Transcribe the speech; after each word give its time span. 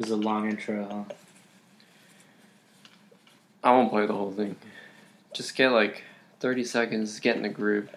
This 0.00 0.08
is 0.08 0.14
a 0.14 0.16
long 0.16 0.48
intro, 0.48 0.88
huh? 0.90 1.14
I 3.62 3.70
won't 3.72 3.90
play 3.90 4.06
the 4.06 4.14
whole 4.14 4.32
thing. 4.32 4.56
Just 5.34 5.54
get 5.54 5.72
like 5.72 6.04
30 6.38 6.64
seconds, 6.64 7.20
get 7.20 7.36
in 7.36 7.42
the 7.42 7.50
groove. 7.50 7.90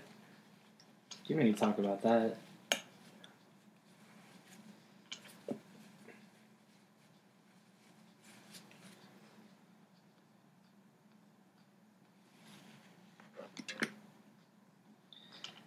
You 1.28 1.38
don't 1.38 1.46
need 1.46 1.56
to 1.56 1.62
talk 1.62 1.78
about 1.78 2.02
that. 2.02 2.36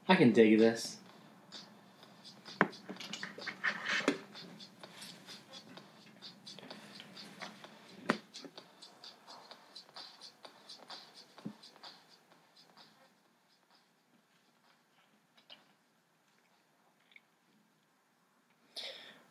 I 0.07 0.15
can 0.17 0.33
dig 0.33 0.59
this. 0.59 0.99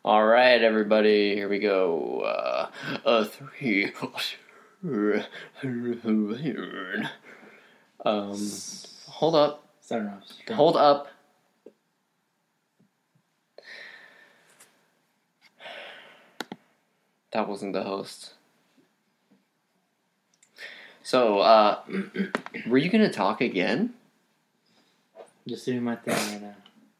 All 0.06 0.24
right, 0.24 0.55
everybody, 0.66 1.36
here 1.36 1.48
we 1.48 1.60
go. 1.60 2.20
Uh, 2.22 2.70
a 3.04 3.24
three. 3.24 3.92
Um, 8.04 8.50
hold 9.06 9.36
up. 9.36 9.64
Off. 9.90 10.56
Hold 10.56 10.76
up. 10.76 11.06
That 17.30 17.48
wasn't 17.48 17.72
the 17.72 17.84
host. 17.84 18.34
So, 21.04 21.38
uh, 21.38 21.78
were 22.66 22.78
you 22.78 22.90
gonna 22.90 23.12
talk 23.12 23.40
again? 23.40 23.94
Just 25.46 25.64
doing 25.64 25.84
my 25.84 25.94
thing 25.94 26.14
right 26.14 26.42
now. 26.42 26.56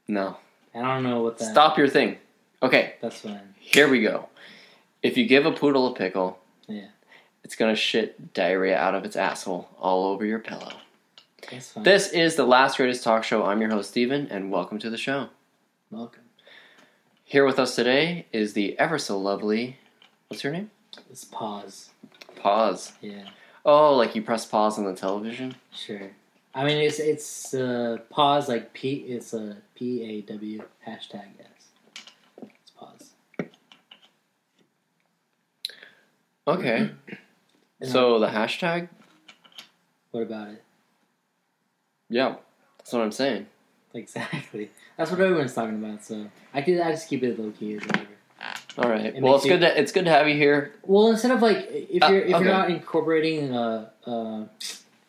No. 0.06 0.36
I 0.72 0.82
don't 0.82 1.02
know 1.02 1.22
what 1.22 1.38
that. 1.38 1.50
Stop 1.50 1.76
your 1.78 1.88
thing. 1.88 2.18
Okay, 2.62 2.94
That's 3.00 3.20
fine. 3.20 3.54
here 3.58 3.88
we 3.88 4.02
go. 4.02 4.28
If 5.02 5.16
you 5.16 5.26
give 5.26 5.46
a 5.46 5.52
poodle 5.52 5.88
a 5.88 5.94
pickle, 5.94 6.38
Yeah. 6.66 6.88
it's 7.44 7.54
gonna 7.54 7.76
shit 7.76 8.32
diarrhea 8.32 8.76
out 8.76 8.94
of 8.94 9.04
its 9.04 9.14
asshole 9.16 9.68
all 9.78 10.04
over 10.06 10.24
your 10.24 10.38
pillow. 10.38 10.72
That's 11.50 11.72
fine. 11.72 11.84
This 11.84 12.08
is 12.12 12.34
the 12.36 12.46
Last 12.46 12.78
Greatest 12.78 13.04
Talk 13.04 13.24
Show. 13.24 13.44
I'm 13.44 13.60
your 13.60 13.70
host, 13.70 13.90
Stephen, 13.90 14.26
and 14.30 14.50
welcome 14.50 14.78
to 14.80 14.90
the 14.90 14.96
show. 14.96 15.28
Welcome. 15.90 16.22
Here 17.24 17.44
with 17.44 17.58
us 17.58 17.76
today 17.76 18.26
is 18.32 18.54
the 18.54 18.78
ever 18.78 18.98
so 18.98 19.18
lovely. 19.18 19.78
What's 20.28 20.42
your 20.42 20.52
name? 20.52 20.70
Let's 21.08 21.24
pause. 21.24 21.90
Pause. 22.36 22.92
Yeah. 23.00 23.28
Oh, 23.64 23.94
like 23.96 24.14
you 24.14 24.22
press 24.22 24.46
pause 24.46 24.78
on 24.78 24.84
the 24.84 24.94
television? 24.94 25.56
Sure. 25.74 26.10
I 26.54 26.64
mean, 26.64 26.78
it's 26.78 26.98
it's 26.98 27.52
uh, 27.52 27.98
pause 28.08 28.48
like 28.48 28.72
P. 28.72 28.94
It's 29.08 29.34
a 29.34 29.58
P 29.74 30.02
A 30.04 30.20
W 30.22 30.62
hashtag 30.86 31.26
yes. 31.38 31.48
It's 32.42 32.70
pause. 32.70 33.10
Okay. 36.46 36.90
And 37.80 37.90
So 37.90 38.18
the 38.20 38.28
hashtag? 38.28 38.88
What 40.12 40.22
about 40.22 40.48
it? 40.48 40.62
Yeah, 42.08 42.36
that's 42.78 42.92
what 42.92 43.02
I'm 43.02 43.12
saying. 43.12 43.46
Exactly. 43.94 44.70
That's 44.96 45.10
what 45.10 45.20
everyone's 45.20 45.54
talking 45.54 45.82
about. 45.82 46.04
So 46.04 46.28
I 46.54 46.62
could 46.62 46.80
I 46.80 46.90
just 46.92 47.08
keep 47.08 47.22
it 47.22 47.38
low 47.38 47.50
key 47.50 47.76
or 47.76 47.80
whatever. 47.80 48.06
All 48.78 48.90
right. 48.90 49.06
It 49.06 49.22
Well, 49.22 49.36
it's 49.36 49.44
good. 49.46 49.60
To, 49.60 49.80
it's 49.80 49.90
good 49.92 50.04
to 50.04 50.10
have 50.10 50.28
you 50.28 50.34
here. 50.34 50.72
Well, 50.84 51.08
instead 51.08 51.30
of 51.32 51.42
like 51.42 51.66
if 51.70 52.02
Uh, 52.02 52.08
you're 52.08 52.20
if 52.22 52.34
okay. 52.34 52.44
you're 52.44 52.52
not 52.52 52.70
incorporating 52.70 53.54
uh 53.54 53.88
uh 54.06 54.44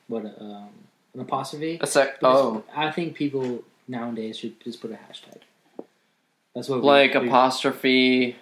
what 0.07 0.25
um 0.39 0.69
an 1.13 1.19
apostrophe. 1.21 1.77
A 1.81 1.87
sec. 1.87 2.17
Oh, 2.23 2.63
I 2.75 2.91
think 2.91 3.15
people 3.15 3.63
nowadays 3.87 4.37
should 4.39 4.59
just 4.61 4.81
put 4.81 4.91
a 4.91 4.95
hashtag. 4.95 5.41
That's 6.55 6.69
what 6.69 6.83
like 6.83 7.13
we, 7.13 7.27
apostrophe. 7.27 8.35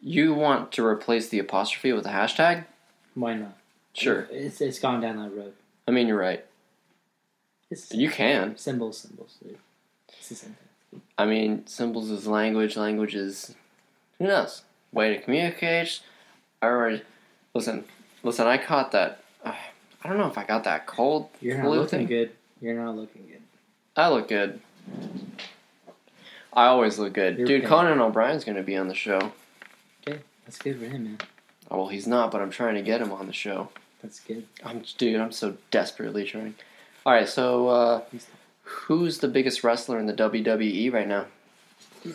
You 0.00 0.34
want 0.34 0.72
to 0.72 0.84
replace 0.84 1.28
the 1.28 1.38
apostrophe 1.38 1.92
with 1.92 2.06
a 2.06 2.10
hashtag? 2.10 2.64
Why 3.14 3.34
not? 3.34 3.56
Sure. 3.94 4.28
It's 4.30 4.60
it's 4.60 4.78
gone 4.78 5.00
down 5.00 5.16
that 5.16 5.34
road. 5.36 5.52
I 5.86 5.90
mean, 5.90 6.06
you're 6.06 6.18
right. 6.18 6.44
It's 7.70 7.92
You 7.92 8.08
can. 8.10 8.56
symbols, 8.56 8.98
symbols. 8.98 9.36
Dude. 9.42 9.58
It's 10.08 10.28
the 10.28 10.34
same 10.36 10.56
thing. 10.90 11.02
I 11.18 11.26
mean, 11.26 11.66
symbols 11.66 12.10
is 12.10 12.26
language. 12.26 12.76
Language 12.76 13.14
is 13.14 13.54
who 14.18 14.26
knows 14.26 14.62
way 14.92 15.14
to 15.16 15.20
communicate. 15.22 16.00
I 16.62 16.66
already 16.66 17.02
listen. 17.54 17.84
Listen, 18.22 18.46
I 18.46 18.58
caught 18.58 18.92
that. 18.92 19.22
Uh, 19.44 19.54
I 20.04 20.08
don't 20.08 20.18
know 20.18 20.28
if 20.28 20.38
I 20.38 20.44
got 20.44 20.64
that 20.64 20.86
cold. 20.86 21.28
You're 21.40 21.58
not 21.58 21.68
looking 21.70 21.86
thing. 22.00 22.06
good. 22.06 22.30
You're 22.60 22.82
not 22.82 22.96
looking 22.96 23.26
good. 23.26 23.42
I 23.96 24.08
look 24.10 24.28
good. 24.28 24.60
I 26.52 26.66
always 26.66 26.98
look 26.98 27.12
good, 27.12 27.38
You're 27.38 27.46
dude. 27.46 27.64
Conan 27.66 28.00
O'Brien's 28.00 28.44
gonna 28.44 28.62
be 28.62 28.76
on 28.76 28.88
the 28.88 28.94
show. 28.94 29.32
That's 30.48 30.56
good 30.56 30.78
for 30.78 30.86
him, 30.86 31.04
man. 31.04 31.18
Oh, 31.70 31.76
well, 31.76 31.88
he's 31.88 32.06
not, 32.06 32.30
but 32.30 32.40
I'm 32.40 32.48
trying 32.48 32.76
to 32.76 32.80
get 32.80 33.02
him 33.02 33.12
on 33.12 33.26
the 33.26 33.34
show. 33.34 33.68
That's 34.02 34.18
good. 34.20 34.46
I'm, 34.64 34.82
dude, 34.96 35.20
I'm 35.20 35.30
so 35.30 35.58
desperately 35.70 36.24
trying. 36.24 36.54
All 37.04 37.12
right, 37.12 37.28
so 37.28 37.68
uh, 37.68 38.00
who's 38.62 39.18
the 39.18 39.28
biggest 39.28 39.62
wrestler 39.62 39.98
in 39.98 40.06
the 40.06 40.14
WWE 40.14 40.90
right 40.90 41.06
now? 41.06 41.26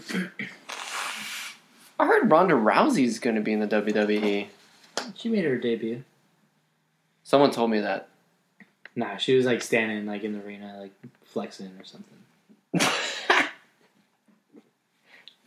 I 1.99 2.07
heard 2.07 2.31
Ronda 2.31 2.55
Rousey's 2.55 3.19
going 3.19 3.35
to 3.35 3.41
be 3.43 3.53
in 3.53 3.59
the 3.59 3.67
WWE. 3.67 4.47
She 5.13 5.29
made 5.29 5.45
her 5.45 5.59
debut. 5.59 6.03
Someone 7.23 7.51
told 7.51 7.69
me 7.69 7.81
that. 7.81 8.07
Nah, 8.95 9.17
she 9.17 9.35
was 9.35 9.45
like 9.45 9.61
standing 9.61 10.07
like 10.07 10.23
in 10.23 10.33
the 10.33 10.43
arena, 10.43 10.79
like 10.79 10.93
flexing 11.23 11.69
or 11.79 11.85
something. 11.85 12.17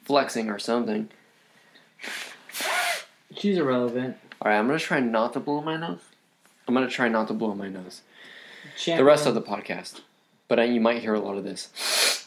Flexing 0.04 0.50
or 0.50 0.60
something. 0.60 1.08
She's 3.36 3.58
irrelevant. 3.58 4.16
All 4.40 4.50
right, 4.50 4.58
I'm 4.58 4.68
to 4.68 4.78
try 4.78 5.00
not 5.00 5.32
to 5.34 5.40
blow 5.40 5.60
my 5.60 5.76
nose. 5.76 6.00
I'm 6.66 6.74
to 6.74 6.88
try 6.88 7.08
not 7.08 7.28
to 7.28 7.34
blow 7.34 7.54
my 7.54 7.68
nose. 7.68 8.02
The 8.84 9.04
rest 9.04 9.26
of 9.26 9.34
the 9.34 9.42
podcast. 9.42 10.00
But 10.48 10.58
uh, 10.58 10.62
you 10.62 10.80
might 10.80 11.00
hear 11.00 11.14
a 11.14 11.20
lot 11.20 11.36
of 11.36 11.44
this. 11.44 12.26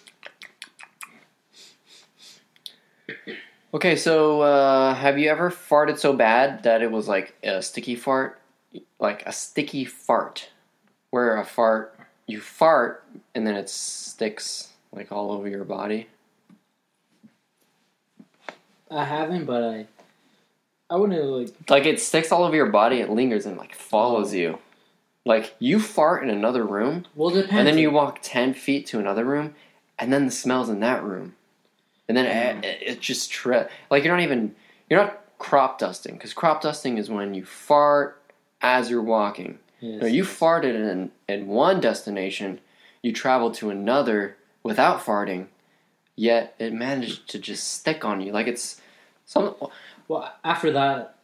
Okay, 3.74 3.96
so 3.96 4.42
uh, 4.42 4.94
have 4.96 5.20
you 5.20 5.30
ever 5.30 5.52
farted 5.52 6.00
so 6.00 6.14
bad 6.14 6.64
that 6.64 6.82
it 6.82 6.92
was 6.92 7.08
like 7.08 7.36
a 7.44 7.62
sticky 7.62 7.96
fart? 7.96 8.40
Like 9.00 9.24
a 9.26 9.32
sticky 9.32 9.86
fart. 9.86 10.50
Where 11.12 11.38
a 11.38 11.46
fart, 11.46 12.00
you 12.28 12.40
fart 12.40 13.04
and 13.34 13.46
then 13.46 13.56
it 13.56 13.70
sticks 13.70 14.70
like 14.92 15.12
all 15.12 15.32
over 15.32 15.48
your 15.48 15.64
body. 15.64 16.08
I 18.92 19.06
haven't, 19.06 19.46
but 19.46 19.64
I 19.64 19.88
I 20.90 20.96
wouldn't 20.96 21.24
like 21.24 21.54
Like 21.70 21.86
it 21.86 22.00
sticks 22.00 22.32
all 22.32 22.44
over 22.44 22.56
your 22.56 22.68
body, 22.68 23.00
it 23.00 23.10
lingers 23.10 23.46
and 23.46 23.58
like 23.58 23.76
follows 23.76 24.34
you. 24.34 24.60
Like 25.26 25.56
you 25.60 25.80
fart 25.80 26.24
in 26.24 26.30
another 26.30 26.66
room 26.66 27.06
well 27.16 27.30
depends. 27.30 27.54
and 27.54 27.68
then 27.68 27.78
you 27.78 27.92
walk 27.92 28.20
10 28.22 28.54
feet 28.54 28.88
to 28.88 29.00
another 29.00 29.24
room 29.26 29.54
and 30.00 30.12
then 30.12 30.26
the 30.26 30.32
smell's 30.32 30.70
in 30.70 30.80
that 30.80 31.04
room 31.04 31.36
and 32.08 32.18
then 32.18 32.26
it, 32.26 32.64
mm. 32.64 32.66
it, 32.68 32.82
it 32.82 33.00
just 33.02 33.30
tri- 33.30 33.68
like 33.92 34.04
you're 34.04 34.16
not 34.16 34.24
even 34.24 34.56
you're 34.90 35.00
not 35.02 35.22
crop 35.38 35.78
dusting 35.78 36.16
because 36.16 36.34
crop 36.34 36.62
dusting 36.62 36.98
is 36.98 37.10
when 37.10 37.34
you 37.34 37.46
fart 37.46 38.22
as 38.62 38.90
you're 38.90 39.02
walking 39.02 39.60
Yes. 39.82 40.02
no, 40.02 40.08
you 40.08 40.24
farted 40.24 40.76
in, 40.76 41.12
in 41.30 41.48
one 41.48 41.80
destination 41.80 42.60
you 43.02 43.14
travel 43.14 43.50
to 43.52 43.70
another 43.70 44.36
without 44.64 45.00
farting 45.00 45.48
yet 46.18 46.54
it 46.60 46.74
managed 46.74 47.30
to 47.30 47.40
just 47.40 47.72
stick 47.72 48.04
on 48.04 48.20
you 48.20 48.32
like 48.34 48.48
it's 48.48 48.82
some 49.26 49.56
Well, 50.10 50.34
after 50.44 50.72
that, 50.74 51.16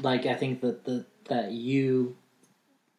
like 0.00 0.26
I 0.26 0.34
think 0.34 0.60
that 0.60 0.84
the 0.84 1.04
that 1.28 1.50
you 1.50 2.16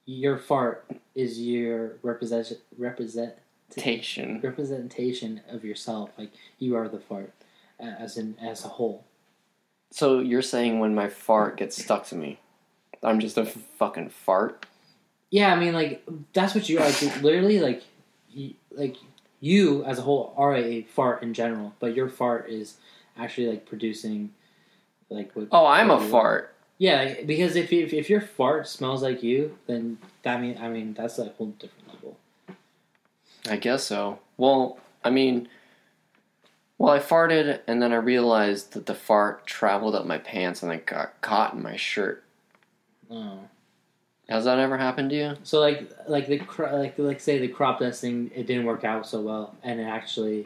your 0.06 0.38
fart 0.38 0.90
is 1.16 1.40
your 1.40 1.94
represent 2.02 2.54
represent 2.78 3.36
station 3.70 4.42
representation 4.44 5.42
of 5.50 5.64
yourself. 5.64 6.10
Like 6.18 6.32
you 6.60 6.76
are 6.76 6.90
the 6.90 7.00
fart, 7.00 7.32
as 7.80 8.18
in 8.18 8.36
as 8.42 8.66
a 8.66 8.70
whole. 8.70 9.06
so 9.92 10.20
you're 10.20 10.42
saying 10.42 10.80
when 10.80 10.94
my 10.96 11.08
fart 11.08 11.56
gets 11.58 11.82
stuck 11.82 12.06
to 12.06 12.16
me 12.16 12.38
i'm 13.04 13.20
just 13.22 13.38
a 13.38 13.46
fucking 13.46 14.10
fart 14.10 14.66
Yeah, 15.30 15.54
I 15.54 15.60
mean, 15.60 15.74
like 15.74 16.04
that's 16.34 16.56
what 16.56 16.68
you 16.70 16.80
are. 16.80 16.86
Like, 16.86 17.22
literally, 17.22 17.60
like, 17.60 17.84
you, 18.30 18.54
like 18.72 18.96
you 19.40 19.84
as 19.84 20.00
a 20.00 20.02
whole 20.02 20.34
are 20.38 20.56
a 20.56 20.84
fart 20.84 21.22
in 21.22 21.34
general, 21.34 21.74
but 21.80 21.96
your 21.96 22.10
fart 22.10 22.50
is 22.50 22.78
actually 23.18 23.48
like 23.48 23.66
producing, 23.66 24.32
like 25.10 25.32
what. 25.36 25.48
oh 25.52 25.66
i'm 25.66 25.90
a 25.90 25.96
what 25.96 26.04
you- 26.04 26.10
fart 26.10 26.54
Yeah, 26.80 27.02
like, 27.04 27.26
because 27.28 27.56
if 27.56 27.74
if 27.74 27.92
if 27.94 28.10
your 28.10 28.22
fart 28.22 28.68
smells 28.68 29.02
like 29.02 29.24
you, 29.24 29.58
then 29.66 29.98
that 30.24 30.40
mean 30.42 30.58
I 30.62 30.70
mean 30.70 30.94
that's 30.94 31.18
a 31.18 31.30
whole 31.38 31.48
different 31.58 31.88
level. 31.92 32.18
I 33.50 33.56
guess 33.58 33.84
so. 33.84 34.20
Well, 34.38 34.78
I 35.04 35.10
mean, 35.10 35.48
Well, 36.78 36.94
I 36.94 37.00
farted 37.00 37.62
and 37.66 37.82
then 37.82 37.92
I 37.94 37.96
realized 37.96 38.74
that 38.74 38.86
the 38.86 38.94
fart 38.94 39.48
traveled 39.48 39.96
up 39.96 40.06
my 40.06 40.20
pants 40.20 40.62
and 40.62 40.72
then 40.72 40.82
got 40.86 41.20
caught 41.22 41.54
in 41.56 41.64
my 41.64 41.78
shirt. 41.78 42.24
Oh. 43.10 43.40
Has 44.30 44.44
that 44.46 44.60
ever 44.60 44.78
happened 44.78 45.10
to 45.12 45.16
you? 45.16 45.34
So 45.44 45.60
like 45.60 45.90
like 46.08 46.28
the 46.28 46.38
like 46.74 46.94
like 47.00 47.20
say 47.20 47.40
the 47.40 47.48
crop 47.48 47.80
dusting 47.80 48.30
it 48.36 48.46
didn't 48.46 48.66
work 48.66 48.84
out 48.84 49.08
so 49.08 49.22
well 49.22 49.56
and 49.64 49.80
it 49.80 49.86
actually 49.86 50.46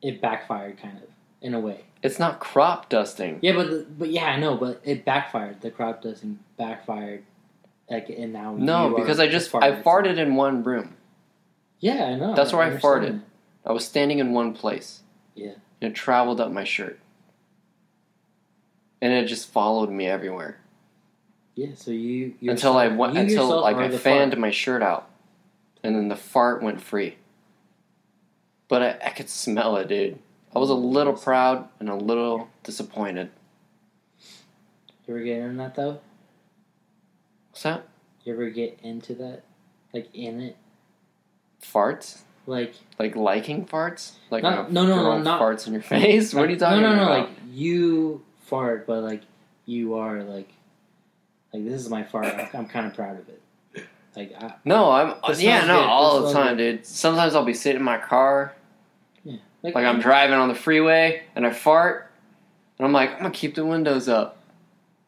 it 0.00 0.20
backfired 0.20 0.78
kind 0.78 0.98
of 0.98 1.08
in 1.44 1.54
a 1.54 1.60
way. 1.60 1.84
It's 2.02 2.18
not 2.18 2.40
crop 2.40 2.88
dusting. 2.88 3.38
Yeah, 3.42 3.52
but 3.52 3.70
the, 3.70 3.86
but 3.98 4.10
yeah, 4.10 4.24
I 4.24 4.40
know, 4.40 4.56
but 4.56 4.80
it 4.82 5.04
backfired. 5.04 5.60
The 5.60 5.70
crop 5.70 6.02
dusting 6.02 6.40
backfired. 6.56 7.22
Like 7.88 8.08
and 8.08 8.32
now 8.32 8.56
No, 8.56 8.96
because 8.96 9.20
I 9.20 9.28
just 9.28 9.54
I 9.54 9.72
farted. 9.72 10.16
in 10.16 10.34
one 10.34 10.64
room. 10.64 10.96
Yeah, 11.80 12.04
I 12.06 12.14
know. 12.16 12.34
That's 12.34 12.52
where 12.52 12.62
I 12.62 12.70
understand 12.70 13.04
farted. 13.04 13.20
I 13.66 13.72
was 13.72 13.84
standing 13.84 14.18
in 14.18 14.32
one 14.32 14.54
place. 14.54 15.02
Yeah. 15.34 15.52
And 15.80 15.92
it 15.92 15.94
traveled 15.94 16.40
up 16.40 16.50
my 16.50 16.64
shirt. 16.64 16.98
And 19.02 19.12
it 19.12 19.26
just 19.26 19.50
followed 19.50 19.90
me 19.90 20.06
everywhere. 20.06 20.58
Yeah, 21.54 21.74
so 21.74 21.90
you 21.90 22.34
until 22.40 22.76
I 22.78 22.88
went 22.88 23.18
until 23.18 23.60
like 23.60 23.76
I 23.76 23.90
fanned 23.90 24.32
fart. 24.32 24.40
my 24.40 24.50
shirt 24.50 24.82
out, 24.82 25.08
and 25.84 25.94
then 25.94 26.08
the 26.08 26.16
fart 26.16 26.62
went 26.62 26.80
free. 26.80 27.16
But 28.66 28.82
I, 28.82 29.06
I 29.06 29.10
could 29.10 29.28
smell 29.28 29.76
it, 29.76 29.88
dude. 29.88 30.18
I 30.54 30.58
was 30.58 30.70
a 30.70 30.74
little 30.74 31.14
proud 31.14 31.68
and 31.80 31.88
a 31.88 31.94
little 31.96 32.48
disappointed. 32.62 33.30
You 35.06 35.14
ever 35.14 35.20
get 35.24 35.38
into 35.38 35.56
that 35.58 35.74
though? 35.74 36.00
What's 37.50 37.62
that? 37.64 37.86
You 38.24 38.32
ever 38.34 38.48
get 38.50 38.78
into 38.82 39.14
that? 39.16 39.42
Like 39.92 40.08
in 40.14 40.40
it? 40.40 40.56
Farts? 41.62 42.20
Like 42.46 42.74
Like 42.98 43.16
liking 43.16 43.66
farts? 43.66 44.12
Like 44.30 44.42
No, 44.42 44.62
when 44.64 44.74
no, 44.74 44.86
no, 44.86 44.96
no, 45.02 45.18
not- 45.22 45.40
farts 45.40 45.66
in 45.66 45.72
your 45.72 45.82
face? 45.94 46.32
what 46.34 46.46
are 46.46 46.50
you 46.50 46.58
talking 46.58 46.82
no, 46.82 46.90
no, 46.90 46.96
no, 46.96 47.02
about? 47.04 47.18
Like 47.28 47.38
you 47.50 48.22
fart, 48.46 48.86
but 48.86 49.02
like 49.02 49.22
you 49.66 49.94
are 49.94 50.22
like, 50.22 50.50
like 51.52 51.64
this 51.64 51.80
is 51.80 51.88
my 51.88 52.02
fart. 52.04 52.26
I'm, 52.26 52.48
I'm 52.54 52.66
kind 52.68 52.86
of 52.86 52.94
proud 52.94 53.18
of 53.18 53.28
it. 53.28 53.40
Like 54.16 54.32
I, 54.40 54.54
no, 54.64 54.90
I'm 54.92 55.14
yeah, 55.38 55.66
no, 55.66 55.78
good. 55.80 55.88
all 55.88 56.22
the 56.26 56.32
time, 56.32 56.56
dude. 56.56 56.86
Sometimes 56.86 57.34
I'll 57.34 57.44
be 57.44 57.54
sitting 57.54 57.80
in 57.80 57.84
my 57.84 57.98
car, 57.98 58.54
like, 59.64 59.74
like 59.74 59.86
I'm 59.86 59.98
driving 59.98 60.36
on 60.36 60.48
the 60.48 60.54
freeway, 60.54 61.22
and 61.34 61.46
I 61.46 61.50
fart, 61.52 62.10
and 62.78 62.86
I'm 62.86 62.92
like, 62.92 63.12
I'm 63.12 63.18
gonna 63.18 63.30
keep 63.30 63.54
the 63.54 63.64
windows 63.64 64.08
up. 64.08 64.36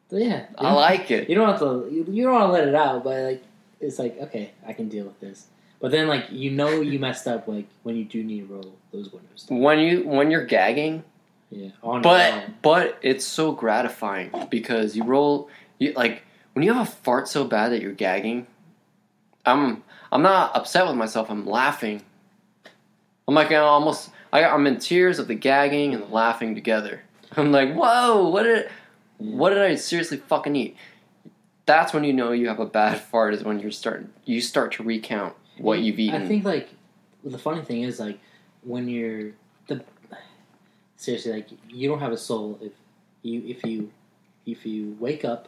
yeah. 0.09 0.47
I 0.57 0.73
like 0.73 1.11
it. 1.11 1.29
You 1.29 1.35
don't 1.35 1.47
have 1.49 1.59
to. 1.59 1.87
You, 1.91 2.05
you 2.09 2.23
don't 2.23 2.33
want 2.33 2.47
to 2.47 2.51
let 2.51 2.67
it 2.67 2.75
out, 2.75 3.03
but 3.03 3.21
like 3.23 3.43
it's 3.79 3.99
like 3.99 4.19
okay, 4.19 4.51
I 4.67 4.73
can 4.73 4.89
deal 4.89 5.05
with 5.05 5.19
this. 5.19 5.45
But 5.79 5.91
then 5.91 6.07
like 6.07 6.25
you 6.31 6.49
know 6.49 6.81
you 6.81 6.97
messed 7.07 7.27
up 7.27 7.47
like 7.47 7.67
when 7.83 7.95
you 7.95 8.03
do 8.03 8.23
need 8.23 8.47
to 8.47 8.53
roll 8.53 8.75
those 8.91 9.11
windows. 9.11 9.43
down. 9.43 9.59
When 9.59 9.79
you 9.79 10.07
when 10.07 10.31
you're 10.31 10.45
gagging, 10.45 11.03
Yeah, 11.51 11.69
on 11.83 12.01
But 12.01 12.61
but 12.63 12.97
it's 13.03 13.25
so 13.25 13.51
gratifying 13.51 14.31
because 14.49 14.95
you 14.95 15.03
roll 15.03 15.49
you 15.77 15.93
like 15.93 16.23
when 16.53 16.63
you 16.63 16.73
have 16.73 16.87
a 16.87 16.91
fart 16.91 17.27
so 17.27 17.43
bad 17.43 17.71
that 17.73 17.81
you're 17.81 17.91
gagging. 17.91 18.47
I'm 19.45 19.83
I'm 20.11 20.23
not 20.23 20.55
upset 20.55 20.87
with 20.87 20.95
myself. 20.95 21.29
I'm 21.29 21.45
laughing. 21.45 22.01
I'm 23.27 23.35
like 23.35 23.51
I 23.51 23.57
almost 23.57 24.09
I, 24.31 24.43
I'm 24.43 24.67
in 24.67 24.79
tears 24.79 25.19
of 25.19 25.27
the 25.27 25.35
gagging 25.35 25.93
and 25.93 26.03
the 26.03 26.07
laughing 26.07 26.55
together. 26.55 27.01
I'm 27.37 27.51
like, 27.51 27.73
whoa! 27.73 28.29
What 28.29 28.43
did 28.43 28.69
what 29.17 29.49
did 29.49 29.61
I 29.61 29.75
seriously 29.75 30.17
fucking 30.17 30.55
eat? 30.55 30.77
That's 31.65 31.93
when 31.93 32.03
you 32.03 32.13
know 32.13 32.31
you 32.31 32.47
have 32.47 32.59
a 32.59 32.65
bad 32.65 32.99
fart. 33.11 33.33
Is 33.33 33.43
when 33.43 33.59
you're 33.59 33.71
starting 33.71 34.09
you 34.25 34.41
start 34.41 34.73
to 34.73 34.83
recount 34.83 35.33
what 35.57 35.79
you've 35.79 35.99
eaten. 35.99 36.21
I 36.21 36.27
think 36.27 36.45
like 36.45 36.69
the 37.23 37.37
funny 37.37 37.61
thing 37.61 37.83
is 37.83 37.99
like 37.99 38.19
when 38.63 38.87
you're 38.87 39.31
the 39.67 39.83
seriously 40.95 41.31
like 41.31 41.47
you 41.69 41.87
don't 41.87 41.99
have 41.99 42.11
a 42.11 42.17
soul 42.17 42.59
if 42.61 42.73
you 43.21 43.43
if 43.45 43.63
you 43.63 43.91
if 44.45 44.65
you 44.65 44.95
wake 44.99 45.23
up 45.23 45.47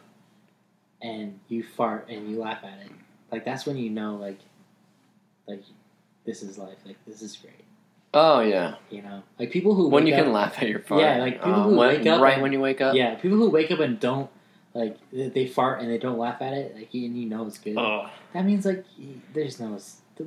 and 1.02 1.38
you 1.48 1.62
fart 1.62 2.06
and 2.08 2.30
you 2.30 2.38
laugh 2.38 2.62
at 2.62 2.78
it 2.84 2.92
like 3.32 3.44
that's 3.44 3.66
when 3.66 3.76
you 3.76 3.90
know 3.90 4.16
like 4.16 4.38
like 5.46 5.62
this 6.24 6.42
is 6.42 6.58
life 6.58 6.76
like 6.86 6.96
this 7.06 7.22
is 7.22 7.36
great 7.36 7.64
oh 8.14 8.40
yeah, 8.40 8.74
you 8.90 9.02
know 9.02 9.22
like 9.38 9.50
people 9.50 9.74
who 9.74 9.88
when 9.88 10.06
you 10.06 10.14
up, 10.14 10.24
can 10.24 10.32
laugh 10.32 10.60
at 10.62 10.68
your 10.68 10.80
fart. 10.80 11.00
Yeah, 11.02 11.18
like, 11.18 11.34
people 11.38 11.52
Uh, 11.54 11.62
who 11.64 11.76
when- 11.76 11.88
wake 11.98 12.06
up 12.06 12.20
right 12.20 12.32
and- 12.34 12.42
when 12.42 12.52
you 12.52 12.60
wake 12.60 12.80
up. 12.80 12.94
yeah 12.94 13.14
people 13.16 13.38
who 13.38 13.50
wake 13.50 13.70
up 13.70 13.80
and 13.80 13.98
don't 14.00 14.28
like 14.74 14.96
they 15.12 15.46
fart 15.46 15.80
and 15.80 15.90
they 15.90 15.98
don't 15.98 16.18
laugh 16.18 16.40
at 16.40 16.52
it 16.52 16.74
like 16.76 16.88
and 16.94 17.16
you 17.20 17.28
know 17.28 17.44
it's 17.46 17.58
good 17.58 17.76
Ugh. 17.76 18.08
that 18.32 18.44
means 18.44 18.64
like 18.64 18.84
there's 19.32 19.58
no 19.60 19.78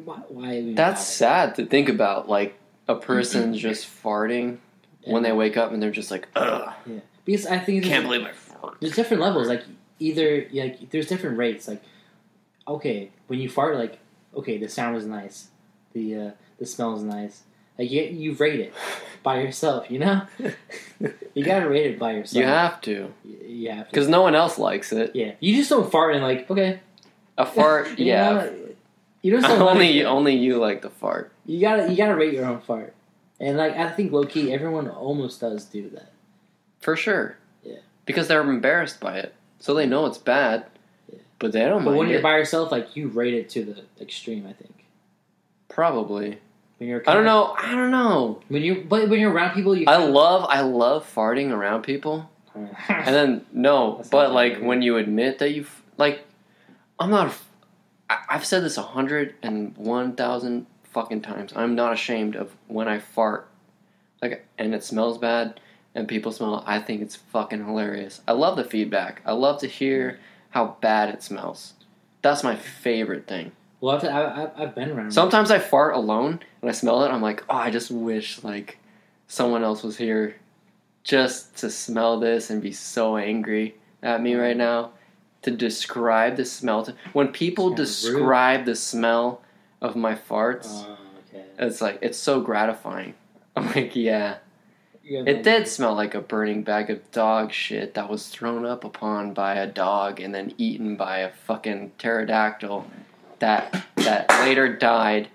why, 0.06 0.18
why 0.28 0.74
That's 0.74 1.06
sad 1.06 1.56
to 1.56 1.66
think 1.66 1.88
about. 1.88 2.28
Like 2.28 2.56
a 2.88 2.96
person 2.96 3.54
just 3.68 3.88
farting 4.04 4.58
when 5.06 5.22
they 5.24 5.32
wake 5.32 5.56
up 5.56 5.72
and 5.72 5.82
they're 5.82 5.92
just 5.92 6.10
like, 6.12 6.28
ugh, 6.36 6.74
Yeah, 6.88 7.00
because 7.26 7.46
I 7.46 7.60
think 7.60 7.84
can't 7.84 8.04
believe 8.06 8.24
I 8.24 8.32
farted. 8.32 8.80
there's 8.80 8.96
different 8.96 9.22
levels. 9.22 9.48
Like 9.48 9.64
either 10.00 10.48
like 10.52 10.90
there's 10.90 11.08
different 11.08 11.38
rates. 11.38 11.68
Like 11.68 11.84
okay, 12.68 13.12
when 13.28 13.40
you 13.40 13.50
fart, 13.50 13.76
like 13.78 14.00
okay, 14.36 14.58
the 14.58 14.68
sound 14.68 14.96
was 14.96 15.06
nice, 15.06 15.50
the 15.94 16.16
uh, 16.16 16.32
the 16.60 16.66
smell 16.66 16.94
was 16.94 17.04
nice. 17.04 17.44
Like 17.78 17.90
you 17.92 18.04
you 18.04 18.34
rate 18.34 18.60
it 18.60 18.74
by 19.24 19.42
yourself. 19.42 19.90
You 19.90 20.00
know, 20.00 20.22
you 21.34 21.44
gotta 21.44 21.68
rate 21.68 21.88
it 21.92 22.00
by 22.00 22.14
yourself. 22.14 22.40
You 22.42 22.46
have 22.48 22.82
to, 22.82 23.14
Y- 23.26 23.36
you 23.48 23.70
have 23.72 23.86
to. 23.88 23.92
because 23.92 24.08
no 24.08 24.22
one 24.22 24.36
else 24.36 24.58
likes 24.60 24.92
it. 24.92 25.16
yeah, 25.16 25.34
you 25.40 25.56
just 25.56 25.70
don't 25.70 25.92
fart 25.92 26.14
and 26.16 26.24
like 26.24 26.50
okay, 26.52 26.80
A 27.38 27.46
fart, 27.46 27.88
You 27.98 28.06
yeah. 28.06 28.34
know, 28.34 28.54
you 29.22 29.32
just 29.32 29.48
don't 29.48 29.62
only 29.68 30.00
it- 30.00 30.06
only 30.06 30.36
you 30.36 30.58
like 30.58 30.82
the 30.82 30.90
fart. 30.90 31.32
you 31.46 31.60
gotta 31.62 31.90
you 31.90 31.98
gotta 31.98 32.16
rate 32.16 32.34
your 32.34 32.46
own 32.46 32.62
fart. 32.62 32.94
And 33.40 33.58
like 33.58 33.76
I 33.76 33.90
think 33.90 34.12
low 34.12 34.24
key, 34.26 34.54
everyone 34.54 34.88
almost 34.90 35.42
does 35.42 35.66
do 35.66 35.90
that. 35.92 36.12
For 36.80 36.96
sure. 36.96 37.38
Yeah. 37.64 37.78
Because 38.06 38.28
they're 38.28 38.42
embarrassed 38.42 39.00
by 39.00 39.18
it. 39.18 39.34
So 39.60 39.74
they 39.74 39.86
know 39.88 40.06
it's 40.06 40.18
bad. 40.20 40.66
Yeah. 41.12 41.20
But 41.40 41.52
they 41.54 41.62
don't 41.62 41.84
But 41.84 41.92
mind 41.92 41.98
when 41.98 42.10
you're 42.10 42.20
it. 42.20 42.24
by 42.24 42.38
yourself, 42.38 42.72
like 42.72 42.96
you 42.96 43.08
rate 43.08 43.34
it 43.34 43.50
to 43.52 43.66
the 43.66 43.84
extreme. 44.00 44.46
I 44.46 44.54
think 44.54 44.86
Probably. 45.70 46.38
When 46.78 46.90
you're 46.90 47.04
I 47.08 47.14
don't 47.14 47.26
know. 47.26 47.56
I 47.58 47.72
don't 47.72 47.92
know. 47.92 48.42
When 48.50 48.62
you 48.62 48.86
but 48.88 49.10
when 49.10 49.20
you're 49.20 49.32
around 49.32 49.54
people, 49.54 49.76
you. 49.76 49.86
I 49.88 49.98
love 49.98 50.46
I 50.50 50.62
love 50.62 51.10
farting 51.14 51.52
around 51.52 51.84
people. 51.84 52.30
And 52.90 53.16
then 53.16 53.46
no, 53.52 53.98
That 53.98 54.04
sounds 54.06 54.10
but 54.12 54.32
like 54.32 54.60
when 54.60 54.82
you 54.82 54.98
admit 54.98 55.40
that 55.40 55.52
you 55.52 55.62
f- 55.64 55.82
like, 55.98 56.24
I'm 57.00 57.10
not. 57.10 57.34
I've 58.30 58.46
said 58.46 58.64
this 58.64 58.78
a 58.78 58.84
hundred 58.84 59.34
and 59.42 59.76
one 59.78 60.16
thousand 60.16 60.68
fucking 60.84 61.22
times. 61.22 61.52
I'm 61.56 61.74
not 61.76 61.94
ashamed 61.94 62.36
of 62.36 62.52
when 62.68 62.88
I 62.88 63.00
fart, 63.00 63.48
like, 64.22 64.46
and 64.60 64.76
it 64.76 64.84
smells 64.84 65.18
bad, 65.18 65.60
and 65.96 66.08
people 66.08 66.32
smell. 66.32 66.60
it. 66.60 66.64
I 66.68 66.80
think 66.80 67.02
it's 67.02 67.16
fucking 67.16 67.66
hilarious. 67.66 68.22
I 68.28 68.34
love 68.34 68.56
the 68.58 68.64
feedback. 68.64 69.22
I 69.26 69.32
love 69.32 69.60
to 69.62 69.68
hear 69.68 70.20
how 70.52 70.78
bad 70.82 71.10
it 71.10 71.24
smells. 71.24 71.74
That's 72.22 72.44
my 72.44 72.56
favorite 72.56 73.26
thing. 73.26 73.52
Well, 73.84 73.98
I've, 73.98 74.06
I've, 74.06 74.52
I've 74.56 74.76
been 74.76 74.92
around. 74.92 75.12
Sometimes 75.12 75.52
I 75.52 75.60
fart 75.60 75.94
alone 75.94 76.40
and 76.62 76.70
I 76.70 76.74
smell 76.74 77.04
it. 77.04 77.10
I'm 77.10 77.22
like, 77.22 77.44
oh, 77.50 77.58
I 77.58 77.70
just 77.70 77.92
wish 77.92 78.42
like 78.42 78.78
someone 79.28 79.62
else 79.62 79.84
was 79.84 79.98
here 79.98 80.38
just 81.04 81.58
to 81.58 81.70
smell 81.70 82.18
this 82.18 82.50
and 82.50 82.62
be 82.62 82.72
so 82.72 83.18
angry 83.18 83.76
at 84.02 84.22
me 84.22 84.36
right 84.36 84.56
now. 84.56 84.92
To 85.42 85.52
describe 85.52 86.38
the 86.38 86.46
smell, 86.46 86.84
to, 86.84 86.96
when 87.12 87.28
people 87.28 87.76
Sounds 87.76 88.06
rude. 88.08 88.14
describe 88.14 88.64
the 88.64 88.76
smell 88.78 89.42
of 89.82 89.98
my 89.98 90.16
farts, 90.16 90.68
Oh, 90.70 90.98
okay. 91.28 91.44
it's 91.60 91.82
like 91.82 92.00
it's 92.02 92.18
so 92.18 92.40
gratifying. 92.40 93.16
I'm 93.58 93.66
like, 93.66 93.98
yeah, 93.98 94.38
Yeah, 95.04 95.24
it 95.28 95.44
did 95.44 95.68
smell 95.68 95.94
like 95.94 96.16
a 96.16 96.22
burning 96.22 96.64
bag 96.64 96.90
of 96.90 97.12
dog 97.12 97.52
shit 97.52 97.96
that 97.96 98.10
was 98.10 98.30
thrown 98.30 98.66
up 98.66 98.86
upon 98.86 99.34
by 99.34 99.56
a 99.56 99.68
dog 99.68 100.22
and 100.22 100.34
then 100.34 100.54
eaten 100.58 100.96
by 100.96 101.18
a 101.18 101.30
fucking 101.34 101.92
pterodactyl 101.98 102.88
that 103.44 103.86
that 103.98 104.30
later 104.46 104.74
died 104.74 105.28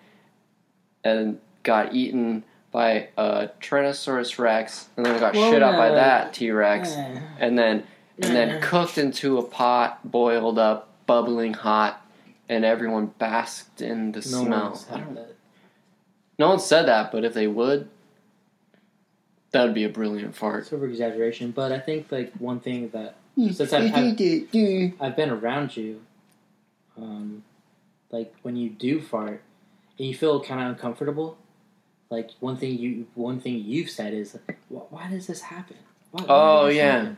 and 1.04 1.38
got 1.62 1.94
eaten 1.94 2.42
by 2.72 3.08
a 3.18 3.48
Tyrannosaurus 3.60 4.38
Rex 4.38 4.88
and 4.96 5.04
then 5.04 5.20
got 5.20 5.34
Well, 5.34 5.50
shit 5.52 5.62
out 5.62 5.76
by 5.76 5.90
uh, 5.90 5.94
that 5.94 6.32
T 6.34 6.50
Rex 6.50 6.94
Eh, 6.96 7.20
and 7.38 7.58
then 7.58 7.84
and 8.20 8.34
then 8.34 8.60
cooked 8.62 8.96
into 8.98 9.38
a 9.38 9.42
pot, 9.42 10.10
boiled 10.10 10.58
up, 10.58 10.88
bubbling 11.06 11.52
hot, 11.54 12.04
and 12.48 12.64
everyone 12.64 13.06
basked 13.18 13.80
in 13.82 14.12
the 14.12 14.18
No 14.20 14.44
smell. 14.44 14.64
one's 14.70 14.86
I 14.90 14.96
had 14.98 15.04
don't- 15.04 15.14
that. 15.16 15.34
no 16.38 16.48
one 16.48 16.58
said 16.60 16.86
that, 16.86 17.12
but 17.12 17.24
if 17.24 17.34
they 17.34 17.46
would, 17.46 17.88
that 19.52 19.64
would 19.64 19.74
be 19.74 19.84
a 19.84 19.88
brilliant 19.88 20.34
fart. 20.34 20.62
It's 20.62 20.72
over 20.72 20.86
exaggeration, 20.86 21.50
but 21.52 21.72
I 21.72 21.78
think 21.78 22.10
like 22.10 22.32
one 22.38 22.58
thing 22.60 22.88
that 22.90 23.16
since 23.36 23.72
I've, 23.72 23.94
I've, 23.94 24.94
I've 25.00 25.16
been 25.16 25.30
around 25.30 25.76
you, 25.76 26.00
um, 27.00 27.44
like 28.10 28.34
when 28.42 28.56
you 28.56 28.70
do 28.70 29.00
fart 29.00 29.42
and 29.98 30.08
you 30.08 30.14
feel 30.14 30.42
kind 30.42 30.60
of 30.60 30.68
uncomfortable, 30.68 31.38
like 32.10 32.30
one 32.40 32.56
thing 32.56 32.78
you 32.78 33.06
one 33.14 33.40
thing 33.40 33.58
you've 33.64 33.90
said 33.90 34.14
is, 34.14 34.36
"Why, 34.68 34.82
why 34.90 35.10
does 35.10 35.26
this 35.26 35.42
happen?" 35.42 35.76
Why, 36.10 36.22
why 36.22 36.26
Oh, 36.28 36.66
this 36.66 36.76
yeah. 36.76 36.92
happen? 37.00 37.16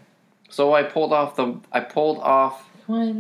So 0.49 0.75
I 0.75 0.83
pulled 0.83 1.13
off 1.13 1.37
the. 1.37 1.61
I 1.73 1.81
pulled 1.81 2.19
off. 2.19 2.69
Why 2.87 3.13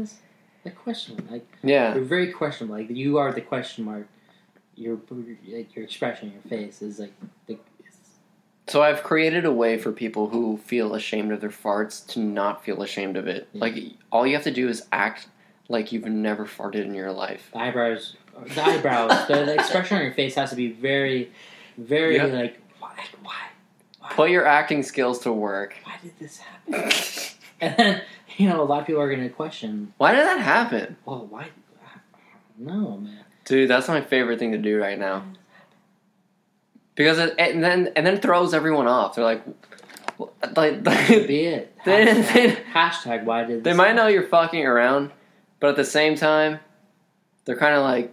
the 0.64 0.70
question? 0.70 1.26
Like 1.30 1.46
Yeah. 1.62 1.94
you're 1.94 2.04
very 2.04 2.32
questionable. 2.32 2.76
Like 2.76 2.90
you 2.90 3.18
are 3.18 3.32
the 3.32 3.40
question 3.40 3.84
mark. 3.84 4.08
Your 4.74 4.98
like 5.46 5.74
your 5.76 5.84
expression, 5.84 6.32
your 6.32 6.42
face 6.42 6.82
is 6.82 6.98
like 6.98 7.12
the. 7.46 7.58
So 8.66 8.82
I've 8.82 9.02
created 9.02 9.44
a 9.44 9.50
way 9.52 9.78
for 9.78 9.90
people 9.90 10.28
who 10.28 10.56
feel 10.58 10.94
ashamed 10.94 11.32
of 11.32 11.40
their 11.40 11.50
farts 11.50 12.06
to 12.08 12.20
not 12.20 12.64
feel 12.64 12.82
ashamed 12.82 13.16
of 13.16 13.26
it. 13.26 13.48
Yeah. 13.52 13.60
Like 13.62 13.74
all 14.12 14.24
you 14.26 14.34
have 14.34 14.44
to 14.44 14.52
do 14.52 14.68
is 14.68 14.86
act 14.92 15.26
like 15.70 15.92
you've 15.92 16.04
never 16.04 16.44
farted 16.44 16.84
in 16.84 16.94
your 16.94 17.12
life. 17.12 17.48
The 17.52 17.58
eyebrows, 17.60 18.16
the 18.54 18.62
eyebrows, 18.62 19.26
the, 19.28 19.44
the 19.46 19.54
expression 19.54 19.96
on 19.96 20.02
your 20.04 20.12
face 20.12 20.34
has 20.34 20.50
to 20.50 20.56
be 20.56 20.72
very, 20.72 21.30
very 21.78 22.16
Yeah. 22.16 22.24
like, 22.26 22.60
why, 22.78 22.90
why, 23.22 23.34
why, 24.00 24.10
Put 24.10 24.30
your 24.30 24.44
acting 24.46 24.82
skills 24.82 25.20
to 25.20 25.32
work. 25.32 25.74
why 25.84 25.94
did 26.02 26.12
this 26.18 26.38
happen? 26.38 26.90
And 27.62 27.76
then, 27.76 28.02
you 28.38 28.48
know, 28.48 28.62
a 28.62 28.64
lot 28.64 28.80
of 28.80 28.86
people 28.86 29.02
are 29.02 29.08
going 29.14 29.22
to 29.22 29.28
question, 29.28 29.92
Why 29.98 30.12
did 30.14 30.24
that 30.26 30.40
happen? 30.40 30.96
well, 31.04 31.26
why? 31.28 31.48
No, 32.58 32.96
man. 32.96 33.24
Dude, 33.44 33.68
that's 33.68 33.86
my 33.86 34.00
favorite 34.00 34.38
thing 34.38 34.52
to 34.52 34.58
do 34.58 34.80
right 34.80 34.98
now. 34.98 35.24
Because 36.94 37.18
it 37.18 37.34
and 37.38 37.62
then 37.62 37.92
and 37.96 38.06
then 38.06 38.14
it 38.14 38.22
throws 38.22 38.52
everyone 38.54 38.86
off. 38.86 39.14
They're 39.14 39.24
like, 39.24 39.42
like 40.56 40.84
Could 41.06 41.26
be 41.26 41.44
it. 41.46 41.74
They- 41.84 42.06
Hashtag, 42.06 42.32
they- 42.34 42.56
hashtag 42.72 43.24
why 43.24 43.44
did 43.44 43.64
they 43.64 43.72
might 43.74 43.94
know 43.94 44.06
you're 44.08 44.26
fucking 44.26 44.64
around, 44.66 45.10
but 45.60 45.70
at 45.70 45.76
the 45.76 45.84
same 45.84 46.16
time, 46.16 46.58
they're 47.44 47.56
kind 47.56 47.74
of 47.76 47.82
like, 47.82 48.12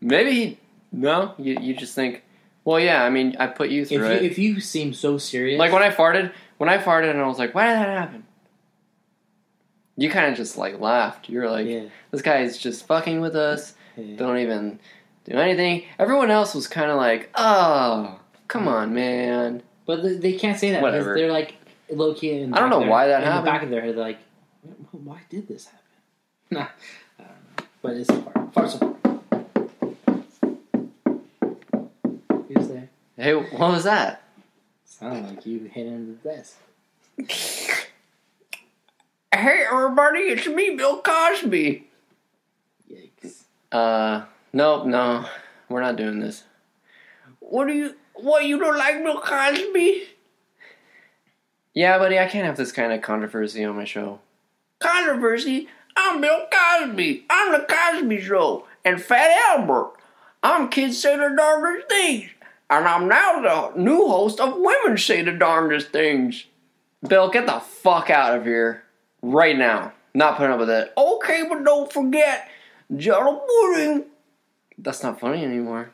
maybe 0.00 0.30
he, 0.32 0.58
no. 0.92 1.34
You 1.38 1.58
you 1.60 1.74
just 1.74 1.94
think, 1.94 2.22
well, 2.64 2.80
yeah. 2.80 3.04
I 3.04 3.10
mean, 3.10 3.36
I 3.38 3.46
put 3.46 3.68
you 3.70 3.82
If 3.82 3.88
through 3.88 4.06
you, 4.08 4.12
it. 4.14 4.22
if 4.22 4.38
you 4.38 4.60
seem 4.60 4.92
so 4.94 5.18
serious, 5.18 5.58
like 5.58 5.72
when 5.72 5.82
I 5.82 5.90
farted, 5.90 6.32
when 6.58 6.68
I 6.68 6.78
farted, 6.78 7.10
and 7.10 7.20
I 7.20 7.26
was 7.26 7.38
like, 7.38 7.54
why 7.54 7.66
did 7.66 7.76
that 7.76 7.88
happen? 7.88 8.24
You 9.96 10.10
kind 10.10 10.30
of 10.30 10.36
just 10.36 10.58
like 10.58 10.78
laughed. 10.80 11.28
You're 11.28 11.50
like, 11.50 11.66
yeah, 11.66 11.84
this 12.10 12.22
guy 12.22 12.38
is 12.40 12.58
just 12.58 12.86
fucking 12.86 13.20
with 13.20 13.34
us. 13.34 13.74
yeah. 13.96 14.16
Don't 14.16 14.38
even 14.38 14.78
do 15.24 15.36
anything. 15.38 15.84
Everyone 15.98 16.30
else 16.30 16.54
was 16.54 16.68
kind 16.68 16.90
of 16.90 16.96
like, 16.98 17.30
oh, 17.34 18.18
come 18.48 18.68
on, 18.68 18.92
man. 18.94 19.62
But 19.86 20.02
they, 20.02 20.14
they 20.16 20.32
can't 20.34 20.58
say 20.58 20.70
that 20.72 20.80
because 20.80 20.92
Whatever. 20.92 21.14
they're 21.14 21.32
like 21.32 21.54
low 21.90 22.12
key. 22.14 22.32
In 22.40 22.50
the 22.50 22.56
I 22.56 22.60
don't 22.60 22.68
back 22.70 22.70
of 22.70 22.70
know 22.70 22.80
their- 22.80 22.90
why 22.90 23.06
that 23.08 23.22
in 23.22 23.26
happened. 23.28 23.46
the 23.46 23.50
back 23.50 23.62
of 23.62 23.70
their 23.70 23.80
head, 23.80 23.94
they're 23.96 24.04
like, 24.04 24.18
why 24.92 25.20
did 25.30 25.48
this 25.48 25.64
happen? 25.66 25.80
Nah, 26.50 26.68
I 27.18 27.22
don't 27.22 27.28
know. 27.28 27.64
But 27.82 27.96
it's 27.96 28.08
a 28.08 28.22
fart. 28.22 28.54
Fart's 28.54 28.74
a 28.74 28.78
fart. 28.78 28.96
Who's 32.48 32.68
there? 32.68 32.88
Hey, 33.16 33.34
what 33.34 33.72
was 33.72 33.84
that? 33.84 34.22
Sounded 34.84 35.28
like 35.28 35.44
you 35.44 35.60
hitting 35.72 36.18
the 36.22 36.28
desk. 36.28 36.56
Hey, 39.34 39.64
everybody, 39.70 40.20
it's 40.20 40.46
me, 40.46 40.76
Bill 40.76 41.02
Cosby. 41.02 41.88
Yikes. 42.90 43.42
Uh, 43.72 44.24
no, 44.52 44.84
no, 44.84 45.26
we're 45.68 45.80
not 45.80 45.96
doing 45.96 46.20
this. 46.20 46.44
What 47.40 47.66
do 47.66 47.74
you? 47.74 47.94
What 48.14 48.44
you 48.44 48.58
don't 48.58 48.78
like 48.78 49.02
Bill 49.02 49.20
Cosby? 49.20 50.04
Yeah, 51.74 51.98
buddy, 51.98 52.18
I 52.18 52.26
can't 52.26 52.46
have 52.46 52.56
this 52.56 52.72
kind 52.72 52.92
of 52.92 53.02
controversy 53.02 53.62
on 53.64 53.76
my 53.76 53.84
show. 53.84 54.20
Controversy? 54.78 55.68
I'm 55.96 56.20
Bill 56.20 56.46
Cosby. 56.52 57.24
I'm 57.30 57.52
the 57.52 57.66
Cosby 57.66 58.20
Show, 58.20 58.66
and 58.84 59.00
Fat 59.00 59.30
Albert. 59.48 59.92
I'm 60.42 60.68
Kids 60.68 61.00
Say 61.00 61.16
the 61.16 61.34
Darndest 61.36 61.88
Things, 61.88 62.30
and 62.70 62.86
I'm 62.86 63.08
now 63.08 63.40
the 63.72 63.80
new 63.80 64.06
host 64.06 64.38
of 64.38 64.54
Women 64.56 64.98
Say 64.98 65.22
the 65.22 65.32
Darndest 65.32 65.88
Things. 65.88 66.44
Bill, 67.06 67.30
get 67.30 67.46
the 67.46 67.60
fuck 67.60 68.10
out 68.10 68.36
of 68.36 68.44
here 68.44 68.84
right 69.22 69.56
now. 69.56 69.92
Not 70.14 70.36
putting 70.36 70.52
up 70.52 70.58
with 70.58 70.68
that. 70.68 70.92
Okay, 70.96 71.44
but 71.48 71.64
don't 71.64 71.92
forget 71.92 72.48
Jello 72.94 73.40
pudding. 73.46 74.04
That's 74.78 75.02
not 75.02 75.18
funny 75.18 75.44
anymore. 75.44 75.90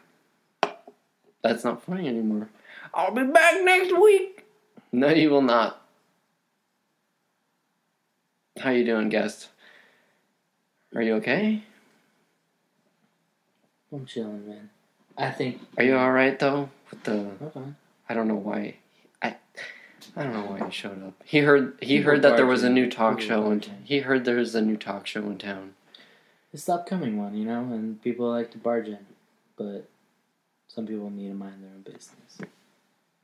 That's 1.42 1.64
not 1.64 1.82
funny 1.82 2.08
anymore. 2.08 2.48
I'll 2.94 3.14
be 3.14 3.24
back 3.24 3.62
next 3.62 3.92
week. 3.98 4.44
No, 4.92 5.08
you 5.08 5.30
will 5.30 5.42
not. 5.42 5.80
How 8.58 8.70
you 8.70 8.84
doing, 8.84 9.08
guest? 9.08 9.48
Are 10.94 11.02
you 11.02 11.14
okay? 11.16 11.62
I'm 13.92 14.06
chilling, 14.06 14.48
man. 14.48 14.70
I 15.16 15.30
think. 15.30 15.60
Are 15.76 15.84
you 15.84 15.96
all 15.96 16.12
right 16.12 16.38
though? 16.38 16.70
With 16.90 17.04
the 17.04 17.30
Okay. 17.42 17.60
I 18.08 18.14
don't 18.14 18.28
know 18.28 18.36
why. 18.36 18.76
I 19.22 19.36
I 20.16 20.22
don't 20.22 20.32
know 20.32 20.44
why 20.44 20.66
he 20.66 20.70
showed 20.72 21.02
up. 21.06 21.14
He 21.24 21.38
heard 21.40 21.78
he 21.80 21.98
People 21.98 22.12
heard 22.12 22.22
that 22.22 22.36
there 22.36 22.46
was 22.46 22.62
a 22.62 22.70
new 22.70 22.90
talk 22.90 23.20
show 23.20 23.50
and 23.50 23.68
he 23.84 24.00
heard 24.00 24.24
there 24.24 24.36
was 24.36 24.54
a 24.54 24.62
new 24.62 24.76
talk 24.76 25.06
show 25.06 25.22
in 25.26 25.38
town. 25.38 25.74
It's 26.52 26.64
the 26.64 26.74
upcoming 26.74 27.16
one, 27.16 27.34
you 27.34 27.46
know, 27.46 27.60
and 27.60 28.02
people 28.02 28.30
like 28.30 28.50
to 28.50 28.58
barge 28.58 28.86
in, 28.86 28.98
but 29.56 29.88
some 30.68 30.86
people 30.86 31.08
need 31.08 31.28
to 31.28 31.34
mind 31.34 31.62
their 31.62 31.70
own 31.70 31.80
business. 31.80 32.38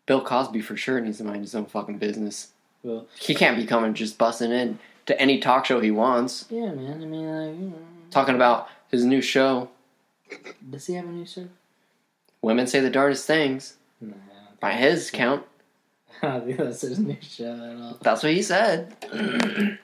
Bill 0.06 0.22
Cosby 0.22 0.62
for 0.62 0.76
sure 0.76 0.98
needs 1.00 1.18
to 1.18 1.24
mind 1.24 1.42
his 1.42 1.54
own 1.54 1.66
fucking 1.66 1.98
business. 1.98 2.52
Well, 2.82 3.06
He 3.18 3.34
can't 3.34 3.58
be 3.58 3.66
coming 3.66 3.92
just 3.92 4.16
busting 4.16 4.52
in 4.52 4.78
to 5.08 5.18
any 5.18 5.38
talk 5.38 5.64
show 5.64 5.80
he 5.80 5.90
wants, 5.90 6.44
yeah, 6.50 6.70
man. 6.70 7.00
I 7.02 7.06
mean, 7.06 7.26
like, 7.26 7.58
you 7.58 7.68
know, 7.70 7.78
talking 8.10 8.34
about 8.34 8.68
his 8.90 9.06
new 9.06 9.22
show. 9.22 9.70
does 10.70 10.86
he 10.86 10.92
have 10.94 11.06
a 11.06 11.08
new 11.08 11.24
show? 11.24 11.48
Women 12.42 12.66
say 12.66 12.80
the 12.80 12.90
darndest 12.90 13.26
things 13.26 13.76
Nah, 14.02 14.12
by 14.60 14.72
his 14.72 15.10
count. 15.10 15.46
I 16.22 16.26
don't 16.26 16.44
think 16.44 16.58
that's 16.58 16.82
his 16.82 16.98
new 16.98 17.16
show 17.22 17.54
at 17.54 17.80
all. 17.80 17.98
That's 18.02 18.22
what 18.22 18.32
he 18.32 18.42
said. 18.42 18.94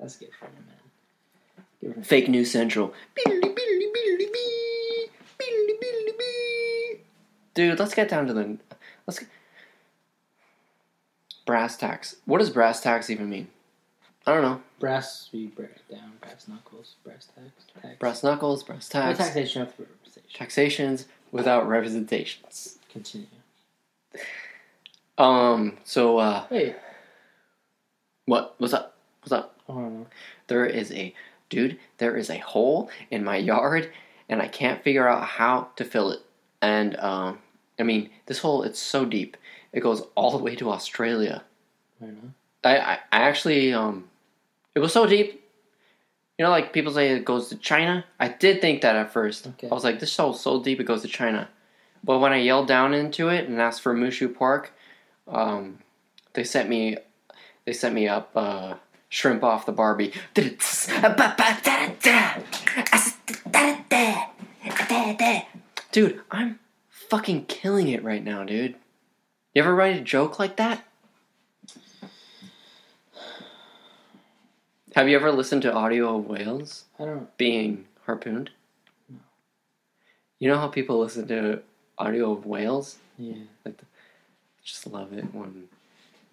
That's 0.00 0.16
good 0.16 0.30
for 0.38 0.46
him, 0.46 0.52
man. 0.66 1.64
Good 1.80 1.92
for 1.92 1.98
him. 2.00 2.02
Fake 2.02 2.28
News 2.28 2.50
Central. 2.50 2.92
Dude, 7.54 7.78
let's 7.78 7.94
get 7.94 8.08
down 8.08 8.26
to 8.26 8.34
the 8.34 8.58
let's 9.06 9.20
get 9.20 9.28
brass 11.46 11.76
tacks. 11.76 12.16
What 12.24 12.38
does 12.38 12.50
brass 12.50 12.80
tacks 12.80 13.08
even 13.08 13.30
mean? 13.30 13.46
I 14.26 14.32
don't 14.32 14.42
know. 14.42 14.60
Brass, 14.80 15.28
we 15.32 15.46
break 15.48 15.70
it 15.70 15.94
down. 15.94 16.12
Brass 16.20 16.48
knuckles, 16.48 16.94
brass 17.04 17.28
tax, 17.34 17.64
tax. 17.82 17.98
Brass 17.98 18.22
knuckles, 18.22 18.62
brass 18.62 18.88
tacks, 18.88 19.18
taxation 19.18 19.62
of 19.62 19.68
representation. 19.78 20.30
taxations 20.32 21.06
without 21.30 21.68
representations. 21.68 22.78
Continue. 22.90 23.26
Um. 25.18 25.76
So, 25.84 26.18
uh, 26.18 26.46
Wait, 26.50 26.74
what? 28.26 28.54
What's 28.58 28.72
up? 28.72 28.96
What's 29.20 29.32
up? 29.32 29.58
I 29.68 29.72
don't 29.72 30.00
know. 30.00 30.06
There 30.46 30.64
is 30.64 30.90
a 30.92 31.14
dude. 31.50 31.78
There 31.98 32.16
is 32.16 32.30
a 32.30 32.38
hole 32.38 32.90
in 33.10 33.24
my 33.24 33.36
yard, 33.36 33.92
and 34.28 34.40
I 34.40 34.48
can't 34.48 34.82
figure 34.82 35.06
out 35.06 35.24
how 35.24 35.68
to 35.76 35.84
fill 35.84 36.10
it. 36.10 36.20
And 36.62 36.96
um, 36.96 37.38
I 37.78 37.82
mean, 37.82 38.08
this 38.26 38.38
hole 38.38 38.62
it's 38.62 38.78
so 38.78 39.04
deep. 39.04 39.36
It 39.72 39.80
goes 39.80 40.02
all 40.14 40.30
the 40.30 40.42
way 40.42 40.54
to 40.56 40.70
Australia. 40.70 41.44
I 42.00 42.06
know. 42.06 42.32
I, 42.64 42.78
I, 42.78 42.92
I 43.12 43.18
actually 43.22 43.74
um, 43.74 44.04
it 44.74 44.80
was 44.80 44.92
so 44.92 45.06
deep. 45.06 45.42
You 46.38 46.44
know, 46.44 46.50
like 46.50 46.72
people 46.72 46.92
say 46.92 47.10
it 47.10 47.24
goes 47.24 47.48
to 47.48 47.56
China. 47.56 48.04
I 48.18 48.28
did 48.28 48.60
think 48.60 48.82
that 48.82 48.96
at 48.96 49.12
first. 49.12 49.46
Okay. 49.46 49.68
I 49.68 49.74
was 49.74 49.84
like, 49.84 50.00
this 50.00 50.16
hole's 50.16 50.40
so 50.40 50.62
deep 50.62 50.80
it 50.80 50.84
goes 50.84 51.02
to 51.02 51.08
China. 51.08 51.48
But 52.02 52.18
when 52.18 52.32
I 52.32 52.38
yelled 52.38 52.68
down 52.68 52.92
into 52.92 53.28
it 53.28 53.48
and 53.48 53.60
asked 53.60 53.82
for 53.82 53.94
mushu 53.94 54.34
pork, 54.34 54.72
um, 55.28 55.78
they 56.34 56.44
sent 56.44 56.68
me, 56.68 56.96
they 57.64 57.72
sent 57.72 57.94
me 57.94 58.08
up 58.08 58.30
uh, 58.34 58.74
shrimp 59.08 59.44
off 59.44 59.64
the 59.64 59.72
Barbie. 59.72 60.12
Dude, 65.92 66.20
I'm 66.30 66.58
fucking 66.90 67.46
killing 67.46 67.88
it 67.88 68.02
right 68.02 68.24
now, 68.24 68.42
dude. 68.42 68.74
You 69.54 69.62
ever 69.62 69.74
write 69.74 69.96
a 69.96 70.00
joke 70.00 70.40
like 70.40 70.56
that? 70.56 70.84
Have 74.94 75.08
you 75.08 75.16
ever 75.16 75.32
listened 75.32 75.62
to 75.62 75.72
audio 75.72 76.18
of 76.18 76.28
whales 76.28 76.84
I 77.00 77.04
don't. 77.04 77.36
being 77.36 77.86
harpooned? 78.06 78.50
You 80.38 80.48
know 80.48 80.56
how 80.56 80.68
people 80.68 81.00
listen 81.00 81.26
to 81.26 81.62
audio 81.98 82.30
of 82.30 82.46
whales? 82.46 82.98
Yeah. 83.18 83.42
Just 84.62 84.86
love 84.86 85.12
it 85.12 85.34
when 85.34 85.64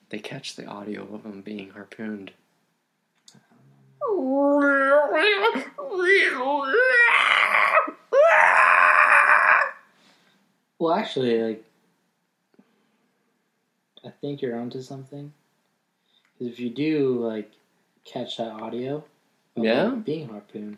they 0.10 0.20
catch 0.20 0.56
the 0.56 0.68
audio 0.68 1.02
of 1.12 1.24
them 1.24 1.42
being 1.42 1.72
harpooned. 1.72 2.34
Well, 10.78 10.94
actually, 10.94 11.42
like, 11.42 11.66
I 14.06 14.12
think 14.22 14.44
you're 14.44 14.60
onto 14.60 14.84
something. 14.84 15.34
Because 16.38 16.54
if 16.54 16.60
you 16.60 16.70
do 16.70 17.26
like 17.28 17.52
catch 18.06 18.38
that 18.38 18.52
audio, 18.52 19.04
Yeah? 19.56 19.90
being 19.90 20.30
harpooned, 20.30 20.78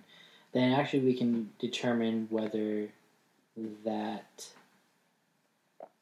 then 0.51 0.73
actually 0.73 0.99
we 1.01 1.13
can 1.15 1.51
determine 1.59 2.27
whether 2.29 2.89
that 3.85 4.47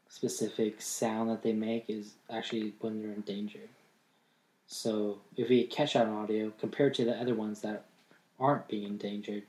specific 0.10 0.82
sound 0.82 1.30
that 1.30 1.42
they 1.42 1.54
make 1.54 1.86
is 1.90 2.14
actually 2.30 2.74
when 2.82 3.02
they're 3.02 3.12
in 3.12 3.22
danger. 3.22 3.60
So 4.68 5.20
if 5.36 5.50
we 5.50 5.66
catch 5.66 5.94
that 5.94 6.08
audio 6.08 6.52
compared 6.60 6.94
to 6.96 7.06
the 7.06 7.20
other 7.20 7.36
ones 7.36 7.62
that 7.62 7.86
aren't 8.40 8.68
being 8.68 8.84
endangered, 8.84 9.44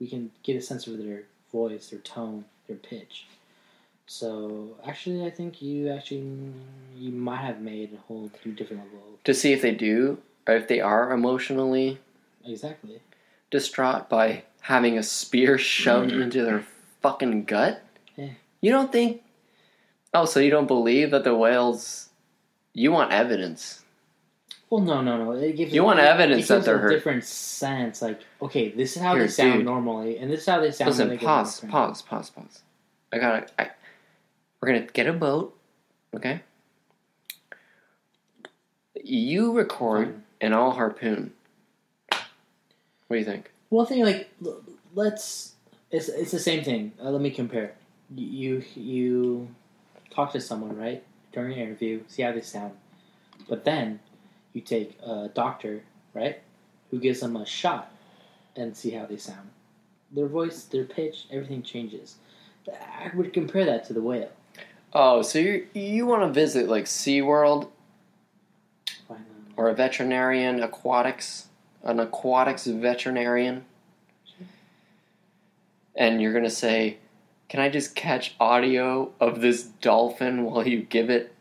we 0.00 0.08
can 0.08 0.30
get 0.42 0.56
a 0.56 0.62
sense 0.62 0.86
of 0.86 0.98
their 0.98 1.24
voice, 1.52 1.88
their 1.88 2.00
tone, 2.00 2.44
their 2.66 2.76
pitch. 2.76 3.26
So 4.06 4.76
actually, 4.86 5.24
I 5.24 5.30
think 5.30 5.62
you 5.62 5.90
actually 5.90 6.26
you 6.96 7.12
might 7.12 7.40
have 7.40 7.60
made 7.60 7.94
a 7.94 7.98
whole 8.08 8.30
new 8.44 8.52
different 8.52 8.82
level. 8.84 9.18
To 9.24 9.34
see 9.34 9.52
if 9.52 9.62
they 9.62 9.74
do, 9.74 10.18
if 10.46 10.68
they 10.68 10.80
are 10.80 11.12
emotionally 11.12 11.98
Exactly. 12.44 13.00
distraught 13.50 14.08
by 14.08 14.44
having 14.62 14.98
a 14.98 15.02
spear 15.02 15.58
shoved 15.58 16.10
mm. 16.10 16.22
into 16.22 16.42
their 16.44 16.64
fucking 17.00 17.44
gut. 17.44 17.82
Yeah. 18.16 18.30
You 18.60 18.70
don't 18.70 18.92
think? 18.92 19.22
Oh, 20.14 20.24
so 20.24 20.40
you 20.40 20.50
don't 20.50 20.66
believe 20.66 21.10
that 21.12 21.24
the 21.24 21.34
whales? 21.34 22.10
You 22.74 22.92
want 22.92 23.12
evidence? 23.12 23.82
Well, 24.70 24.80
no, 24.80 25.02
no, 25.02 25.22
no. 25.22 25.32
It 25.32 25.56
gives 25.56 25.74
You 25.74 25.84
want 25.84 25.98
evidence 25.98 26.46
it 26.46 26.48
that 26.48 26.64
they're 26.64 26.76
a 26.76 26.78
hurt. 26.78 26.88
different 26.90 27.24
sense. 27.24 28.00
Like, 28.00 28.20
okay, 28.40 28.70
this 28.70 28.96
is 28.96 29.02
how 29.02 29.14
Here, 29.14 29.24
they 29.24 29.28
sound 29.28 29.58
dude. 29.58 29.64
normally, 29.66 30.16
and 30.16 30.30
this 30.30 30.40
is 30.40 30.46
how 30.46 30.60
they 30.60 30.70
sound. 30.70 30.88
when 30.88 30.96
Listen, 30.96 31.08
they 31.10 31.18
pause, 31.18 31.60
pause, 31.60 32.00
pause, 32.02 32.30
pause. 32.30 32.62
I 33.12 33.18
gotta. 33.18 33.46
I, 33.58 33.70
we're 34.60 34.68
gonna 34.72 34.86
get 34.86 35.06
a 35.06 35.12
boat, 35.12 35.58
okay? 36.16 36.40
You 39.04 39.52
record. 39.52 40.22
And 40.42 40.54
I'll 40.54 40.72
harpoon. 40.72 41.32
What 42.10 43.16
do 43.16 43.18
you 43.18 43.24
think? 43.24 43.50
Well, 43.70 43.86
I 43.86 43.88
think 43.88 44.04
like 44.04 44.30
let's. 44.94 45.54
It's 45.90 46.08
it's 46.08 46.32
the 46.32 46.38
same 46.38 46.64
thing. 46.64 46.92
Uh, 47.02 47.10
let 47.10 47.22
me 47.22 47.30
compare. 47.30 47.74
You 48.14 48.62
you 48.74 49.48
talk 50.10 50.32
to 50.32 50.40
someone 50.40 50.76
right 50.76 51.02
during 51.32 51.54
an 51.54 51.58
interview, 51.60 52.02
see 52.08 52.22
how 52.22 52.32
they 52.32 52.42
sound, 52.42 52.72
but 53.48 53.64
then 53.64 54.00
you 54.52 54.60
take 54.60 54.98
a 55.02 55.30
doctor 55.32 55.82
right 56.12 56.42
who 56.90 56.98
gives 56.98 57.20
them 57.20 57.36
a 57.36 57.46
shot 57.46 57.90
and 58.56 58.76
see 58.76 58.90
how 58.90 59.06
they 59.06 59.16
sound. 59.16 59.48
Their 60.10 60.26
voice, 60.26 60.64
their 60.64 60.84
pitch, 60.84 61.24
everything 61.30 61.62
changes. 61.62 62.16
I 62.68 63.10
would 63.14 63.32
compare 63.32 63.64
that 63.64 63.86
to 63.86 63.94
the 63.94 64.02
whale. 64.02 64.30
Oh, 64.92 65.22
so 65.22 65.38
you 65.38 65.66
you 65.72 66.06
want 66.06 66.22
to 66.22 66.28
visit 66.28 66.68
like 66.68 66.84
SeaWorld? 66.84 67.68
Or 69.62 69.68
a 69.68 69.74
veterinarian, 69.74 70.60
aquatics, 70.60 71.46
an 71.84 72.00
aquatics 72.00 72.66
veterinarian, 72.66 73.64
and 75.94 76.20
you're 76.20 76.32
gonna 76.32 76.50
say, 76.50 76.96
"Can 77.48 77.60
I 77.60 77.68
just 77.68 77.94
catch 77.94 78.34
audio 78.40 79.12
of 79.20 79.40
this 79.40 79.62
dolphin 79.62 80.42
while 80.44 80.66
you 80.66 80.82
give 80.82 81.10
it 81.10 81.32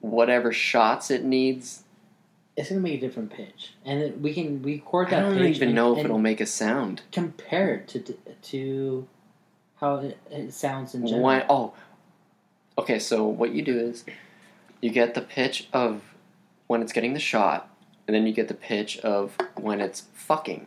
whatever 0.00 0.52
shots 0.52 1.08
it 1.08 1.22
needs?" 1.24 1.84
It's 2.56 2.68
gonna 2.70 2.80
make 2.80 2.94
a 2.98 3.00
different 3.00 3.30
pitch, 3.30 3.74
and 3.84 4.20
we 4.20 4.34
can 4.34 4.60
record 4.60 5.10
that 5.10 5.20
I 5.20 5.28
don't 5.28 5.38
pitch 5.38 5.56
even 5.56 5.68
and- 5.68 5.76
know 5.76 5.96
if 5.96 6.04
it'll 6.04 6.18
make 6.18 6.40
a 6.40 6.46
sound. 6.46 7.02
compare 7.12 7.76
it 7.76 7.88
to 7.88 8.00
to 8.50 9.06
how 9.76 9.98
it, 9.98 10.18
it 10.32 10.52
sounds 10.52 10.96
in 10.96 11.06
general. 11.06 11.22
Why? 11.22 11.46
Oh, 11.48 11.74
okay. 12.76 12.98
So 12.98 13.24
what 13.24 13.52
you 13.52 13.62
do 13.62 13.78
is 13.78 14.04
you 14.80 14.90
get 14.90 15.14
the 15.14 15.20
pitch 15.20 15.68
of 15.72 16.02
when 16.68 16.80
it's 16.82 16.92
getting 16.92 17.14
the 17.14 17.20
shot, 17.20 17.68
and 18.06 18.14
then 18.14 18.26
you 18.26 18.32
get 18.32 18.46
the 18.48 18.54
pitch 18.54 18.98
of 18.98 19.36
when 19.56 19.80
it's 19.80 20.04
fucking, 20.14 20.66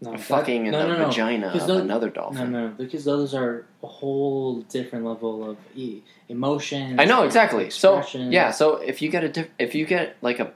No, 0.00 0.12
that- 0.12 0.20
fucking 0.20 0.66
in 0.66 0.72
no, 0.72 0.80
the 0.80 0.86
no, 0.88 0.98
no. 0.98 1.06
vagina 1.08 1.48
of 1.48 1.66
those- 1.66 1.80
another 1.82 2.08
dolphin. 2.08 2.50
no, 2.52 2.68
no, 2.68 2.68
because 2.68 3.04
those 3.04 3.34
are 3.34 3.66
a 3.82 3.86
whole 3.86 4.62
different 4.62 5.04
level 5.04 5.48
of 5.50 5.58
e- 5.76 6.00
emotion. 6.28 6.98
I 6.98 7.04
know 7.04 7.24
exactly. 7.24 7.68
So 7.70 8.02
yeah. 8.14 8.50
So 8.52 8.76
if 8.76 9.02
you 9.02 9.10
get 9.10 9.22
a 9.24 9.28
diff- 9.28 9.50
if 9.58 9.74
you 9.74 9.84
get 9.84 10.16
like 10.22 10.40
a 10.40 10.52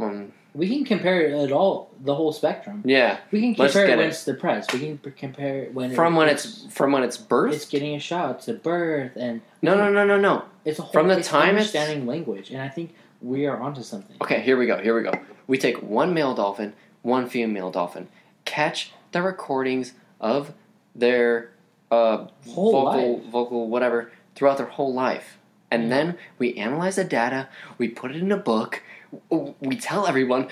um 0.00 0.32
we 0.54 0.66
can 0.68 0.84
compare 0.84 1.20
it 1.22 1.32
at 1.44 1.52
all, 1.52 1.90
the 2.02 2.14
whole 2.14 2.32
spectrum. 2.32 2.82
yeah 2.84 3.18
We 3.30 3.40
can 3.40 3.54
compare 3.54 3.84
it 3.86 3.90
when 3.96 4.06
it. 4.06 4.08
it's 4.08 4.24
depressed. 4.24 4.72
We 4.72 4.80
can 4.80 4.98
compare 5.16 5.62
it 5.64 5.74
when 5.74 5.94
from 5.94 6.14
it, 6.14 6.18
when 6.18 6.28
it's 6.30 6.66
from 6.70 6.90
when 6.92 7.02
it's 7.04 7.18
birth. 7.18 7.54
it's 7.54 7.66
getting 7.68 7.94
a 7.94 8.00
shot 8.00 8.40
to 8.42 8.54
birth, 8.54 9.12
and 9.16 9.42
no 9.62 9.76
no 9.76 9.90
no 9.92 10.04
no 10.04 10.18
no. 10.18 10.44
it's 10.64 10.78
a 10.78 10.82
whole 10.82 10.92
From 10.92 11.08
the 11.08 11.18
it's 11.18 11.28
time 11.28 11.50
it's- 11.56 11.72
understanding 11.74 12.06
language, 12.06 12.50
and 12.50 12.60
I 12.62 12.68
think 12.68 12.94
we 13.20 13.46
are 13.46 13.58
onto 13.60 13.82
something. 13.82 14.16
Okay, 14.22 14.40
here 14.40 14.56
we 14.56 14.66
go. 14.66 14.78
Here 14.78 14.96
we 14.96 15.02
go. 15.02 15.12
We 15.46 15.58
take 15.58 15.82
one 15.82 16.12
male 16.14 16.34
dolphin, 16.34 16.72
one 17.02 17.28
female 17.28 17.70
dolphin, 17.70 18.08
catch 18.44 18.92
the 19.12 19.22
recordings 19.22 19.94
of 20.20 20.52
their 20.94 21.50
uh, 21.90 22.26
Whole 22.50 22.72
vocal, 22.72 23.18
life. 23.18 23.24
vocal, 23.30 23.68
whatever, 23.68 24.10
throughout 24.34 24.58
their 24.58 24.66
whole 24.66 24.92
life, 24.92 25.38
and 25.70 25.84
Yeah. 25.84 25.88
then 25.88 26.18
we 26.38 26.54
analyze 26.54 26.96
the 26.96 27.04
data. 27.04 27.48
We 27.78 27.88
put 27.88 28.10
it 28.10 28.18
in 28.18 28.30
a 28.30 28.36
book. 28.36 28.82
We 29.30 29.76
tell 29.76 30.06
everyone 30.06 30.48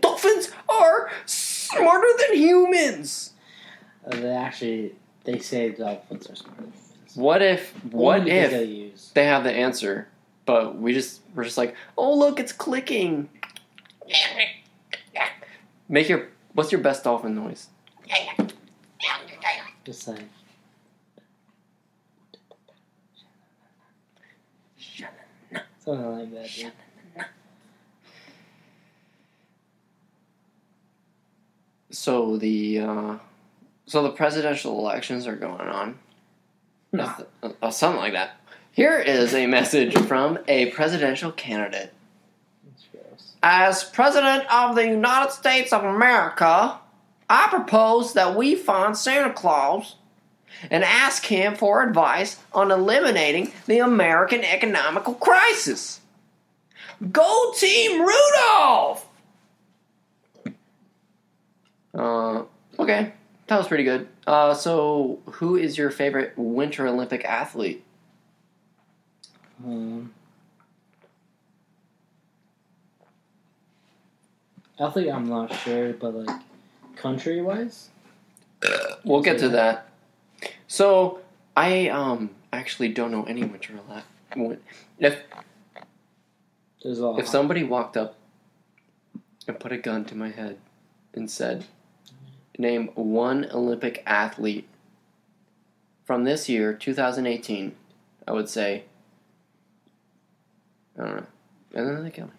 dolphins 0.00 0.50
are 0.68 1.10
smarter 1.24 2.06
than 2.28 2.36
humans. 2.38 3.32
Uh, 4.06 4.16
they 4.16 4.28
actually 4.30 4.94
they 5.24 5.38
say 5.38 5.70
dolphins 5.70 6.28
are 6.30 6.34
smarter. 6.36 6.64
What 7.14 7.40
if? 7.40 7.70
What 7.90 8.28
if 8.28 8.50
they 8.50 8.64
use 8.64 9.10
they 9.14 9.24
have 9.24 9.42
the 9.44 9.52
answer, 9.52 10.08
but 10.46 10.76
we 10.76 10.92
just 10.92 11.20
we're 11.34 11.44
just 11.44 11.58
like, 11.58 11.74
oh 11.96 12.16
look, 12.16 12.38
it's 12.40 12.52
clicking. 12.52 13.28
Make 15.88 16.08
your 16.08 16.28
what's 16.52 16.72
your 16.72 16.80
best 16.80 17.04
dolphin 17.04 17.34
noise? 17.34 17.68
just 19.84 20.08
like 20.08 20.20
something 25.84 26.18
like 26.18 26.32
that. 26.32 26.50
Dude. 26.54 26.72
So 31.90 32.36
the 32.36 32.80
uh, 32.80 33.18
so 33.86 34.02
the 34.02 34.10
presidential 34.10 34.78
elections 34.78 35.26
are 35.26 35.36
going 35.36 35.68
on. 35.68 35.98
No. 36.92 37.12
Uh, 37.62 37.70
something 37.70 38.00
like 38.00 38.14
that. 38.14 38.40
Here 38.74 38.98
is 38.98 39.34
a 39.34 39.46
message 39.46 39.96
from 39.96 40.40
a 40.48 40.72
presidential 40.72 41.30
candidate. 41.30 41.92
As 43.40 43.84
President 43.84 44.52
of 44.52 44.74
the 44.74 44.88
United 44.88 45.30
States 45.30 45.72
of 45.72 45.84
America, 45.84 46.80
I 47.30 47.46
propose 47.50 48.14
that 48.14 48.34
we 48.34 48.56
find 48.56 48.96
Santa 48.96 49.32
Claus 49.32 49.94
and 50.72 50.82
ask 50.82 51.24
him 51.26 51.54
for 51.54 51.84
advice 51.84 52.40
on 52.52 52.72
eliminating 52.72 53.52
the 53.66 53.78
American 53.78 54.42
economical 54.42 55.14
crisis. 55.14 56.00
Go 57.12 57.52
Team 57.56 58.00
Rudolph! 58.00 59.06
Uh, 61.96 62.42
okay, 62.80 63.12
that 63.46 63.56
was 63.56 63.68
pretty 63.68 63.84
good. 63.84 64.08
Uh, 64.26 64.52
so, 64.52 65.20
who 65.26 65.54
is 65.54 65.78
your 65.78 65.92
favorite 65.92 66.32
Winter 66.36 66.88
Olympic 66.88 67.24
athlete? 67.24 67.84
Um, 69.64 70.12
athlete, 74.78 75.10
I'm 75.10 75.26
not 75.28 75.52
sure, 75.54 75.92
but 75.94 76.14
like 76.14 76.40
country 76.96 77.40
wise, 77.40 77.90
We'll 79.04 79.22
get 79.22 79.38
to 79.38 79.48
that. 79.50 79.88
So 80.68 81.20
I 81.56 81.88
um 81.88 82.30
actually 82.52 82.88
don't 82.88 83.10
know 83.10 83.24
any 83.24 83.44
winter 83.44 83.74
Olympic. 83.74 84.04
If 84.98 85.18
if 86.84 87.28
somebody 87.28 87.62
walked 87.62 87.96
up 87.96 88.16
and 89.46 89.58
put 89.58 89.72
a 89.72 89.78
gun 89.78 90.04
to 90.06 90.14
my 90.14 90.30
head 90.30 90.58
and 91.14 91.30
said, 91.30 91.64
"Name 92.58 92.88
one 92.94 93.48
Olympic 93.52 94.02
athlete 94.06 94.66
from 96.04 96.24
this 96.24 96.48
year, 96.48 96.74
2018," 96.74 97.74
I 98.26 98.32
would 98.32 98.48
say, 98.48 98.84
I 100.98 101.02
don't 101.04 101.16
know, 101.16 101.26
and 101.74 101.88
then 101.88 102.04
they 102.04 102.10
kill 102.10 102.26
me. 102.26 102.32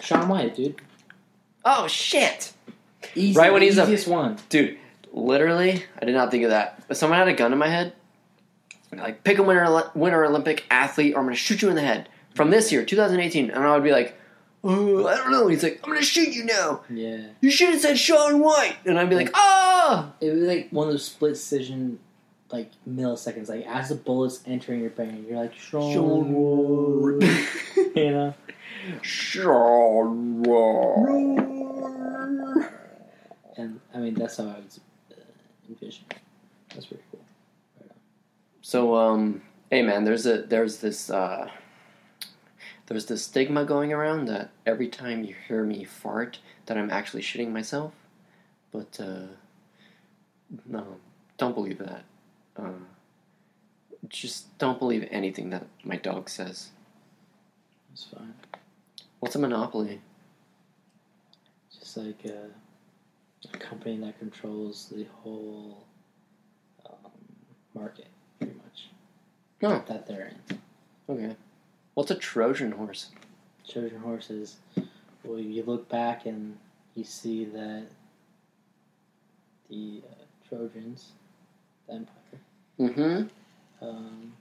Shaun 0.00 0.28
White, 0.28 0.54
dude, 0.56 0.80
Oh 1.64 1.86
shit, 1.86 2.52
Easy, 3.14 3.38
Right 3.38 3.52
when 3.52 3.62
he's 3.62 3.78
a- 3.78 3.84
easiest 3.84 4.08
one. 4.08 4.38
dude! 4.48 4.78
Literally, 5.12 5.84
I 6.00 6.04
did 6.04 6.14
not 6.14 6.30
think 6.30 6.44
of 6.44 6.50
that. 6.50 6.82
If 6.88 6.96
someone 6.96 7.18
had 7.18 7.28
a 7.28 7.32
gun 7.34 7.50
to 7.50 7.56
my 7.56 7.68
head, 7.68 7.92
like 8.92 9.22
pick 9.24 9.38
a 9.38 9.42
winter 9.42 9.90
winter 9.94 10.24
Olympic 10.24 10.64
athlete, 10.70 11.14
or 11.14 11.18
I'm 11.20 11.26
gonna 11.26 11.36
shoot 11.36 11.62
you 11.62 11.68
in 11.68 11.74
the 11.76 11.82
head 11.82 12.08
from 12.34 12.50
this 12.50 12.72
year, 12.72 12.84
2018, 12.84 13.50
and 13.50 13.62
I 13.64 13.74
would 13.74 13.84
be 13.84 13.92
like, 13.92 14.18
oh, 14.64 15.06
I 15.06 15.16
don't 15.16 15.30
know. 15.30 15.46
He's 15.48 15.62
like, 15.62 15.80
I'm 15.84 15.90
gonna 15.90 16.02
shoot 16.04 16.34
you 16.34 16.44
now. 16.44 16.80
Yeah, 16.90 17.18
You 17.40 17.50
should 17.50 17.70
have 17.70 17.80
said 17.80 17.98
Shaun 17.98 18.40
White, 18.40 18.76
and 18.86 18.98
I'd 18.98 19.10
be 19.10 19.16
like, 19.16 19.30
ah. 19.34 20.12
it 20.20 20.30
was 20.30 20.42
like 20.42 20.68
one 20.70 20.88
of 20.88 20.94
those 20.94 21.04
split 21.04 21.34
decision, 21.34 21.98
like 22.50 22.70
milliseconds. 22.88 23.48
Like 23.48 23.66
as 23.66 23.90
the 23.90 23.94
bullets 23.96 24.40
entering 24.46 24.80
your 24.80 24.90
brain, 24.90 25.26
you're 25.28 25.38
like 25.38 25.54
Shaun, 25.54 25.92
Shaun 25.92 26.32
White," 26.32 27.22
White. 27.28 27.48
you 27.94 28.10
know. 28.10 28.34
White. 30.46 31.48
And 33.56 33.80
I 33.94 33.98
mean 33.98 34.14
that's 34.14 34.36
how 34.38 34.44
I 34.44 34.60
was 34.60 34.80
uh, 35.10 35.14
envisioning. 35.68 36.08
That's 36.70 36.86
pretty 36.86 37.02
cool. 37.10 37.20
So, 38.62 38.94
um, 38.94 39.42
hey 39.70 39.82
man, 39.82 40.04
there's 40.04 40.26
a 40.26 40.42
there's 40.42 40.78
this 40.78 41.10
uh, 41.10 41.48
there's 42.86 43.06
this 43.06 43.24
stigma 43.24 43.64
going 43.64 43.92
around 43.92 44.26
that 44.26 44.50
every 44.64 44.88
time 44.88 45.24
you 45.24 45.34
hear 45.48 45.64
me 45.64 45.84
fart, 45.84 46.38
that 46.66 46.76
I'm 46.76 46.90
actually 46.90 47.22
shitting 47.22 47.50
myself. 47.52 47.92
But 48.70 48.98
uh, 49.00 49.26
no, 50.66 50.96
don't 51.36 51.54
believe 51.54 51.78
that. 51.78 52.04
Uh, 52.56 52.70
just 54.08 54.56
don't 54.58 54.78
believe 54.78 55.06
anything 55.10 55.50
that 55.50 55.66
my 55.84 55.96
dog 55.96 56.28
says. 56.28 56.70
It's 57.92 58.04
fine. 58.04 58.34
What's 59.20 59.36
a 59.36 59.38
monopoly? 59.38 60.00
Just 61.78 61.96
like 61.96 62.24
a, 62.24 62.46
a 63.52 63.58
company 63.58 63.98
that 63.98 64.18
controls 64.18 64.88
the 64.94 65.06
whole 65.22 65.84
um, 66.86 67.12
market, 67.74 68.08
pretty 68.38 68.54
much. 68.54 68.88
Oh. 69.62 69.84
That 69.86 70.06
they're 70.06 70.32
in. 70.48 70.58
Okay. 71.08 71.36
What's 71.94 72.10
a 72.10 72.14
Trojan 72.16 72.72
horse? 72.72 73.10
Trojan 73.68 74.00
horses. 74.00 74.56
Well, 75.24 75.38
you 75.38 75.62
look 75.64 75.88
back 75.88 76.26
and 76.26 76.56
you 76.94 77.04
see 77.04 77.44
that 77.46 77.84
the 79.70 80.02
uh, 80.10 80.24
Trojans, 80.48 81.12
the 81.86 81.94
Empire, 81.94 82.16
Mm-hmm. 82.80 83.86
um, 83.86 84.32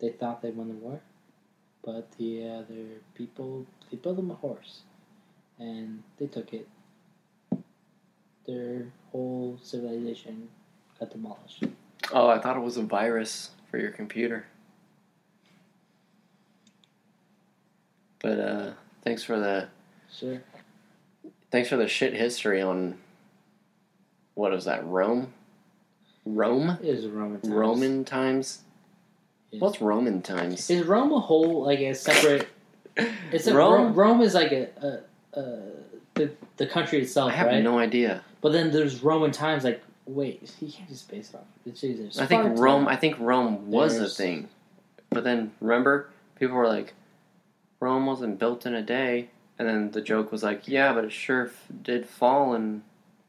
they 0.00 0.10
thought 0.10 0.42
they 0.42 0.50
won 0.50 0.68
the 0.68 0.74
war, 0.74 1.00
but 1.84 2.10
the 2.18 2.48
other 2.48 2.84
people 3.14 3.66
they 3.90 3.96
built 3.96 4.16
them 4.16 4.30
a 4.30 4.34
horse, 4.34 4.80
and 5.58 6.02
they 6.18 6.26
took 6.26 6.52
it. 6.52 6.68
Their 8.46 8.86
whole 9.10 9.58
civilization 9.62 10.48
got 11.00 11.10
demolished. 11.10 11.64
Oh, 12.12 12.28
I 12.28 12.38
thought 12.38 12.56
it 12.56 12.60
was 12.60 12.76
a 12.76 12.82
virus 12.82 13.50
for 13.70 13.78
your 13.78 13.90
computer. 13.90 14.46
But 18.20 18.38
uh, 18.38 18.70
thanks 19.02 19.22
for 19.22 19.38
the 19.38 19.68
Sure. 20.12 20.42
thanks 21.50 21.68
for 21.68 21.76
the 21.76 21.88
shit 21.88 22.14
history 22.14 22.62
on 22.62 22.98
what 24.34 24.52
is 24.54 24.64
that 24.64 24.84
Rome? 24.86 25.32
Rome? 26.24 26.78
It 26.82 26.96
was 26.96 27.06
Roman 27.06 27.40
times. 27.40 27.52
Roman 27.54 28.04
times? 28.04 28.63
What's 29.60 29.80
Roman 29.80 30.22
times? 30.22 30.68
Is 30.70 30.86
Rome 30.86 31.12
a 31.12 31.20
whole 31.20 31.64
like 31.64 31.80
a 31.80 31.94
separate? 31.94 32.48
It's 33.32 33.48
a, 33.48 33.54
Rome? 33.54 33.86
Rome. 33.86 33.94
Rome 33.94 34.20
is 34.20 34.34
like 34.34 34.52
a, 34.52 34.68
a, 35.34 35.40
a 35.40 35.58
the 36.14 36.30
the 36.56 36.66
country 36.66 37.00
itself, 37.02 37.32
I 37.32 37.34
have 37.34 37.46
right? 37.48 37.62
no 37.62 37.78
idea. 37.78 38.22
But 38.40 38.52
then 38.52 38.70
there's 38.70 39.02
Roman 39.02 39.32
times. 39.32 39.64
Like, 39.64 39.82
wait, 40.06 40.48
you 40.60 40.70
can't 40.70 40.88
just 40.88 41.10
base 41.10 41.30
it 41.30 41.36
off. 41.36 41.42
It's 41.66 41.82
either 41.82 42.08
I 42.22 42.26
think 42.26 42.58
Rome. 42.58 42.86
I 42.86 42.96
think 42.96 43.18
Rome 43.18 43.70
was 43.70 43.98
a 43.98 44.08
thing, 44.08 44.48
but 45.10 45.24
then 45.24 45.52
remember, 45.60 46.10
people 46.38 46.56
were 46.56 46.68
like, 46.68 46.94
Rome 47.80 48.06
wasn't 48.06 48.38
built 48.38 48.66
in 48.66 48.74
a 48.74 48.82
day, 48.82 49.30
and 49.58 49.68
then 49.68 49.90
the 49.90 50.00
joke 50.00 50.30
was 50.30 50.42
like, 50.42 50.68
yeah, 50.68 50.92
but 50.92 51.04
it 51.04 51.12
sure 51.12 51.46
f- 51.46 51.66
did 51.82 52.06
fall 52.06 52.54
in 52.54 52.82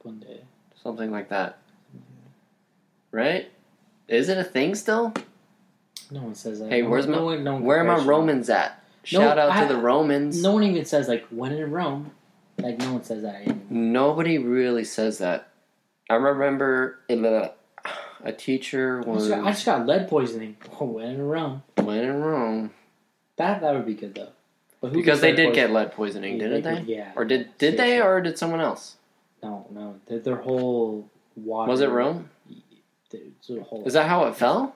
one 0.03 0.19
day. 0.19 0.41
something 0.81 1.11
like 1.11 1.29
that, 1.29 1.57
mm-hmm. 1.89 3.17
right? 3.17 3.51
Is 4.07 4.29
it 4.29 4.37
a 4.37 4.43
thing 4.43 4.75
still? 4.75 5.13
No 6.11 6.21
one 6.21 6.35
says 6.35 6.59
that. 6.59 6.69
Hey, 6.69 6.81
no, 6.81 6.89
where's 6.89 7.07
no 7.07 7.17
my- 7.17 7.21
one, 7.21 7.43
no 7.43 7.53
one 7.53 7.63
Where 7.63 7.79
are 7.79 7.97
my 7.97 8.03
Romans 8.03 8.49
at? 8.49 8.83
No, 9.11 9.19
Shout 9.19 9.37
out 9.37 9.51
I- 9.51 9.67
to 9.67 9.73
the 9.73 9.79
Romans. 9.79 10.41
No 10.41 10.53
one 10.53 10.63
even 10.63 10.85
says 10.85 11.07
like 11.07 11.25
when 11.29 11.51
in 11.51 11.71
Rome. 11.71 12.11
Like 12.57 12.79
no 12.79 12.93
one 12.93 13.03
says 13.03 13.23
that 13.23 13.35
anymore. 13.35 13.61
Nobody 13.69 14.37
really 14.37 14.85
says 14.85 15.17
that. 15.17 15.49
I 16.09 16.15
remember 16.15 16.99
in 17.09 17.25
a, 17.25 17.51
a 18.23 18.31
teacher 18.31 19.03
I 19.05 19.09
was 19.09 19.27
just, 19.27 19.35
got, 19.35 19.45
I 19.47 19.51
just 19.51 19.65
got 19.65 19.85
lead 19.85 20.07
poisoning. 20.07 20.57
Oh, 20.79 20.85
when 20.95 21.09
in 21.09 21.21
Rome. 21.21 21.63
when 21.75 21.99
in 21.99 22.21
Rome 22.21 22.71
That 23.37 23.61
that 23.61 23.73
would 23.73 23.85
be 23.85 23.93
good 23.95 24.15
though. 24.15 24.29
Because 24.89 25.19
they 25.21 25.31
did 25.31 25.47
poisoning? 25.47 25.53
get 25.53 25.71
lead 25.71 25.91
poisoning, 25.93 26.37
didn't 26.37 26.61
they? 26.63 26.93
Yeah. 26.93 27.11
Or 27.15 27.25
did 27.25 27.57
did 27.57 27.77
they, 27.77 27.99
or 28.01 28.21
did 28.21 28.37
someone 28.37 28.61
else? 28.61 28.97
No, 29.41 29.65
no. 29.71 29.99
Their, 30.07 30.19
their 30.19 30.35
whole 30.37 31.09
water. 31.35 31.69
Was 31.71 31.81
it 31.81 31.89
Rome? 31.89 32.29
It's 33.11 33.49
a 33.49 33.61
whole. 33.63 33.83
Is 33.85 33.93
that 33.93 34.07
how 34.07 34.25
it 34.25 34.35
fell? 34.35 34.75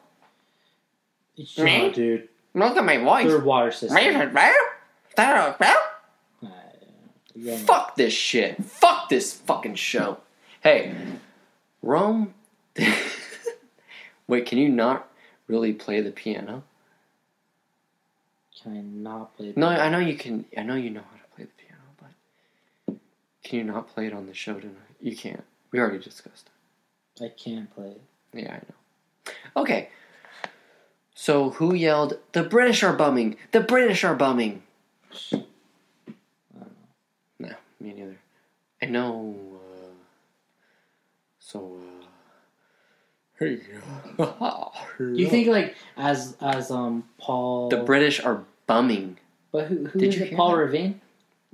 Me? 1.57 1.87
up, 1.87 1.93
dude? 1.93 2.27
Look 2.53 2.77
at 2.77 2.83
my 2.83 2.97
voice. 2.97 3.41
water 3.43 3.71
system. 3.71 3.97
You 3.97 4.11
don't 4.11 4.33
know. 5.61 7.57
Fuck 7.65 7.95
this 7.95 8.13
shit. 8.13 8.63
Fuck 8.63 9.09
this 9.09 9.33
fucking 9.33 9.75
show. 9.75 10.17
Hey, 10.61 10.93
Rome. 11.81 12.33
Wait, 14.27 14.45
can 14.45 14.57
you 14.57 14.69
not 14.69 15.09
really 15.47 15.73
play 15.73 16.01
the 16.01 16.11
piano? 16.11 16.63
Can 18.61 18.77
I 18.77 18.81
not 18.81 19.37
play? 19.37 19.53
No, 19.55 19.67
I 19.67 19.89
know 19.89 19.99
you 19.99 20.17
can. 20.17 20.45
I 20.57 20.63
know 20.63 20.75
you 20.75 20.89
know 20.89 21.01
how 21.01 21.17
to 21.17 21.35
play 21.35 21.45
the 21.45 21.63
piano, 21.63 21.81
but 22.87 22.95
can 23.43 23.59
you 23.59 23.63
not 23.63 23.87
play 23.87 24.07
it 24.07 24.13
on 24.13 24.27
the 24.27 24.33
show 24.33 24.59
tonight? 24.59 24.75
You 24.99 25.15
can't. 25.15 25.43
We 25.71 25.79
already 25.79 25.99
discussed. 25.99 26.49
It. 27.19 27.23
I 27.23 27.29
can't 27.29 27.73
play. 27.73 27.87
it. 27.87 28.01
Yeah, 28.33 28.51
I 28.51 28.55
know. 28.55 29.33
Okay. 29.61 29.89
So 31.21 31.49
who 31.49 31.73
yelled? 31.73 32.17
The 32.31 32.43
British 32.43 32.81
are 32.81 32.93
bumming. 32.93 33.35
The 33.51 33.59
British 33.59 34.05
are 34.05 34.15
bumming. 34.15 34.63
I. 35.33 35.43
No, 37.37 37.49
me 37.81 37.91
neither. 37.91 38.17
I 38.81 38.85
know. 38.85 39.35
Uh, 39.53 39.89
so. 41.37 41.77
Uh, 41.81 42.05
hey. 43.37 43.59
You 44.99 45.29
think 45.29 45.49
like 45.49 45.75
as 45.97 46.37
as 46.39 46.71
um 46.71 47.03
Paul? 47.17 47.67
the 47.67 47.83
British 47.83 48.21
are 48.23 48.45
bumming? 48.65 49.17
But 49.51 49.65
who 49.65 49.87
who 49.87 49.99
Did 49.99 50.15
you 50.15 50.23
it? 50.23 50.37
Paul 50.37 50.51
that? 50.51 50.57
Ravine. 50.57 51.01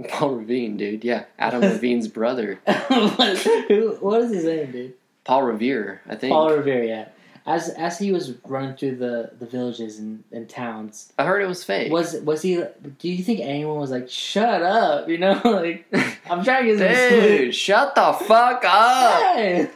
Paul 0.09 0.35
Revere, 0.35 0.77
dude. 0.77 1.03
Yeah, 1.03 1.25
Adam 1.39 1.61
Levine's 1.71 2.07
brother. 2.07 2.59
what, 2.65 3.37
who, 3.39 3.97
what 3.99 4.21
is 4.21 4.31
his 4.31 4.43
name, 4.43 4.71
dude? 4.71 4.93
Paul 5.23 5.41
Revere, 5.41 6.01
I 6.07 6.15
think. 6.15 6.31
Paul 6.33 6.55
Revere. 6.55 6.83
Yeah. 6.83 7.07
As 7.47 7.69
as 7.69 7.99
he 7.99 8.11
was 8.11 8.33
running 8.45 8.75
through 8.75 8.95
the, 8.95 9.31
the 9.37 9.45
villages 9.45 9.99
and, 9.99 10.23
and 10.31 10.49
towns, 10.49 11.13
I 11.19 11.25
heard 11.25 11.43
it 11.43 11.47
was 11.47 11.63
fake. 11.63 11.91
was 11.91 12.15
was 12.21 12.41
he? 12.41 12.55
Do 12.55 13.07
you 13.07 13.23
think 13.23 13.39
anyone 13.41 13.79
was 13.79 13.91
like, 13.91 14.09
"Shut 14.09 14.63
up"? 14.63 15.07
You 15.07 15.19
know, 15.19 15.39
like 15.43 15.85
I'm 16.29 16.43
trying 16.43 16.65
to 16.65 16.75
get 16.75 16.79
some 16.79 17.19
Dude, 17.19 17.37
sleep. 17.39 17.53
shut 17.53 17.93
the 17.93 18.13
fuck 18.13 18.63
up! 18.65 19.35
Hey, 19.35 19.69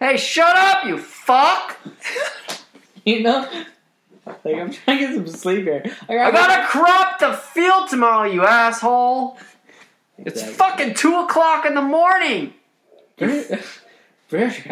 Hey, 0.00 0.16
shut 0.18 0.54
up, 0.54 0.84
you 0.84 0.98
fuck! 0.98 1.78
you 3.06 3.22
know, 3.22 3.48
like 4.26 4.56
I'm 4.56 4.70
trying 4.70 4.98
to 4.98 5.06
get 5.06 5.14
some 5.14 5.26
sleep 5.28 5.64
here. 5.64 5.82
I 6.08 6.30
gotta 6.30 6.66
crop 6.68 7.20
the 7.20 7.32
field 7.32 7.88
tomorrow, 7.88 8.28
you 8.30 8.44
asshole! 8.44 9.38
It's 10.18 10.42
fucking 10.42 10.94
2 10.94 11.20
o'clock 11.20 11.64
in 11.64 11.74
the 11.74 11.80
morning! 11.82 12.52
British, 13.16 13.60
British. 14.28 14.66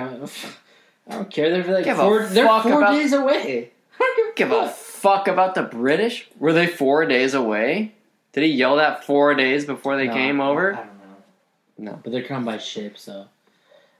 I 1.09 1.13
don't 1.17 1.31
care. 1.31 1.51
They're 1.51 1.75
like 1.75 1.85
Give 1.85 1.97
four. 1.97 2.25
They're 2.27 2.47
four 2.63 2.79
about- 2.79 2.93
days 2.93 3.13
away. 3.13 3.71
I 4.01 4.15
don't 4.17 4.37
Give 4.37 4.51
a 4.53 4.69
fuck 4.69 5.29
about 5.29 5.55
the 5.55 5.63
British? 5.63 6.29
Were 6.39 6.53
they 6.53 6.67
four 6.67 7.05
days 7.07 7.35
away? 7.35 7.93
Did 8.33 8.45
he 8.45 8.51
yell 8.51 8.77
that 8.77 9.05
four 9.05 9.35
days 9.35 9.65
before 9.67 9.97
they 9.97 10.07
No, 10.07 10.13
came 10.15 10.41
I 10.41 10.47
over? 10.49 10.73
don't 10.73 10.87
know. 10.87 11.93
No. 11.93 12.01
But 12.03 12.13
they're 12.13 12.23
coming 12.25 12.47
by 12.47 12.59
ship, 12.59 12.97
so 12.99 13.27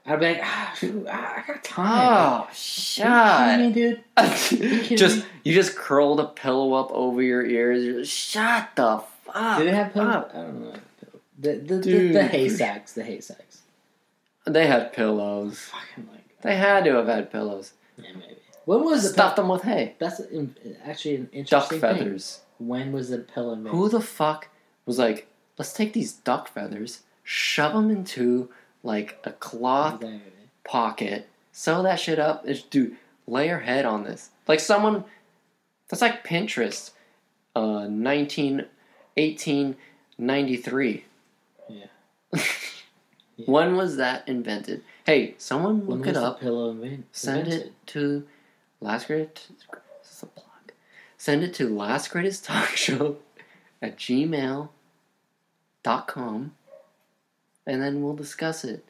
I'd 0.05 0.19
be 0.19 0.25
like, 0.33 0.39
ah, 0.43 0.75
ah, 1.09 1.33
I 1.37 1.43
got 1.47 1.63
time. 1.63 1.85
Oh, 1.87 2.41
Are 2.41 2.47
you 2.49 2.55
shut! 2.55 3.49
kidding 3.59 3.67
me, 3.67 3.73
dude? 4.89 4.97
just 4.97 5.25
you 5.43 5.53
just 5.53 5.75
curled 5.75 6.19
a 6.19 6.25
pillow 6.25 6.73
up 6.73 6.91
over 6.91 7.21
your 7.21 7.45
ears. 7.45 7.83
You're 7.85 7.99
just, 8.01 8.11
Shut 8.11 8.69
the 8.75 9.03
fuck. 9.25 9.59
Do 9.59 9.65
they 9.65 9.71
have 9.71 9.93
pillows? 9.93 10.15
up. 10.15 10.31
I 10.33 10.37
don't 10.41 10.61
know. 10.61 10.73
The 11.39 11.53
the, 11.55 11.75
the, 11.75 11.81
Dude. 11.81 12.15
the 12.15 12.23
hay 12.27 12.49
sacks, 12.49 12.93
the 12.93 13.03
hay 13.03 13.19
sacks. 13.21 13.61
They 14.45 14.67
had 14.67 14.91
pillows. 14.93 15.59
Fucking 15.59 16.07
They 16.43 16.55
had 16.55 16.83
to 16.85 16.95
have 16.95 17.07
had 17.07 17.31
pillows. 17.31 17.73
yeah, 17.97 18.09
maybe. 18.13 18.35
When 18.65 18.83
was 18.85 19.03
the 19.03 19.09
Stuff 19.09 19.35
them 19.35 19.49
with 19.49 19.63
hay. 19.63 19.95
That's 19.99 20.19
in, 20.21 20.55
actually 20.85 21.15
an 21.15 21.29
interesting 21.33 21.79
thing. 21.79 21.79
Duck 21.81 21.97
feathers. 21.97 22.41
When 22.59 22.91
was 22.93 23.09
the 23.09 23.17
pillow 23.19 23.55
made? 23.55 23.71
Who 23.71 23.89
the 23.89 23.99
fuck 23.99 24.47
was 24.85 24.97
like, 24.97 25.27
let's 25.57 25.73
take 25.73 25.91
these 25.93 26.13
duck 26.13 26.47
feathers, 26.47 27.01
shove 27.23 27.73
them 27.73 27.89
into 27.91 28.49
like 28.83 29.19
a 29.25 29.31
cloth 29.31 29.95
Exactly. 29.95 30.21
pocket, 30.63 31.27
sew 31.51 31.83
that 31.83 31.99
shit 31.99 32.19
up, 32.19 32.45
and 32.45 32.55
just 32.55 32.69
do 32.69 32.95
lay 33.27 33.47
your 33.47 33.59
head 33.59 33.85
on 33.85 34.03
this. 34.05 34.29
Like 34.47 34.59
someone, 34.61 35.03
that's 35.89 36.01
like 36.01 36.25
Pinterest, 36.25 36.91
uh, 37.55 37.87
19, 37.89 38.65
1893. 39.15 41.05
Yeah. 41.69 41.85
Yeah. 43.35 43.45
When 43.47 43.75
was 43.77 43.97
that 43.97 44.29
invented? 44.29 44.83
Hey, 45.05 45.35
someone 45.37 45.85
look 45.85 46.07
it 46.07 46.15
up. 46.15 46.39
pillow 46.39 46.71
invent- 46.71 47.05
Send 47.11 47.39
invented? 47.47 47.67
it 47.67 47.87
to 47.87 48.25
Last 48.79 49.07
Greatest. 49.07 49.49
This 50.01 50.11
is 50.11 50.23
a 50.23 50.27
plug. 50.27 50.71
Send 51.17 51.43
it 51.43 51.53
to 51.55 51.67
Last 51.69 52.09
Greatest 52.11 52.45
Talk 52.45 52.69
Show 52.69 53.17
at 53.81 53.97
gmail.com 53.97 54.69
and 57.65 57.81
then 57.81 58.01
we'll 58.03 58.15
discuss 58.15 58.63
it. 58.63 58.85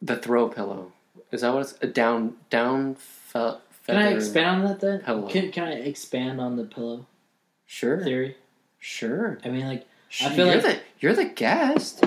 The 0.00 0.16
throw 0.16 0.48
pillow. 0.48 0.92
Is 1.30 1.42
that 1.42 1.52
what 1.54 1.60
it's 1.62 1.78
a 1.80 1.86
down 1.86 2.36
down 2.50 2.96
fe- 2.96 3.56
Can 3.86 3.96
I 3.96 4.08
expand 4.12 4.62
on 4.62 4.68
that 4.68 4.80
then? 4.80 5.00
pillow. 5.00 5.28
Can, 5.28 5.52
can 5.52 5.64
I 5.68 5.72
expand 5.74 6.40
on 6.40 6.56
the 6.56 6.64
pillow 6.64 7.06
Sure. 7.66 8.02
theory? 8.02 8.36
Sure. 8.78 9.38
I 9.44 9.48
mean, 9.48 9.66
like, 9.66 9.86
Sure. 10.12 10.30
feel 10.30 10.46
you're 10.46 10.56
like- 10.56 10.64
the 10.64 10.80
you're 11.00 11.14
the 11.14 11.24
guest. 11.24 12.04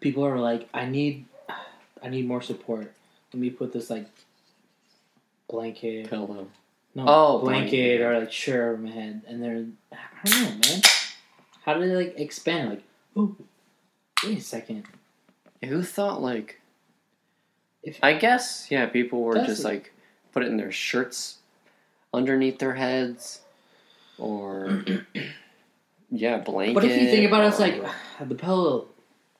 people 0.00 0.24
are 0.26 0.38
like, 0.38 0.68
I 0.74 0.84
need, 0.86 1.26
I 2.02 2.08
need 2.08 2.26
more 2.26 2.42
support. 2.42 2.92
Let 3.32 3.40
me 3.40 3.50
put 3.50 3.72
this 3.72 3.88
like 3.88 4.06
blanket, 5.48 6.08
Pillow. 6.10 6.48
no 6.94 7.04
Oh, 7.06 7.38
blanket, 7.38 7.70
blanket. 7.70 8.00
or 8.00 8.18
like 8.18 8.32
shirt 8.32 8.74
over 8.74 8.82
my 8.82 8.90
head, 8.90 9.22
and 9.28 9.42
they're 9.42 9.64
I 9.92 10.28
don't 10.28 10.42
know, 10.42 10.50
man. 10.70 10.82
How 11.64 11.74
do 11.74 11.86
they 11.86 11.94
like 11.94 12.18
expand? 12.18 12.70
Like, 12.70 12.82
oh, 13.16 13.36
wait 14.24 14.38
a 14.38 14.40
second. 14.40 14.84
Who 15.64 15.82
thought 15.82 16.20
like? 16.20 16.60
If- 17.82 17.98
I 18.02 18.14
guess 18.14 18.66
yeah, 18.70 18.86
people 18.86 19.22
were 19.22 19.36
just 19.46 19.62
like 19.64 19.92
put 20.32 20.42
it 20.42 20.46
in 20.46 20.56
their 20.56 20.72
shirts 20.72 21.38
underneath 22.12 22.58
their 22.58 22.74
heads, 22.74 23.40
or 24.18 24.84
yeah, 26.10 26.38
blanket. 26.38 26.74
But 26.74 26.84
if 26.84 27.00
you 27.00 27.08
think 27.10 27.26
about 27.26 27.44
it, 27.44 27.48
it's 27.48 27.60
like 27.60 27.82
the 28.28 28.34
pillow. 28.34 28.86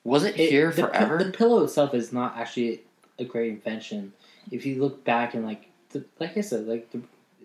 was 0.03 0.23
it, 0.23 0.39
it- 0.39 0.49
here 0.49 0.71
the, 0.71 0.83
forever? 0.83 1.23
The 1.23 1.31
pillow 1.31 1.63
itself 1.63 1.93
is 1.93 2.11
not 2.13 2.37
actually 2.37 2.81
a 3.19 3.25
great 3.25 3.51
invention. 3.51 4.13
If 4.49 4.65
you 4.65 4.81
look 4.81 5.03
back 5.03 5.33
and 5.35 5.45
like, 5.45 5.67
the, 5.89 6.03
like 6.19 6.35
I 6.37 6.41
said, 6.41 6.67
like 6.67 6.91
the 6.91 7.01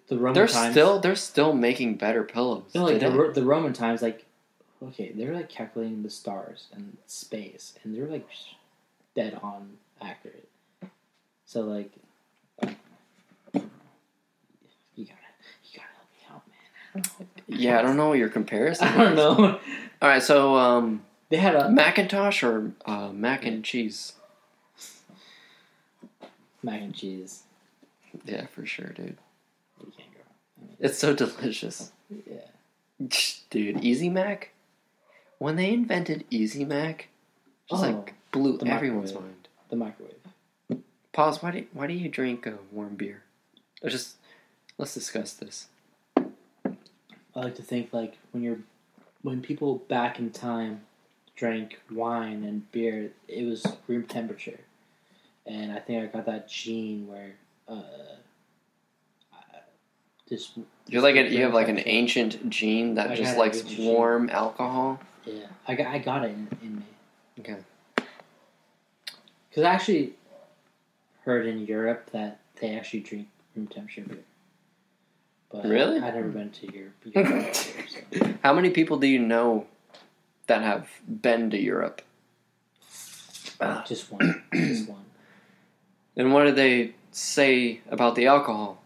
the 0.09 0.17
Roman 0.17 0.35
they're 0.35 0.47
times. 0.47 0.73
still 0.73 1.01
they're 1.01 1.17
still 1.17 1.53
making 1.53 1.97
better 1.97 2.23
pillows. 2.23 2.63
No, 2.75 2.85
like 2.85 3.01
the, 3.01 3.33
the 3.35 3.45
Roman 3.45 3.73
times, 3.73 4.03
like 4.03 4.25
okay, 4.83 5.13
they're 5.13 5.35
like 5.35 5.49
calculating 5.49 6.03
the 6.03 6.11
stars 6.11 6.69
and 6.73 6.97
space, 7.07 7.75
and 7.83 7.95
they're 7.95 8.07
like 8.07 8.27
dead 9.15 9.39
on 9.43 9.79
accurate. 10.01 10.49
So 11.45 11.63
like, 11.63 11.91
you 14.95 15.05
gotta 15.05 15.17
you 15.65 15.81
gotta 15.81 15.89
help 16.29 16.43
me 16.47 16.55
out, 16.95 17.05
man. 17.21 17.29
Yeah, 17.49 17.79
I 17.79 17.83
don't 17.83 17.97
know 17.97 18.09
what 18.09 18.19
your 18.19 18.29
comparison. 18.29 18.89
I 18.89 18.97
don't 18.97 19.17
know. 19.17 19.61
All 20.03 20.09
right, 20.09 20.23
so 20.23 20.57
um, 20.57 21.03
They 21.29 21.37
had 21.39 21.55
a 21.55 21.71
Macintosh 21.71 22.43
or 22.43 22.73
uh, 22.85 23.09
mac 23.13 23.45
and 23.47 23.65
cheese? 23.65 24.13
mac 26.63 26.81
and 26.83 26.95
cheese. 26.95 27.43
Yeah, 28.25 28.47
for 28.47 28.65
sure, 28.67 28.89
dude. 28.89 29.19
You 29.81 29.93
can't 29.97 30.13
go. 30.13 30.21
wrong. 30.61 30.77
It's 30.81 30.99
so 30.99 31.15
delicious. 31.15 31.93
Yeah. 32.11 32.41
Dude, 33.51 33.85
Easy 33.85 34.09
Mac. 34.09 34.53
When 35.39 35.57
they 35.57 35.71
invented 35.73 36.25
Easy 36.31 36.65
Mac, 36.65 37.09
just 37.69 37.85
Oh, 37.85 37.87
like 37.91 38.15
blew 38.33 38.57
the 38.57 38.67
everyone's 38.67 39.13
microwave. 39.13 39.31
mind. 39.33 39.49
The 39.69 39.77
microwave. 39.77 40.83
Pause. 41.13 41.43
Why 41.43 41.51
do 41.51 41.67
why 41.75 41.87
do 41.87 41.93
you 41.95 42.09
drink 42.09 42.47
uh, 42.47 42.53
warm 42.73 42.95
beer? 42.97 43.23
Or 43.83 43.91
just 43.91 44.17
let's 44.79 44.95
discuss 44.95 45.35
this. 45.35 45.67
I 47.37 47.41
like 47.41 47.55
to 47.57 47.63
think 47.63 47.93
like 47.93 48.17
when 48.33 48.43
you're 48.43 48.59
when 49.23 49.43
people 49.43 49.77
back 49.89 50.19
in 50.19 50.31
time 50.31 50.81
drank 51.37 51.79
wine 51.91 52.43
and 52.45 52.71
beer, 52.73 53.13
it 53.29 53.45
was 53.45 53.65
room 53.87 54.05
temperature, 54.05 54.61
and 55.45 55.71
I 55.71 55.79
think 55.81 56.03
I 56.03 56.07
got 56.17 56.25
that 56.27 56.49
gene 56.49 57.07
where 57.07 57.35
uh, 57.69 57.83
I- 59.35 59.37
just 60.29 60.53
You're 60.89 61.03
like 61.03 61.17
a, 61.17 61.29
you 61.31 61.43
have 61.43 61.53
like 61.53 61.69
an 61.69 61.81
ancient 61.85 62.49
gene 62.49 62.95
that 62.95 63.11
I 63.11 63.17
just 63.17 63.37
likes 63.37 63.59
ancient 63.59 63.77
gene. 63.77 63.93
warm 63.93 64.31
alcohol. 64.31 64.99
yeah. 65.27 65.47
I 65.69 65.75
got 65.75 65.87
I 65.89 65.99
got 65.99 66.25
it 66.25 66.31
in, 66.31 66.49
in 66.63 66.77
me 66.77 66.83
Okay. 67.41 67.57
because 69.51 69.63
I 69.65 69.71
actually 69.75 70.15
heard 71.25 71.47
in 71.47 71.67
Europe 71.67 72.09
that 72.13 72.41
they 72.61 72.75
actually 72.77 73.01
drink 73.01 73.29
room 73.55 73.67
temperature 73.67 74.03
beer. 74.09 74.19
But 75.63 75.69
Really? 75.71 75.97
I've 76.01 76.15
never 76.15 76.29
been 76.29 76.51
to 76.51 76.73
Europe. 76.73 76.95
Europe 77.15 77.55
so. 77.55 78.35
How 78.43 78.53
many 78.53 78.71
people 78.71 78.99
do 78.99 79.07
you 79.07 79.19
know 79.19 79.67
that 80.47 80.63
have 80.63 80.89
been 81.09 81.51
to 81.51 81.59
Europe? 81.59 82.03
Ah. 83.61 83.83
Just 83.87 84.11
one. 84.13 84.43
Just 84.53 84.89
one. 84.89 85.05
And 86.17 86.33
what 86.33 86.45
did 86.45 86.57
they 86.57 86.95
say 87.11 87.81
about 87.91 88.15
the 88.15 88.27
alcohol? 88.27 88.83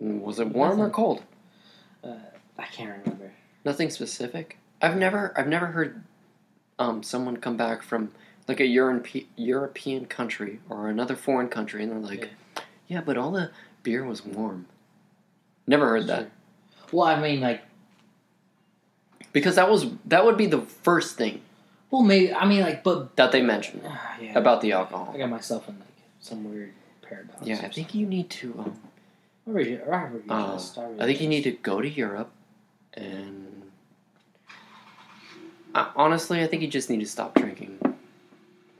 Was 0.00 0.38
it 0.38 0.48
warm 0.48 0.74
or 0.74 0.76
Nothing. 0.76 0.92
cold? 0.92 1.22
Uh, 2.04 2.14
I 2.58 2.64
can't 2.66 3.00
remember. 3.04 3.32
Nothing 3.64 3.90
specific. 3.90 4.58
I've 4.80 4.96
never 4.96 5.32
I've 5.36 5.48
never 5.48 5.66
heard 5.66 6.04
um, 6.78 7.02
someone 7.02 7.38
come 7.38 7.56
back 7.56 7.82
from 7.82 8.12
like 8.48 8.60
a 8.60 8.66
Europe, 8.66 9.06
European 9.36 10.06
country 10.06 10.60
or 10.68 10.88
another 10.88 11.14
foreign 11.14 11.48
country 11.48 11.82
and 11.82 11.92
they're 11.92 11.98
like, 11.98 12.30
yeah, 12.88 13.00
but 13.00 13.16
all 13.16 13.30
the 13.30 13.50
beer 13.82 14.04
was 14.04 14.24
warm. 14.24 14.66
Never 15.66 15.86
heard 15.86 16.06
that 16.06 16.30
Well, 16.90 17.06
I 17.06 17.20
mean, 17.20 17.40
like, 17.40 17.62
because 19.32 19.56
that 19.56 19.70
was 19.70 19.86
that 20.06 20.24
would 20.24 20.38
be 20.38 20.46
the 20.46 20.62
first 20.62 21.16
thing 21.16 21.42
well, 21.90 22.02
maybe 22.02 22.34
I 22.34 22.44
mean, 22.46 22.60
like, 22.60 22.84
but 22.84 23.16
that 23.16 23.32
they 23.32 23.40
mentioned 23.40 23.82
ah, 23.86 24.16
yeah, 24.20 24.38
about 24.38 24.60
the 24.60 24.72
alcohol. 24.72 25.10
I 25.14 25.18
got 25.18 25.30
myself 25.30 25.68
in 25.68 25.78
like 25.78 25.88
some 26.20 26.50
weird 26.50 26.72
paradox. 27.02 27.46
Yeah, 27.46 27.60
I 27.62 27.68
think 27.68 27.94
you 27.94 28.06
need 28.06 28.28
to. 28.30 28.54
Um, 28.58 28.78
Where 29.44 29.62
you, 29.62 29.76
you 29.76 30.22
uh, 30.28 30.52
just 30.52 30.76
I 30.76 31.06
think 31.06 31.20
you 31.20 31.28
need 31.28 31.44
to 31.44 31.52
go 31.52 31.80
to 31.80 31.88
Europe 31.88 32.30
and. 32.94 33.46
Uh, 35.74 35.90
honestly, 35.96 36.42
I 36.42 36.46
think 36.46 36.62
you 36.62 36.68
just 36.68 36.90
need 36.90 37.00
to 37.00 37.06
stop 37.06 37.34
drinking 37.34 37.77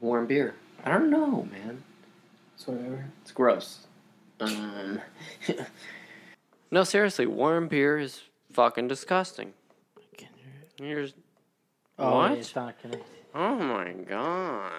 warm 0.01 0.27
beer. 0.27 0.55
I 0.85 0.91
don't 0.93 1.11
know, 1.11 1.49
man. 1.51 1.83
It's 2.55 2.67
whatever. 2.67 3.07
It's 3.23 3.33
gross. 3.33 3.87
Um, 4.41 5.01
no, 6.71 6.85
seriously, 6.85 7.27
warm 7.27 7.69
beer 7.69 7.99
is 7.99 8.23
fucking 8.53 8.89
disgusting. 8.89 9.53
You're, 10.81 11.07
Oh, 11.99 12.15
What? 12.15 12.33
it's 12.39 12.55
not 12.55 12.81
connected. 12.81 13.05
oh 13.35 13.57
my 13.57 13.91
god, 13.93 14.71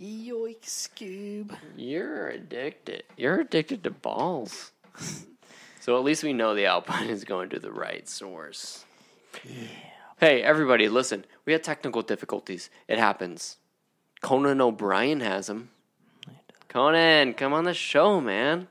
Yoik, 0.00 0.62
Scoob. 0.62 1.54
you're 1.76 2.28
addicted. 2.28 3.02
You're 3.18 3.40
addicted 3.40 3.84
to 3.84 3.90
balls. 3.90 4.72
so 5.80 5.98
at 5.98 6.04
least 6.04 6.22
we 6.24 6.32
know 6.32 6.54
the 6.54 6.64
Alpine 6.64 7.10
is 7.10 7.24
going 7.24 7.50
to 7.50 7.58
the 7.58 7.70
right 7.70 8.08
source. 8.08 8.86
Hey, 10.18 10.42
everybody, 10.42 10.88
listen. 10.88 11.26
We 11.44 11.52
had 11.52 11.62
technical 11.62 12.00
difficulties. 12.00 12.70
It 12.88 12.98
happens. 12.98 13.58
Conan 14.22 14.60
O'Brien 14.60 15.20
has 15.20 15.50
him. 15.50 15.70
Conan, 16.68 17.34
come 17.34 17.52
on 17.52 17.64
the 17.64 17.74
show, 17.74 18.20
man. 18.20 18.68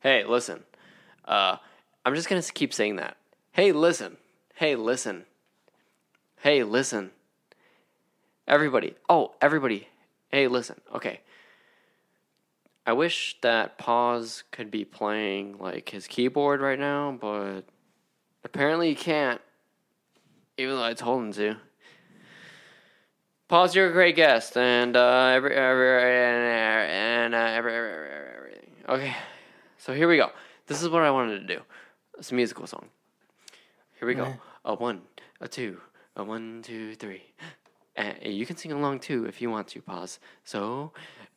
Hey, 0.00 0.24
listen. 0.24 0.64
Uh, 1.24 1.56
I'm 2.04 2.14
just 2.14 2.28
gonna 2.28 2.42
keep 2.42 2.74
saying 2.74 2.96
that. 2.96 3.16
Hey, 3.52 3.72
listen. 3.72 4.18
Hey, 4.54 4.76
listen. 4.76 5.24
Hey, 6.40 6.64
listen. 6.64 7.12
Everybody. 8.46 8.96
Oh, 9.08 9.34
everybody. 9.40 9.88
Hey, 10.28 10.48
listen. 10.48 10.80
Okay. 10.94 11.20
I 12.84 12.92
wish 12.92 13.36
that 13.42 13.78
Pause 13.78 14.42
could 14.50 14.70
be 14.70 14.84
playing 14.84 15.58
like 15.58 15.88
his 15.90 16.08
keyboard 16.08 16.60
right 16.60 16.78
now, 16.78 17.16
but 17.20 17.62
apparently 18.44 18.88
he 18.88 18.94
can't. 18.96 19.40
Even 20.58 20.76
though 20.76 20.84
I 20.84 20.94
told 20.94 21.22
him 21.22 21.32
to. 21.34 21.56
Pause, 23.52 23.74
you're 23.76 23.90
a 23.90 23.92
great 23.92 24.16
guest, 24.16 24.56
and 24.56 24.96
uh, 24.96 25.26
every, 25.26 25.54
every 25.54 26.00
and 26.02 27.34
uh, 27.34 27.36
every, 27.36 27.74
every, 27.74 27.92
every, 27.92 28.08
every, 28.08 28.34
everything. 28.34 28.70
Okay, 28.88 29.14
so 29.76 29.92
here 29.92 30.08
we 30.08 30.16
go. 30.16 30.30
This 30.66 30.80
is 30.80 30.88
what 30.88 31.02
I 31.02 31.10
wanted 31.10 31.46
to 31.46 31.56
do. 31.56 31.60
It's 32.16 32.32
a 32.32 32.34
musical 32.34 32.66
song. 32.66 32.86
Here 33.98 34.08
we 34.08 34.14
go. 34.14 34.22
Okay. 34.22 34.38
A 34.64 34.74
one, 34.74 35.02
a 35.42 35.48
two, 35.48 35.78
a 36.16 36.24
one, 36.24 36.62
two, 36.62 36.94
three. 36.94 37.24
And 37.94 38.16
you 38.22 38.46
can 38.46 38.56
sing 38.56 38.72
along 38.72 39.00
too 39.00 39.26
if 39.26 39.42
you 39.42 39.50
want 39.50 39.68
to. 39.68 39.82
Pause. 39.82 40.18
So, 40.44 40.92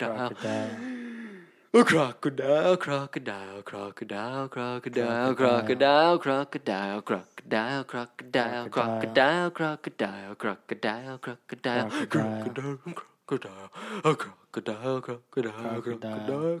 crocodile, 0.00 0.80
crocodile, 1.84 2.76
crocodile. 2.78 3.58
A 3.58 3.62
crocodile, 3.62 4.48
crocodile, 4.48 4.48
crocodile, 4.48 5.38
crocodile, 5.38 6.18
crocodile, 6.18 6.18
crocodile, 6.18 7.82
crocodile, 7.82 7.84
crocodile, 7.84 9.50
crocodile, 9.50 9.50
crocodile, 9.52 10.30
crocodile, 10.32 11.18
crocodile, 11.18 11.88
crocodile, 12.06 12.78
crocodile, 13.24 13.70
a 14.02 14.14
crocodile, 14.16 15.00
crocodile, 15.00 15.00
crocodile, 15.00 15.82
crocodile, 15.82 16.60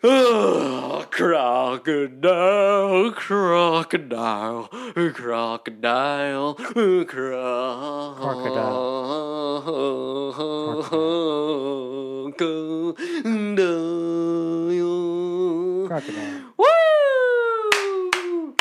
Oh, 0.00 1.04
crocodile, 1.10 3.10
crocodile, 3.10 4.68
crocodile, 4.68 6.54
crocodile. 6.54 8.14
Crocodile. 15.88 16.42
Woo! 16.56 18.54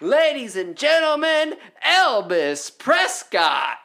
Ladies 0.00 0.56
and 0.56 0.74
gentlemen, 0.74 1.56
Elvis 1.86 2.70
Prescott. 2.78 3.76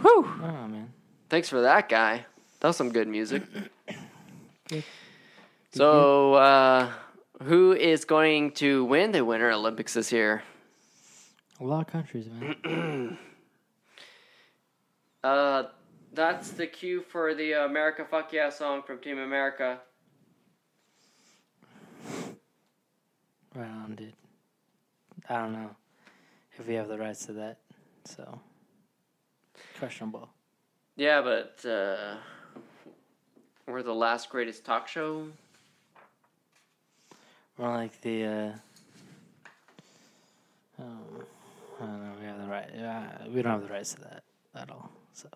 Whew. 0.00 0.24
Oh 0.42 0.68
man. 0.68 0.94
Thanks 1.28 1.50
for 1.50 1.60
that, 1.60 1.90
guy. 1.90 2.24
That 2.60 2.68
was 2.68 2.78
some 2.78 2.92
good 2.92 3.08
music. 3.08 3.42
So, 5.74 6.34
uh, 6.34 6.92
who 7.42 7.72
is 7.72 8.04
going 8.04 8.52
to 8.52 8.84
win 8.84 9.10
the 9.10 9.24
Winter 9.24 9.50
Olympics 9.50 9.94
this 9.94 10.12
year? 10.12 10.44
A 11.60 11.64
lot 11.64 11.80
of 11.80 11.86
countries, 11.88 12.28
man. 12.30 13.18
Uh, 15.24 15.68
that's 16.12 16.50
the 16.50 16.66
cue 16.66 17.00
for 17.00 17.34
the 17.34 17.52
America 17.52 18.04
Fuck 18.04 18.30
Yeah 18.30 18.50
song 18.50 18.82
from 18.82 18.98
Team 18.98 19.18
America. 19.18 19.80
right 23.54 23.70
on, 23.70 23.94
dude. 23.96 24.12
I 25.30 25.36
don't 25.38 25.54
know 25.54 25.70
if 26.58 26.66
we 26.68 26.74
have 26.74 26.88
the 26.88 26.98
rights 26.98 27.24
to 27.24 27.32
that, 27.32 27.56
so 28.04 28.38
questionable. 29.78 30.28
Yeah, 30.96 31.22
but 31.22 31.64
uh, 31.66 32.16
we're 33.66 33.82
the 33.82 33.94
last 33.94 34.28
greatest 34.28 34.66
talk 34.66 34.88
show. 34.88 35.28
More 37.58 37.70
like 37.76 38.00
the. 38.00 38.24
Uh, 38.24 38.52
oh, 40.80 41.24
I 41.80 41.86
don't 41.86 42.02
know. 42.02 42.12
We 42.20 42.26
have 42.26 42.40
the 42.40 42.46
right. 42.48 42.70
Uh, 42.74 43.28
we 43.30 43.42
don't 43.42 43.52
have 43.52 43.62
the 43.62 43.72
rights 43.72 43.94
to 43.94 44.00
that 44.02 44.24
at 44.54 44.70
all. 44.70 44.90
So 45.12 45.28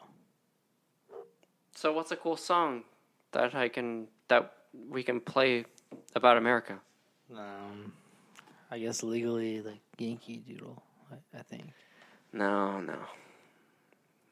So, 1.74 1.92
what's 1.92 2.10
a 2.10 2.16
cool 2.16 2.36
song 2.36 2.82
that 3.32 3.54
I 3.54 3.68
can 3.68 4.08
that 4.28 4.52
we 4.90 5.02
can 5.02 5.20
play 5.20 5.64
about 6.14 6.36
America? 6.36 6.80
um, 7.34 7.92
I 8.70 8.78
guess 8.78 9.02
legally, 9.02 9.62
like 9.62 9.80
Yankee 9.98 10.38
Doodle. 10.38 10.82
I, 11.12 11.38
I 11.38 11.42
think. 11.42 11.72
No, 12.32 12.80
no. 12.80 12.98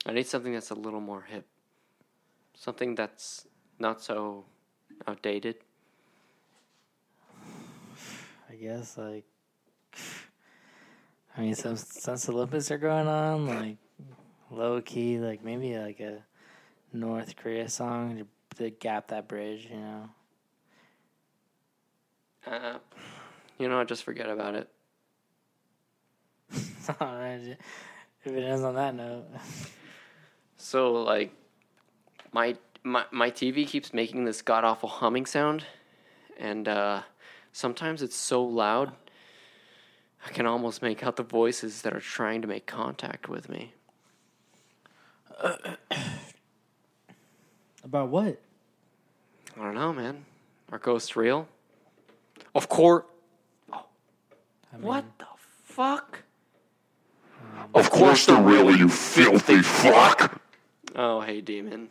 I 0.05 0.13
need 0.13 0.27
something 0.27 0.53
that's 0.53 0.71
a 0.71 0.75
little 0.75 1.01
more 1.01 1.23
hip. 1.23 1.47
Something 2.55 2.95
that's 2.95 3.47
not 3.79 4.03
so 4.03 4.45
outdated. 5.07 5.57
I 8.51 8.55
guess 8.55 8.97
like. 8.99 9.25
I 11.37 11.41
mean, 11.43 11.55
some 11.55 11.77
since 11.77 12.29
Olympics 12.29 12.71
are 12.71 12.79
going 12.79 13.07
on, 13.07 13.47
like 13.47 13.77
low 14.51 14.81
key, 14.81 15.19
like 15.19 15.45
maybe 15.45 15.77
like 15.77 16.01
a 16.01 16.25
North 16.93 17.37
Korea 17.37 17.69
song 17.69 18.17
to, 18.17 18.27
to 18.57 18.71
gap 18.71 19.09
that 19.09 19.29
bridge, 19.29 19.69
you 19.71 19.77
know. 19.77 20.09
Uh, 22.47 22.79
you 23.59 23.69
know, 23.69 23.85
just 23.85 24.03
forget 24.05 24.31
about 24.31 24.55
it. 24.55 24.69
If 28.25 28.33
it 28.33 28.43
ends 28.43 28.63
on 28.65 28.75
that 28.75 28.95
note, 28.95 29.25
So 30.57 30.95
like, 30.95 31.33
my 32.33 32.57
my 32.83 33.05
my 33.13 33.31
TV 33.31 33.67
keeps 33.67 33.93
making 33.93 34.25
this 34.25 34.43
god 34.43 34.65
awful 34.65 34.89
humming 34.89 35.27
sound, 35.27 35.65
and 36.39 36.67
uh, 36.67 37.03
sometimes 37.57 38.03
it's 38.03 38.15
so 38.15 38.45
loud, 38.45 38.93
I 40.27 40.31
can 40.31 40.45
almost 40.45 40.83
make 40.83 41.03
out 41.03 41.17
the 41.17 41.23
voices 41.23 41.81
that 41.83 41.95
are 41.95 42.01
trying 42.01 42.43
to 42.43 42.49
make 42.49 42.67
contact 42.67 43.31
with 43.31 43.49
me. 43.49 43.73
about 47.83 48.09
what? 48.09 48.39
I 49.59 49.63
don't 49.63 49.75
know, 49.75 49.93
man. 49.95 50.27
Are 50.71 50.79
ghosts 50.79 51.17
real? 51.17 51.49
Of 52.55 52.69
course. 52.69 53.05
I 53.73 53.79
mean, 54.75 54.83
What 54.83 55.05
the 55.19 55.27
fuck? 55.65 56.25
Of 57.75 57.91
course 57.91 58.27
they're 58.27 58.41
real, 58.41 58.77
you 58.77 58.91
filthy 58.91 59.63
fuck! 59.63 60.43
Oh, 60.95 61.23
hey, 61.23 61.41
demon. 61.41 61.89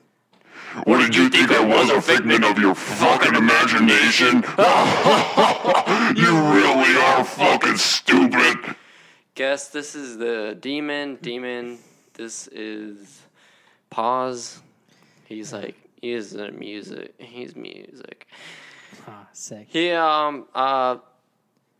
What 0.83 0.99
did 0.99 1.15
you 1.15 1.29
think 1.29 1.51
I 1.51 1.63
was, 1.63 1.89
a 1.89 2.01
figment 2.01 2.43
of 2.43 2.59
your 2.59 2.75
fucking 2.75 3.35
imagination? 3.35 4.43
you 6.15 6.31
really 6.53 6.97
are 6.97 7.23
fucking 7.23 7.77
stupid! 7.77 8.75
Guess 9.35 9.69
this 9.69 9.95
is 9.95 10.17
the 10.17 10.57
demon. 10.59 11.17
Demon. 11.21 11.79
This 12.13 12.47
is 12.47 13.21
pause. 13.89 14.61
He's 15.25 15.51
like 15.51 15.75
he 16.01 16.13
is 16.13 16.35
a 16.35 16.51
music. 16.51 17.15
He's 17.17 17.55
music. 17.55 18.27
Ah, 19.07 19.27
sick. 19.33 19.67
He 19.69 19.91
um 19.91 20.45
uh 20.55 20.97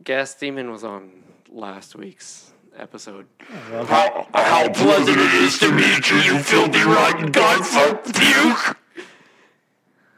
guess 0.03 0.35
demon 0.35 0.71
was 0.71 0.83
on 0.83 1.11
last 1.49 1.95
week's 1.95 2.51
episode. 2.77 3.27
How, 3.39 4.27
how 4.33 4.69
pleasant 4.69 5.17
it 5.17 5.33
is 5.35 5.57
to 5.59 5.71
meet 5.71 6.09
you, 6.09 6.17
you 6.17 6.39
filthy 6.39 6.83
rotten 6.83 7.31
godfuck 7.31 8.03
puke! 8.13 8.77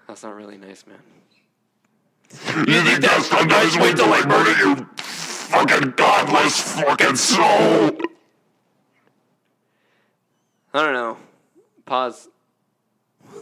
That's 0.08 0.24
not 0.24 0.36
really 0.36 0.58
nice, 0.58 0.86
man. 0.88 0.98
You 2.68 2.82
think 2.82 3.02
that's 3.02 3.32
not 3.32 3.48
nice? 3.48 3.78
Wait 3.78 3.96
till 3.96 4.12
I 4.12 4.26
murder 4.26 4.58
you, 4.60 4.76
fucking 4.96 5.92
godless 5.92 6.82
fucking 6.82 7.16
soul! 7.16 7.98
I 10.74 10.84
don't 10.84 10.94
know. 10.94 11.18
Pause. 11.86 12.30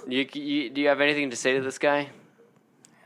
You, 0.08 0.28
you 0.34 0.70
do 0.70 0.82
you 0.82 0.88
have 0.88 1.02
anything 1.02 1.30
to 1.32 1.36
say 1.36 1.54
to 1.56 1.62
this 1.62 1.78
guy? 1.78 2.10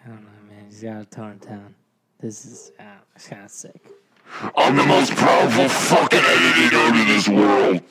I 0.05 0.07
don't 0.07 0.21
know, 0.21 0.29
man. 0.49 0.65
He's 0.65 0.83
got 0.83 0.99
to 0.99 1.05
tone 1.05 1.31
it 1.31 1.41
down. 1.47 1.75
This 2.19 2.45
is, 2.45 2.71
uh, 2.79 2.83
it's 3.15 3.27
kind 3.27 3.45
of 3.45 3.51
sick. 3.51 3.81
I'm 4.55 4.75
the 4.75 4.85
most 4.85 5.15
powerful 5.15 5.67
fucking 5.69 6.19
entity 6.19 6.75
known 6.75 6.93
to 6.93 7.05
this 7.05 7.27
world. 7.27 7.81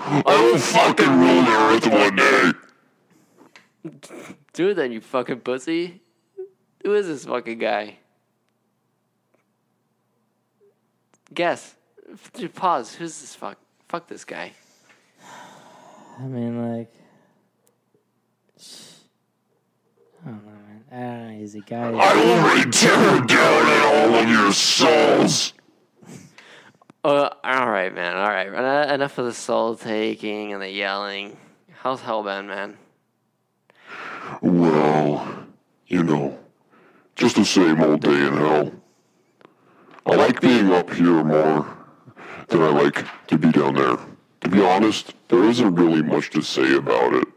I 0.00 0.40
will 0.40 0.58
fucking 0.58 1.18
rule 1.18 1.42
the 1.42 1.50
earth 1.50 1.86
one 1.86 2.16
day. 2.16 2.52
Do 4.52 4.68
it 4.68 4.74
then, 4.74 4.92
you 4.92 5.00
fucking 5.00 5.40
pussy. 5.40 6.00
Who 6.84 6.94
is 6.94 7.06
this 7.06 7.24
fucking 7.24 7.58
guy? 7.58 7.98
Guess. 11.34 11.74
Dude, 12.32 12.54
pause. 12.54 12.94
Who's 12.94 13.20
this 13.20 13.34
fuck? 13.34 13.58
Fuck 13.88 14.06
this 14.08 14.24
guy. 14.24 14.52
I 16.18 16.22
mean, 16.22 16.74
like, 16.74 16.92
I 20.24 20.30
don't 20.30 20.44
know, 20.44 20.52
man. 20.52 20.84
I 20.90 20.96
don't 20.96 21.28
know. 21.28 21.38
He's 21.38 21.54
a 21.54 21.60
guy. 21.60 21.90
I 21.92 22.14
will 22.14 22.56
rain 22.56 22.70
terror 22.70 23.20
down 23.26 23.66
at 23.66 23.84
all 23.94 24.14
of 24.14 24.28
your 24.28 24.52
souls. 24.52 25.52
Uh, 27.08 27.30
all 27.42 27.70
right, 27.70 27.94
man. 27.94 28.18
All 28.18 28.28
right. 28.28 28.90
Enough 28.92 29.16
of 29.16 29.24
the 29.24 29.32
soul 29.32 29.74
taking 29.76 30.52
and 30.52 30.60
the 30.60 30.68
yelling. 30.68 31.38
How's 31.80 32.02
Hellbound, 32.02 32.48
man? 32.48 32.76
Well, 34.42 35.46
you 35.86 36.02
know, 36.02 36.38
just 37.16 37.36
the 37.36 37.46
same 37.46 37.80
old 37.80 38.02
day 38.02 38.26
in 38.26 38.34
hell. 38.34 38.72
I 40.04 40.16
like 40.16 40.42
being 40.42 40.70
up 40.70 40.92
here 40.92 41.24
more 41.24 41.66
than 42.48 42.60
I 42.60 42.68
like 42.68 43.06
to 43.28 43.38
be 43.38 43.52
down 43.52 43.76
there. 43.76 43.96
To 44.42 44.48
be 44.50 44.62
honest, 44.62 45.14
there 45.28 45.44
isn't 45.44 45.76
really 45.76 46.02
much 46.02 46.28
to 46.32 46.42
say 46.42 46.74
about 46.74 47.14
it. 47.14 47.28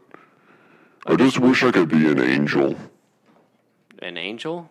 I 1.06 1.16
just 1.16 1.38
wish 1.38 1.62
I 1.62 1.70
could 1.70 1.88
be 1.88 2.10
an 2.10 2.20
angel. 2.20 2.76
An 4.00 4.18
angel? 4.18 4.68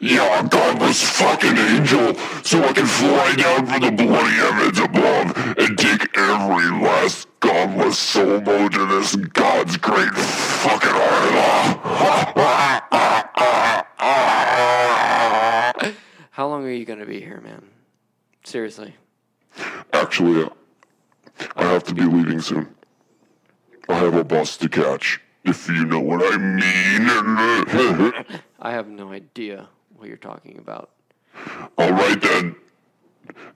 Yeah, 0.00 0.40
a 0.40 0.48
godless 0.48 1.02
fucking 1.02 1.56
angel, 1.56 2.14
so 2.44 2.62
I 2.62 2.72
can 2.74 2.86
fly 2.86 3.34
down 3.36 3.66
from 3.66 3.80
the 3.80 3.90
bloody 3.90 4.34
heavens 4.34 4.78
above 4.78 5.58
and 5.58 5.78
take 5.78 6.16
every 6.16 6.70
last 6.82 7.26
godless 7.40 7.98
soul 7.98 8.40
mode 8.42 8.72
to 8.72 8.86
this 8.86 9.16
God's 9.16 9.78
great 9.78 10.14
fucking 10.14 10.90
heart. 10.90 11.26
How 16.30 16.48
long 16.48 16.66
are 16.66 16.70
you 16.70 16.84
gonna 16.84 17.06
be 17.06 17.20
here, 17.20 17.40
man? 17.40 17.62
Seriously. 18.44 18.94
Actually, 19.94 20.50
I 21.56 21.64
have 21.64 21.82
to 21.84 21.94
be 21.94 22.02
leaving 22.02 22.42
soon. 22.42 22.74
I 23.88 23.94
have 23.94 24.14
a 24.14 24.24
bus 24.24 24.58
to 24.58 24.68
catch, 24.68 25.20
if 25.46 25.68
you 25.68 25.84
know 25.84 26.00
what 26.00 26.22
I 26.24 26.36
mean. 26.36 28.12
I 28.60 28.70
have 28.72 28.88
no 28.88 29.12
idea 29.12 29.68
what 29.96 30.08
you're 30.08 30.16
talking 30.16 30.58
about. 30.58 30.90
All 31.78 31.90
right 31.92 32.20
then. 32.20 32.56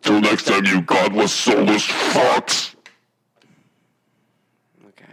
Till 0.02 0.20
next 0.20 0.44
time, 0.46 0.64
you 0.66 0.80
godless, 0.82 1.32
soulless 1.32 1.86
fucks. 1.86 2.74
Okay. 4.88 5.12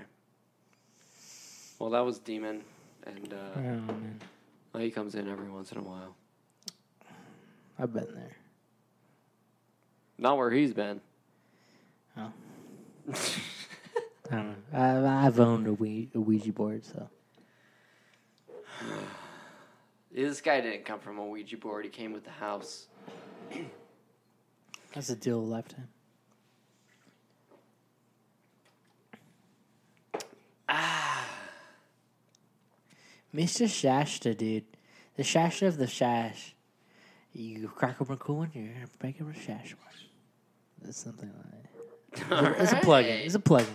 Well, 1.79 1.89
that 1.91 2.03
was 2.05 2.19
Demon, 2.19 2.63
and 3.05 3.33
uh, 3.33 3.37
Oh, 3.55 3.59
man. 3.59 4.19
he 4.79 4.89
comes 4.91 5.15
in 5.15 5.27
every 5.29 5.49
once 5.49 5.71
in 5.71 5.77
a 5.77 5.83
while. 5.83 6.15
I've 7.79 7.93
been 7.93 8.07
there. 8.13 8.35
Not 10.17 10.37
where 10.37 10.49
he's 10.51 10.73
been. 10.73 10.99
I 14.29 14.35
don't 14.35 14.47
know. 14.49 14.55
I've, 14.73 15.05
I've 15.05 15.39
owned 15.39 15.67
a, 15.67 15.73
Ouija, 15.73 16.09
a 16.15 16.19
Ouija 16.19 16.51
board, 16.51 16.85
so. 16.85 17.09
This 20.09 20.41
guy 20.41 20.61
didn't 20.61 20.83
come 20.83 20.99
from 20.99 21.19
a 21.19 21.25
Ouija 21.27 21.57
board. 21.57 21.85
He 21.85 21.91
came 21.91 22.11
with 22.11 22.23
the 22.23 22.31
house. 22.31 22.87
That's 24.93 25.09
a 25.11 25.15
deal 25.15 25.39
of 25.39 25.45
a 25.45 25.47
lifetime. 25.47 25.87
Ah. 30.67 31.23
Mr. 33.35 33.69
Shasta, 33.69 34.33
dude. 34.33 34.63
The 35.17 35.23
Shasta 35.23 35.67
of 35.67 35.77
the 35.77 35.85
Shash. 35.85 36.53
You 37.33 37.67
crack 37.67 38.01
open 38.01 38.15
a 38.15 38.17
cool 38.17 38.37
one, 38.37 38.49
you're 38.53 38.73
gonna 38.73 38.87
make 39.03 39.19
it 39.19 39.21
a 39.21 39.25
Shash 39.25 39.75
one. 39.75 39.93
That's 40.81 40.97
something 40.97 41.31
like 41.31 41.53
that. 41.53 42.61
It's 42.61 42.71
a 42.71 42.77
plugin. 42.77 43.25
It's 43.25 43.35
a 43.35 43.39
plugin. 43.39 43.67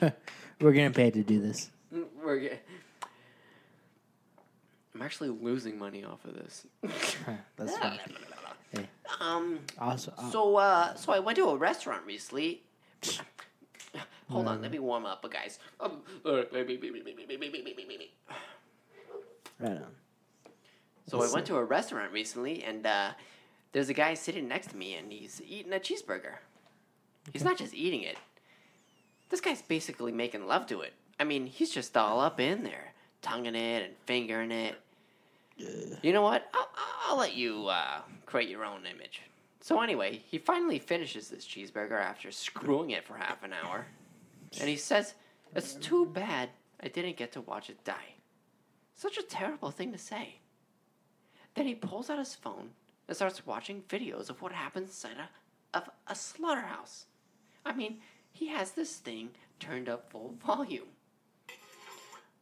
don't 0.00 0.02
know. 0.02 0.12
We're 0.60 0.72
getting 0.72 0.92
paid 0.92 1.14
to 1.14 1.22
do 1.22 1.40
this. 1.40 1.70
We're 2.22 2.38
get- 2.40 2.64
I'm 4.94 5.02
actually 5.02 5.28
losing 5.28 5.78
money 5.78 6.02
off 6.04 6.24
of 6.24 6.34
this. 6.34 6.66
That's 7.56 7.76
fine. 7.78 7.98
Um. 9.20 9.60
Also, 9.78 10.12
uh, 10.18 10.30
So, 10.30 10.56
uh, 10.56 10.94
so 10.94 11.12
I 11.12 11.18
went 11.20 11.36
to 11.36 11.44
a 11.48 11.56
restaurant 11.56 12.02
recently. 12.04 12.62
Hold 14.28 14.46
on, 14.48 14.60
let 14.60 14.70
me 14.70 14.78
warm 14.78 15.06
up, 15.06 15.24
guys. 15.30 15.58
Um, 15.80 16.02
right 19.58 19.72
on. 19.78 19.86
So 21.06 21.22
I 21.22 21.32
went 21.32 21.46
to 21.46 21.56
a 21.56 21.64
restaurant 21.64 22.12
recently, 22.12 22.62
and 22.62 22.84
uh, 22.86 23.12
there's 23.72 23.88
a 23.88 23.94
guy 23.94 24.12
sitting 24.14 24.46
next 24.48 24.70
to 24.70 24.76
me, 24.76 24.94
and 24.94 25.10
he's 25.10 25.40
eating 25.46 25.72
a 25.72 25.76
cheeseburger. 25.78 26.34
He's 27.32 27.44
not 27.44 27.56
just 27.56 27.72
eating 27.72 28.02
it. 28.02 28.16
This 29.28 29.40
guy's 29.40 29.62
basically 29.62 30.12
making 30.12 30.46
love 30.46 30.66
to 30.68 30.80
it. 30.80 30.94
I 31.20 31.24
mean, 31.24 31.46
he's 31.46 31.70
just 31.70 31.96
all 31.96 32.20
up 32.20 32.40
in 32.40 32.62
there, 32.62 32.92
tonguing 33.22 33.54
it 33.54 33.82
and 33.82 33.94
fingering 34.06 34.50
it. 34.50 34.76
You 36.02 36.12
know 36.12 36.22
what? 36.22 36.48
I'll, 36.54 36.68
I'll 37.08 37.18
let 37.18 37.34
you 37.34 37.66
uh, 37.66 38.00
create 38.26 38.48
your 38.48 38.64
own 38.64 38.86
image. 38.86 39.22
So 39.60 39.80
anyway, 39.80 40.22
he 40.26 40.38
finally 40.38 40.78
finishes 40.78 41.28
this 41.28 41.44
cheeseburger 41.44 42.00
after 42.00 42.30
screwing 42.30 42.90
it 42.90 43.04
for 43.04 43.16
half 43.16 43.42
an 43.42 43.52
hour, 43.52 43.86
and 44.60 44.68
he 44.68 44.76
says, 44.76 45.14
"It's 45.54 45.74
too 45.74 46.06
bad 46.06 46.50
I 46.80 46.88
didn't 46.88 47.16
get 47.16 47.32
to 47.32 47.40
watch 47.40 47.68
it 47.68 47.82
die." 47.84 48.14
Such 48.94 49.18
a 49.18 49.22
terrible 49.22 49.70
thing 49.70 49.92
to 49.92 49.98
say. 49.98 50.36
Then 51.54 51.66
he 51.66 51.74
pulls 51.74 52.08
out 52.08 52.18
his 52.18 52.34
phone 52.36 52.70
and 53.08 53.16
starts 53.16 53.46
watching 53.46 53.82
videos 53.88 54.30
of 54.30 54.40
what 54.40 54.52
happens 54.52 54.88
inside 54.90 55.16
a, 55.18 55.76
of 55.76 55.90
a 56.06 56.14
slaughterhouse. 56.14 57.06
I 57.66 57.74
mean, 57.74 57.98
he 58.32 58.48
has 58.48 58.72
this 58.72 58.96
thing 58.96 59.30
turned 59.58 59.88
up 59.88 60.10
full 60.10 60.34
volume. 60.44 60.88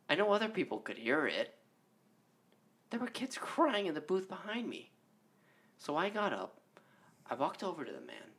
I 0.09 0.15
know 0.15 0.33
other 0.33 0.49
people 0.49 0.79
could 0.79 0.99
hear 0.99 1.27
it. 1.27 1.55
There 2.91 3.01
were 3.01 3.09
kids 3.09 3.37
crying 3.37 3.87
in 3.87 3.95
the 3.95 4.01
booth 4.01 4.29
behind 4.29 4.69
me. 4.69 4.91
So 5.79 5.97
I 5.97 6.09
got 6.09 6.33
up, 6.33 6.61
I 7.29 7.35
walked 7.35 7.63
over 7.63 7.85
to 7.85 7.93
the 7.93 8.01
man, 8.01 8.31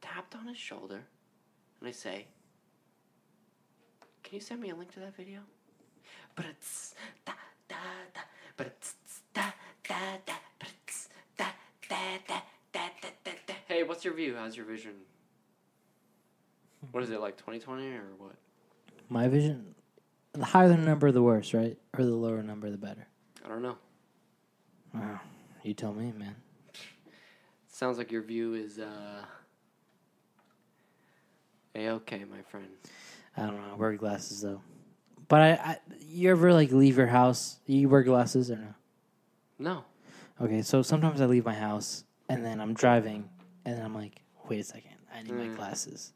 tapped 0.00 0.34
on 0.36 0.46
his 0.46 0.58
shoulder, 0.58 1.02
and 1.80 1.88
I 1.88 1.92
say, 1.92 2.26
Can 4.22 4.34
you 4.34 4.40
send 4.40 4.60
me 4.60 4.70
a 4.70 4.76
link 4.76 4.92
to 4.92 5.00
that 5.00 5.16
video? 5.16 5.40
But 6.34 6.46
it's 6.46 6.94
da 7.24 7.32
da 7.68 7.76
da, 8.14 8.20
but 8.56 8.66
it's 8.66 8.94
da 9.34 9.50
da 9.88 9.96
da, 10.26 10.34
but 10.58 10.68
it's 10.86 11.08
da 11.36 11.46
da 11.88 11.96
da 12.28 12.40
da 12.72 12.88
da 13.02 13.08
da 13.24 13.32
da. 13.46 13.54
Hey, 13.66 13.82
what's 13.82 14.04
your 14.04 14.14
view? 14.14 14.36
How's 14.36 14.56
your 14.56 14.66
vision? 14.66 14.94
What 16.92 17.02
is 17.02 17.10
it 17.10 17.20
like, 17.20 17.36
twenty 17.36 17.58
twenty 17.58 17.88
or 17.88 18.04
what? 18.18 18.34
My 19.08 19.26
vision, 19.28 19.74
the 20.32 20.44
higher 20.44 20.68
the 20.68 20.76
number, 20.76 21.10
the 21.12 21.22
worse, 21.22 21.52
right? 21.54 21.76
Or 21.98 22.04
the 22.04 22.14
lower 22.14 22.42
number, 22.42 22.70
the 22.70 22.76
better. 22.76 23.06
I 23.44 23.48
don't 23.48 23.62
know. 23.62 23.76
Wow. 24.94 25.20
You 25.62 25.74
tell 25.74 25.92
me, 25.92 26.12
man. 26.16 26.36
Sounds 27.68 27.98
like 27.98 28.12
your 28.12 28.22
view 28.22 28.54
is 28.54 28.78
uh. 28.78 29.24
A 31.74 31.88
okay, 31.90 32.24
my 32.24 32.42
friend. 32.42 32.68
I 33.36 33.42
don't 33.42 33.56
know. 33.56 33.72
I 33.72 33.76
wear 33.76 33.92
glasses 33.94 34.40
though. 34.40 34.60
But 35.28 35.40
I, 35.42 35.50
I, 35.52 35.76
you 36.00 36.30
ever 36.30 36.52
like 36.52 36.72
leave 36.72 36.96
your 36.96 37.06
house? 37.06 37.58
You 37.66 37.88
wear 37.88 38.02
glasses 38.02 38.50
or 38.50 38.56
no? 38.56 38.74
No. 39.58 39.84
Okay, 40.40 40.62
so 40.62 40.82
sometimes 40.82 41.20
I 41.20 41.26
leave 41.26 41.44
my 41.44 41.54
house 41.54 42.04
and 42.28 42.44
then 42.44 42.60
I'm 42.60 42.72
driving 42.74 43.28
and 43.64 43.76
then 43.76 43.84
I'm 43.84 43.94
like, 43.94 44.22
wait 44.48 44.60
a 44.60 44.64
second, 44.64 44.94
I 45.14 45.22
need 45.22 45.32
my 45.34 45.48
Mm. 45.48 45.56
glasses. 45.56 46.12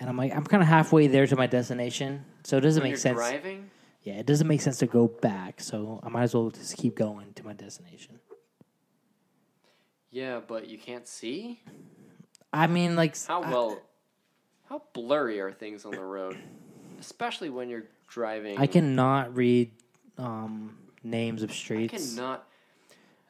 And 0.00 0.08
I'm 0.08 0.16
like, 0.16 0.34
I'm 0.34 0.44
kind 0.44 0.62
of 0.62 0.68
halfway 0.68 1.06
there 1.08 1.26
to 1.26 1.36
my 1.36 1.46
destination, 1.46 2.24
so 2.42 2.56
it 2.56 2.62
doesn't 2.62 2.80
When 2.82 2.90
make 2.90 2.92
you're 2.92 3.00
sense. 3.00 3.16
driving. 3.18 3.70
Yeah, 4.02 4.14
it 4.14 4.24
doesn't 4.26 4.48
make 4.48 4.62
sense 4.62 4.78
to 4.78 4.86
go 4.86 5.08
back, 5.08 5.60
so 5.60 6.00
I 6.02 6.08
might 6.08 6.22
as 6.22 6.34
well 6.34 6.48
just 6.50 6.76
keep 6.78 6.96
going 6.96 7.34
to 7.34 7.44
my 7.44 7.52
destination. 7.52 8.18
Yeah, 10.10 10.40
but 10.46 10.68
you 10.68 10.78
can't 10.78 11.06
see. 11.06 11.60
I 12.52 12.66
mean, 12.66 12.96
like, 12.96 13.14
How 13.26 13.42
I- 13.42 13.50
well? 13.50 13.80
How 14.68 14.82
blurry 14.92 15.40
are 15.40 15.50
things 15.52 15.84
on 15.84 15.90
the 15.90 16.00
road, 16.00 16.38
especially 17.00 17.50
when 17.50 17.68
you're 17.68 17.86
driving? 18.08 18.56
I 18.56 18.68
cannot 18.68 19.36
read 19.36 19.72
um, 20.16 20.78
names 21.02 21.42
of 21.42 21.50
I 21.50 21.54
streets. 21.54 22.14
cannot. 22.14 22.46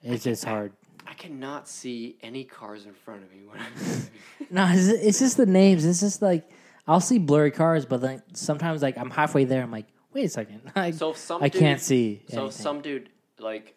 It's 0.02 0.24
just 0.24 0.44
hard. 0.44 0.72
I 1.06 1.14
cannot 1.14 1.66
see 1.66 2.16
any 2.22 2.44
cars 2.44 2.84
in 2.84 2.92
front 2.92 3.22
of 3.22 3.32
me 3.32 3.38
when 3.46 3.58
I'm 3.58 3.72
driving. 3.74 4.10
No, 4.50 4.66
it's, 4.70 4.88
it's 4.88 5.18
just 5.20 5.36
the 5.38 5.46
names. 5.46 5.84
It's 5.86 6.00
just 6.00 6.20
like 6.20 6.48
I'll 6.91 7.01
see 7.01 7.18
blurry 7.18 7.51
cars, 7.53 7.86
but 7.86 8.01
then 8.01 8.22
sometimes 8.34 8.82
like 8.82 8.99
I'm 8.99 9.11
halfway 9.11 9.45
there. 9.45 9.62
I'm 9.62 9.70
like, 9.70 9.86
wait 10.12 10.24
a 10.24 10.28
second, 10.28 10.61
I, 10.74 10.91
So 10.91 11.11
if 11.11 11.16
some 11.16 11.43
I 11.43 11.49
dude, 11.49 11.61
can't 11.61 11.80
see. 11.80 12.22
So 12.28 12.34
if 12.34 12.38
anything. 12.43 12.62
some 12.62 12.80
dude 12.82 13.09
like 13.38 13.76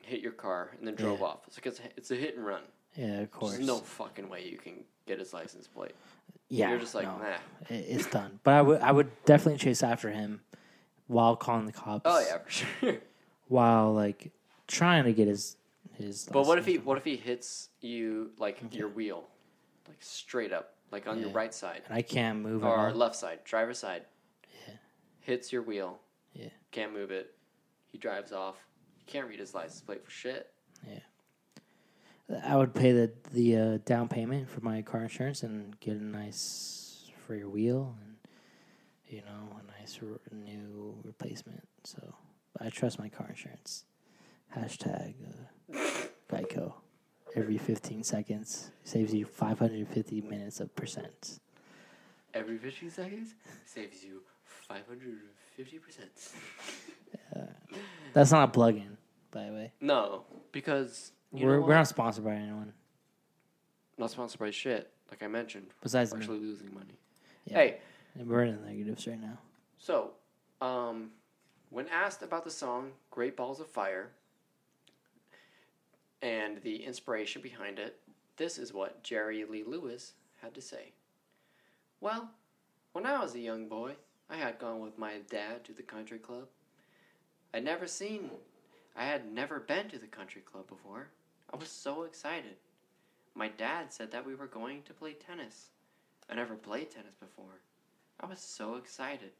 hit 0.00 0.20
your 0.20 0.32
car 0.32 0.70
and 0.78 0.86
then 0.86 0.94
drove 0.94 1.20
Yeah. 1.20 1.26
off. 1.26 1.40
It's 1.46 1.56
like 1.56 1.66
it's 1.66 1.80
a, 1.80 1.82
it's 1.96 2.10
a 2.10 2.14
hit 2.14 2.36
and 2.36 2.44
run. 2.46 2.62
yeah, 2.94 3.20
of 3.20 3.30
course. 3.30 3.52
There's 3.54 3.66
no 3.66 3.78
fucking 3.78 4.28
way 4.28 4.46
you 4.48 4.58
can 4.58 4.84
get 5.06 5.18
his 5.18 5.32
license 5.32 5.66
plate. 5.66 5.94
yeah, 6.48 6.70
You're 6.70 6.78
just 6.78 6.94
like, 6.94 7.06
no, 7.06 7.16
nah. 7.18 7.36
it- 7.70 7.86
it's 7.88 8.06
done. 8.06 8.38
But 8.44 8.54
I 8.54 8.62
would 8.62 8.80
I 8.82 8.92
would 8.92 9.10
definitely 9.24 9.58
chase 9.58 9.82
after 9.82 10.10
him 10.10 10.40
while 11.06 11.36
calling 11.36 11.66
the 11.66 11.72
cops. 11.72 12.02
Oh 12.04 12.20
yeah, 12.20 12.38
for 12.38 12.50
sure. 12.50 12.96
While 13.48 13.94
like 13.94 14.32
trying 14.66 15.04
to 15.04 15.12
get 15.12 15.28
his 15.28 15.56
his. 15.94 16.28
but 16.32 16.46
what 16.46 16.58
if 16.58 16.66
he 16.66 16.78
what 16.78 16.98
if 16.98 17.04
he 17.04 17.16
hits 17.16 17.68
you 17.80 18.32
like 18.38 18.58
your 18.72 18.88
wheel, 18.88 19.24
like 19.88 19.98
straight 20.00 20.52
up, 20.52 20.74
like 20.92 21.06
on 21.06 21.18
your 21.18 21.28
Yeah. 21.30 21.36
right 21.36 21.54
side 21.54 21.82
And 21.86 21.94
I 21.96 22.02
can't 22.02 22.40
move. 22.40 22.62
at 22.64 22.68
or 22.68 22.88
all. 22.88 22.94
left 22.94 23.16
side, 23.16 23.40
driver's 23.44 23.78
side. 23.78 24.04
Yeah. 24.66 24.74
Hits 25.20 25.52
your 25.52 25.62
wheel. 25.62 26.00
Yeah. 26.32 26.50
Can't 26.70 26.92
move 26.92 27.10
it. 27.10 27.34
He 27.86 27.98
drives 27.98 28.32
off. 28.32 28.56
You 28.98 29.04
can't 29.06 29.28
read 29.28 29.38
his 29.40 29.54
license 29.54 29.80
plate 29.80 30.04
for 30.04 30.10
shit. 30.10 30.52
Yeah. 30.86 31.00
I 32.44 32.56
would 32.56 32.74
pay 32.74 32.92
the 32.92 33.12
the 33.32 33.56
uh, 33.56 33.78
down 33.84 34.08
payment 34.08 34.48
for 34.50 34.60
my 34.60 34.82
car 34.82 35.02
insurance 35.02 35.42
and 35.42 35.78
get 35.80 35.96
a 35.96 36.02
nice 36.02 37.10
rear 37.28 37.48
wheel 37.48 37.96
and 38.02 38.16
you 39.06 39.22
know 39.22 39.56
a 39.60 39.80
nice 39.80 39.98
r- 40.02 40.18
new 40.32 40.96
replacement. 41.04 41.66
So 41.84 42.14
I 42.60 42.68
trust 42.70 42.98
my 42.98 43.08
car 43.08 43.28
insurance. 43.28 43.84
Hashtag 44.56 45.14
uh, 45.72 45.78
Geico. 46.28 46.74
Every 47.36 47.58
15 47.58 48.02
seconds 48.02 48.70
saves 48.82 49.12
you 49.12 49.26
550 49.26 50.22
minutes 50.22 50.58
of 50.60 50.74
percent. 50.74 51.38
Every 52.32 52.56
15 52.56 52.90
seconds 52.90 53.34
saves 53.66 54.02
you 54.02 54.22
550%. 54.70 55.20
That's 58.14 58.32
not 58.32 58.48
a 58.48 58.52
plug-in, 58.52 58.96
by 59.30 59.44
the 59.44 59.52
way. 59.52 59.72
No, 59.82 60.24
because 60.50 61.12
you 61.30 61.44
we're 61.46 61.60
know 61.60 61.66
we're 61.66 61.74
not 61.74 61.88
sponsored 61.88 62.24
by 62.24 62.32
anyone 62.32 62.72
not 63.98 64.10
sponsored 64.10 64.40
by 64.40 64.50
shit, 64.50 64.90
like 65.10 65.22
I 65.22 65.26
mentioned. 65.26 65.66
besides 65.82 66.12
We're 66.12 66.18
me. 66.18 66.24
actually 66.24 66.40
losing 66.40 66.72
money. 66.74 66.98
Yeah. 67.46 67.56
Hey, 67.56 67.78
We're 68.16 68.44
in 68.44 68.60
the 68.60 68.66
negatives 68.66 69.06
right 69.06 69.20
now. 69.20 69.38
so, 69.78 70.10
um, 70.60 71.10
when 71.70 71.86
asked 71.88 72.22
about 72.22 72.44
the 72.44 72.50
song 72.50 72.92
Great 73.10 73.36
Balls 73.36 73.60
of 73.60 73.66
Fire 73.68 74.10
and 76.22 76.62
the 76.62 76.84
inspiration 76.84 77.42
behind 77.42 77.78
it, 77.78 77.98
this 78.36 78.58
is 78.58 78.72
what 78.72 79.02
Jerry 79.02 79.44
Lee 79.44 79.64
Lewis 79.64 80.12
had 80.42 80.54
to 80.54 80.60
say. 80.60 80.92
Well, 82.00 82.30
when 82.92 83.06
I 83.06 83.20
was 83.20 83.34
a 83.34 83.40
young 83.40 83.68
boy, 83.68 83.96
I 84.28 84.36
had 84.36 84.58
gone 84.58 84.80
with 84.80 84.98
my 84.98 85.18
dad 85.30 85.64
to 85.64 85.72
the 85.72 85.82
country 85.82 86.18
club. 86.18 86.48
I'd 87.54 87.64
never 87.64 87.86
seen, 87.86 88.30
I 88.96 89.04
had 89.04 89.32
never 89.32 89.60
been 89.60 89.88
to 89.88 89.98
the 89.98 90.06
country 90.06 90.42
club 90.42 90.66
before. 90.68 91.08
I 91.52 91.56
was 91.56 91.68
so 91.68 92.02
excited. 92.02 92.56
My 93.34 93.48
dad 93.48 93.92
said 93.92 94.10
that 94.10 94.26
we 94.26 94.34
were 94.34 94.46
going 94.46 94.82
to 94.82 94.94
play 94.94 95.12
tennis. 95.12 95.68
I 96.28 96.34
never 96.34 96.54
played 96.54 96.90
tennis 96.90 97.14
before. 97.20 97.60
I 98.18 98.26
was 98.26 98.40
so 98.40 98.76
excited. 98.76 99.32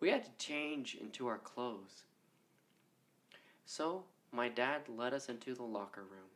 We 0.00 0.10
had 0.10 0.24
to 0.24 0.44
change 0.44 0.94
into 0.94 1.26
our 1.26 1.38
clothes. 1.38 2.04
So, 3.64 4.04
my 4.32 4.48
dad 4.48 4.82
led 4.88 5.14
us 5.14 5.28
into 5.28 5.54
the 5.54 5.62
locker 5.62 6.02
room. 6.02 6.30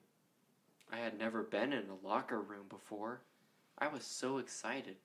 I 0.93 0.99
had 0.99 1.18
never 1.18 1.43
been 1.43 1.72
in 1.72 1.84
a 1.88 2.07
locker 2.07 2.41
room 2.41 2.66
before. 2.68 3.20
I 3.78 3.88
was 3.88 4.05
so 4.05 4.38
excited. 4.38 4.97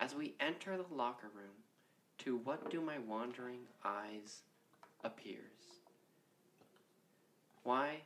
As 0.00 0.14
we 0.14 0.34
enter 0.40 0.76
the 0.76 0.94
locker 0.94 1.30
room, 1.34 1.54
to 2.18 2.36
what 2.36 2.70
do 2.70 2.80
my 2.80 2.98
wandering 2.98 3.60
eyes 3.84 4.42
appears? 5.02 5.40
Why, 7.62 8.02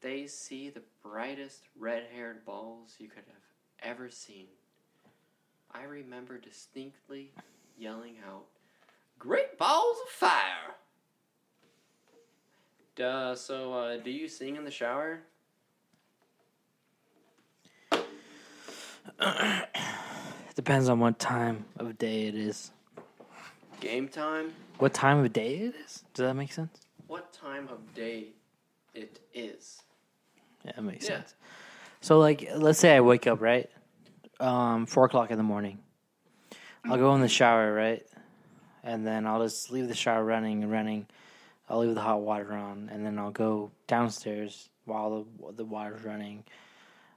they 0.00 0.26
see 0.26 0.70
the 0.70 0.82
brightest 1.02 1.64
red 1.78 2.04
haired 2.14 2.44
balls 2.44 2.94
you 2.98 3.08
could 3.08 3.24
have 3.26 3.90
ever 3.90 4.10
seen. 4.10 4.46
I 5.72 5.82
remember 5.82 6.38
distinctly 6.38 7.32
yelling 7.78 8.16
out, 8.28 8.46
Great 9.18 9.58
balls 9.58 9.96
of 10.02 10.10
fire! 10.10 10.76
Duh, 13.00 13.34
so, 13.34 13.72
uh, 13.72 13.96
do 13.96 14.10
you 14.10 14.28
sing 14.28 14.56
in 14.56 14.64
the 14.66 14.70
shower? 14.70 15.20
It 17.90 18.04
depends 20.54 20.90
on 20.90 21.00
what 21.00 21.18
time 21.18 21.64
of 21.78 21.96
day 21.96 22.26
it 22.26 22.34
is. 22.34 22.72
Game 23.80 24.06
time? 24.06 24.52
What 24.76 24.92
time 24.92 25.24
of 25.24 25.32
day 25.32 25.54
it 25.54 25.74
is? 25.82 26.04
Does 26.12 26.26
that 26.26 26.34
make 26.34 26.52
sense? 26.52 26.78
What 27.06 27.32
time 27.32 27.68
of 27.72 27.78
day 27.94 28.34
it 28.92 29.18
is? 29.32 29.80
Yeah, 30.66 30.72
that 30.76 30.82
makes 30.82 31.08
Yeah. 31.08 31.20
sense. 31.20 31.34
So, 32.02 32.18
like, 32.18 32.50
let's 32.54 32.78
say 32.78 32.94
I 32.94 33.00
wake 33.00 33.26
up 33.26 33.40
right, 33.40 33.70
um, 34.40 34.84
four 34.84 35.06
o'clock 35.06 35.30
in 35.30 35.38
the 35.38 35.42
morning. 35.42 35.78
I'll 36.84 36.98
go 36.98 37.14
in 37.14 37.22
the 37.22 37.28
shower, 37.28 37.72
right, 37.72 38.06
and 38.82 39.06
then 39.06 39.26
I'll 39.26 39.42
just 39.42 39.70
leave 39.70 39.88
the 39.88 39.94
shower 39.94 40.22
running 40.22 40.62
and 40.62 40.70
running. 40.70 41.06
I'll 41.70 41.78
leave 41.78 41.94
the 41.94 42.00
hot 42.00 42.20
water 42.20 42.52
on, 42.52 42.90
and 42.92 43.06
then 43.06 43.18
I'll 43.18 43.30
go 43.30 43.70
downstairs 43.86 44.68
while 44.84 45.24
the 45.40 45.52
the 45.52 45.64
water's 45.64 46.04
running. 46.04 46.44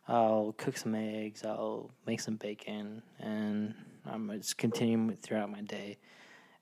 I'll 0.07 0.53
cook 0.57 0.77
some 0.77 0.95
eggs. 0.95 1.43
I'll 1.43 1.89
make 2.05 2.19
some 2.21 2.35
bacon, 2.35 3.01
and 3.19 3.73
I'm 4.05 4.29
just 4.37 4.57
continue 4.57 5.15
throughout 5.15 5.49
my 5.51 5.61
day. 5.61 5.97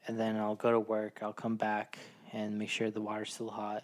And 0.07 0.19
then 0.19 0.37
I'll 0.37 0.55
go 0.55 0.71
to 0.71 0.79
work. 0.79 1.19
I'll 1.21 1.33
come 1.33 1.57
back 1.57 1.99
and 2.33 2.57
make 2.57 2.69
sure 2.69 2.89
the 2.89 3.01
water's 3.01 3.33
still 3.33 3.49
hot. 3.49 3.83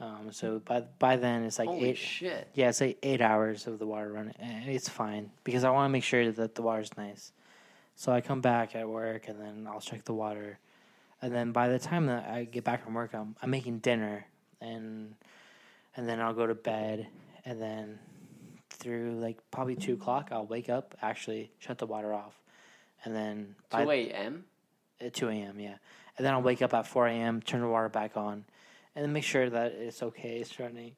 Um, 0.00 0.32
so 0.32 0.58
by 0.58 0.80
by 0.98 1.16
then 1.16 1.44
it's 1.44 1.58
like 1.58 1.68
Holy 1.68 1.90
eight. 1.90 1.96
shit. 1.98 2.48
Yeah, 2.54 2.68
it's 2.68 2.80
like 2.80 2.98
eight 3.02 3.20
hours 3.20 3.66
of 3.66 3.78
the 3.78 3.86
water 3.86 4.12
running. 4.12 4.34
and 4.38 4.68
It's 4.68 4.88
fine 4.88 5.30
because 5.44 5.64
I 5.64 5.70
want 5.70 5.86
to 5.88 5.92
make 5.92 6.04
sure 6.04 6.30
that 6.30 6.54
the 6.54 6.62
water's 6.62 6.96
nice. 6.96 7.32
So 7.96 8.12
I 8.12 8.20
come 8.20 8.40
back 8.40 8.74
at 8.74 8.88
work 8.88 9.28
and 9.28 9.40
then 9.40 9.68
I'll 9.70 9.80
check 9.80 10.04
the 10.04 10.14
water, 10.14 10.58
and 11.22 11.34
then 11.34 11.52
by 11.52 11.68
the 11.68 11.78
time 11.78 12.06
that 12.06 12.28
I 12.28 12.44
get 12.44 12.64
back 12.64 12.84
from 12.84 12.94
work, 12.94 13.14
I'm 13.14 13.36
I'm 13.42 13.50
making 13.50 13.78
dinner 13.78 14.26
and 14.60 15.14
and 15.96 16.08
then 16.08 16.20
I'll 16.20 16.34
go 16.34 16.46
to 16.46 16.54
bed 16.54 17.06
and 17.44 17.60
then 17.60 17.98
through 18.70 19.12
like 19.20 19.38
probably 19.50 19.76
two 19.76 19.94
o'clock 19.94 20.28
I'll 20.32 20.46
wake 20.46 20.68
up 20.68 20.94
actually 21.00 21.52
shut 21.58 21.78
the 21.78 21.86
water 21.86 22.12
off, 22.12 22.40
and 23.04 23.14
then 23.14 23.54
2 23.70 23.90
a.m.? 23.90 24.44
at 25.00 25.06
uh, 25.08 25.10
2 25.12 25.28
a.m. 25.28 25.60
Yeah, 25.60 25.76
and 26.16 26.26
then 26.26 26.34
I'll 26.34 26.42
wake 26.42 26.62
up 26.62 26.74
at 26.74 26.86
4 26.86 27.08
a.m. 27.08 27.40
Turn 27.40 27.60
the 27.60 27.68
water 27.68 27.88
back 27.88 28.16
on, 28.16 28.44
and 28.94 29.04
then 29.04 29.12
make 29.12 29.24
sure 29.24 29.48
that 29.48 29.72
it's 29.72 30.02
okay, 30.02 30.38
it's 30.38 30.58
running. 30.58 30.92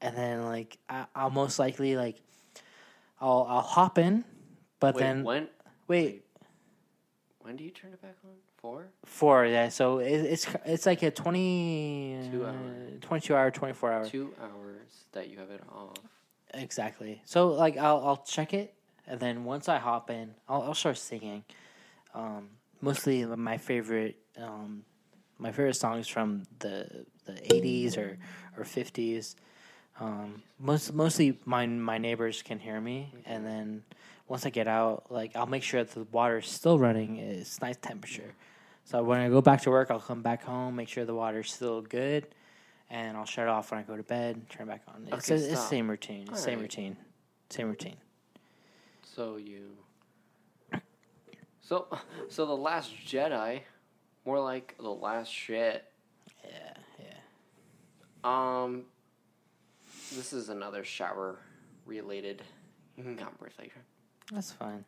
And 0.00 0.16
then 0.16 0.42
like 0.44 0.78
I, 0.88 1.06
I'll 1.14 1.30
most 1.30 1.58
likely 1.58 1.96
like 1.96 2.20
I'll 3.20 3.46
I'll 3.48 3.62
hop 3.62 3.98
in, 3.98 4.24
but 4.80 4.94
Wait, 4.94 5.02
then 5.02 5.24
when 5.24 5.48
wait 5.88 6.24
when 7.40 7.56
do 7.56 7.64
you 7.64 7.70
turn 7.70 7.92
it 7.92 8.02
back 8.02 8.16
on? 8.24 8.30
Four? 8.64 8.86
four 9.04 9.44
yeah. 9.44 9.68
So 9.68 9.98
it, 9.98 10.22
it's 10.22 10.46
it's 10.64 10.86
like 10.86 11.02
a 11.02 11.10
20 11.10 12.30
Two 12.32 12.46
uh, 12.46 12.48
hours. 12.48 13.00
22 13.02 13.36
hour 13.36 13.50
24 13.50 13.92
hour 13.92 14.04
Two 14.06 14.32
hours 14.40 15.04
that 15.12 15.28
you 15.28 15.36
have 15.36 15.50
it 15.50 15.60
off. 15.70 15.98
exactly. 16.54 17.20
So 17.26 17.48
like 17.48 17.76
I'll 17.76 18.00
I'll 18.06 18.24
check 18.24 18.54
it, 18.54 18.72
and 19.06 19.20
then 19.20 19.44
once 19.44 19.68
I 19.68 19.76
hop 19.76 20.08
in, 20.08 20.32
I'll 20.48 20.62
I'll 20.62 20.74
start 20.74 20.96
singing. 20.96 21.44
Um, 22.14 22.48
mostly 22.80 23.26
my 23.26 23.58
favorite 23.58 24.16
um, 24.38 24.86
my 25.36 25.52
favorite 25.52 25.76
songs 25.76 26.08
from 26.08 26.44
the 26.60 27.04
the 27.26 27.32
80s 27.32 27.98
or 27.98 28.16
or 28.56 28.64
50s. 28.64 29.34
Um, 30.00 30.42
most 30.58 30.94
mostly 30.94 31.38
my 31.44 31.66
my 31.66 31.98
neighbors 31.98 32.40
can 32.40 32.58
hear 32.58 32.80
me, 32.80 33.12
and 33.26 33.44
then 33.44 33.82
once 34.26 34.46
I 34.46 34.48
get 34.48 34.68
out, 34.68 35.04
like 35.10 35.36
I'll 35.36 35.44
make 35.44 35.62
sure 35.62 35.84
that 35.84 35.92
the 35.92 36.04
water 36.10 36.38
is 36.38 36.46
still 36.46 36.78
running. 36.78 37.18
It's 37.18 37.60
nice 37.60 37.76
temperature. 37.76 38.32
So 38.84 39.02
when 39.02 39.18
I 39.20 39.28
go 39.28 39.40
back 39.40 39.62
to 39.62 39.70
work, 39.70 39.90
I'll 39.90 39.98
come 40.00 40.22
back 40.22 40.44
home, 40.44 40.76
make 40.76 40.88
sure 40.88 41.04
the 41.04 41.14
water's 41.14 41.52
still 41.52 41.80
good, 41.80 42.26
and 42.90 43.16
I'll 43.16 43.24
shut 43.24 43.44
it 43.46 43.48
off 43.50 43.70
when 43.70 43.80
I 43.80 43.82
go 43.82 43.96
to 43.96 44.02
bed. 44.02 44.48
Turn 44.50 44.68
it 44.68 44.70
back 44.70 44.82
on. 44.88 45.08
It's 45.10 45.30
Okay, 45.30 45.40
the 45.40 45.56
stop. 45.56 45.68
same 45.70 45.88
routine. 45.88 46.26
It's 46.30 46.40
same 46.42 46.54
Alright. 46.58 46.62
routine. 46.62 46.96
Same 47.50 47.68
routine. 47.68 47.96
So 49.02 49.36
you. 49.36 49.70
So, 51.62 51.86
so 52.28 52.44
the 52.44 52.56
Last 52.56 52.92
Jedi, 53.06 53.60
more 54.26 54.38
like 54.38 54.74
the 54.78 54.90
Last 54.90 55.32
Shit. 55.32 55.86
Yeah, 56.44 56.74
yeah. 57.00 57.14
Um, 58.62 58.84
this 60.14 60.34
is 60.34 60.50
another 60.50 60.84
shower 60.84 61.38
related 61.86 62.42
conversation. 62.96 63.80
That's 64.30 64.52
fine. 64.52 64.84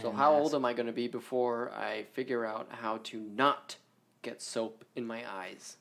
So 0.00 0.12
how 0.12 0.34
ask. 0.34 0.42
old 0.42 0.54
am 0.54 0.64
I 0.64 0.72
going 0.72 0.86
to 0.86 0.92
be 0.92 1.08
before 1.08 1.70
I 1.72 2.04
figure 2.12 2.44
out 2.44 2.68
how 2.70 3.00
to 3.04 3.20
not 3.20 3.76
get 4.22 4.40
soap 4.40 4.84
in 4.96 5.06
my 5.06 5.22
eyes 5.30 5.76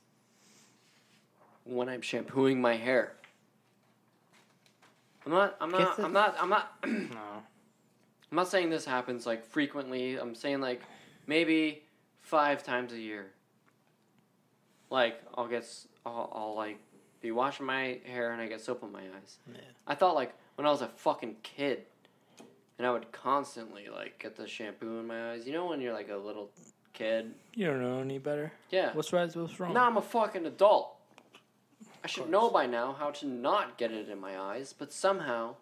when 1.63 1.87
I'm 1.87 2.01
shampooing 2.01 2.59
my 2.59 2.75
hair? 2.75 3.13
I'm 5.25 5.31
not. 5.31 5.55
I'm 5.61 5.71
not. 5.71 5.99
I'm 5.99 6.13
not. 6.13 6.35
I'm 6.39 6.49
not. 6.49 6.77
No. 6.85 7.43
I'm 8.31 8.37
not 8.37 8.47
saying 8.47 8.71
this 8.71 8.83
happens 8.83 9.27
like 9.27 9.45
frequently. 9.45 10.15
I'm 10.15 10.33
saying 10.33 10.59
like 10.59 10.81
maybe 11.27 11.83
five 12.21 12.63
times 12.63 12.91
a 12.91 12.97
year. 12.97 13.27
Like 14.89 15.21
I'll 15.35 15.47
get, 15.47 15.67
I'll, 16.03 16.31
I'll 16.33 16.55
like 16.55 16.79
be 17.21 17.29
washing 17.29 17.67
my 17.67 17.99
hair 18.05 18.31
and 18.31 18.41
I 18.41 18.47
get 18.47 18.59
soap 18.59 18.81
in 18.81 18.91
my 18.91 19.01
eyes. 19.01 19.37
Yeah. 19.53 19.59
I 19.85 19.93
thought 19.93 20.15
like 20.15 20.33
when 20.55 20.65
I 20.65 20.71
was 20.71 20.81
a 20.81 20.87
fucking 20.87 21.35
kid, 21.43 21.83
and 22.83 22.89
I 22.89 22.91
would 22.91 23.13
constantly 23.13 23.87
like 23.87 24.19
get 24.19 24.35
the 24.35 24.45
shampoo 24.45 24.99
in 24.99 25.07
my 25.07 25.31
eyes. 25.31 25.47
You 25.47 25.53
know 25.53 25.67
when 25.67 25.79
you're 25.79 25.93
like 25.93 26.09
a 26.09 26.17
little 26.17 26.49
kid. 26.91 27.33
You 27.53 27.67
don't 27.67 27.81
know 27.81 28.01
any 28.01 28.17
better. 28.17 28.51
Yeah. 28.71 28.91
What's 28.91 29.13
right? 29.13 29.33
What's 29.33 29.57
wrong? 29.57 29.73
Now 29.73 29.87
I'm 29.87 29.95
a 29.95 30.01
fucking 30.01 30.45
adult. 30.45 30.93
I 32.03 32.07
should 32.07 32.29
know 32.29 32.49
by 32.49 32.65
now 32.65 32.91
how 32.91 33.11
to 33.11 33.25
not 33.25 33.77
get 33.77 33.91
it 33.91 34.09
in 34.09 34.19
my 34.19 34.37
eyes, 34.37 34.75
but 34.77 34.91
somehow 34.91 35.55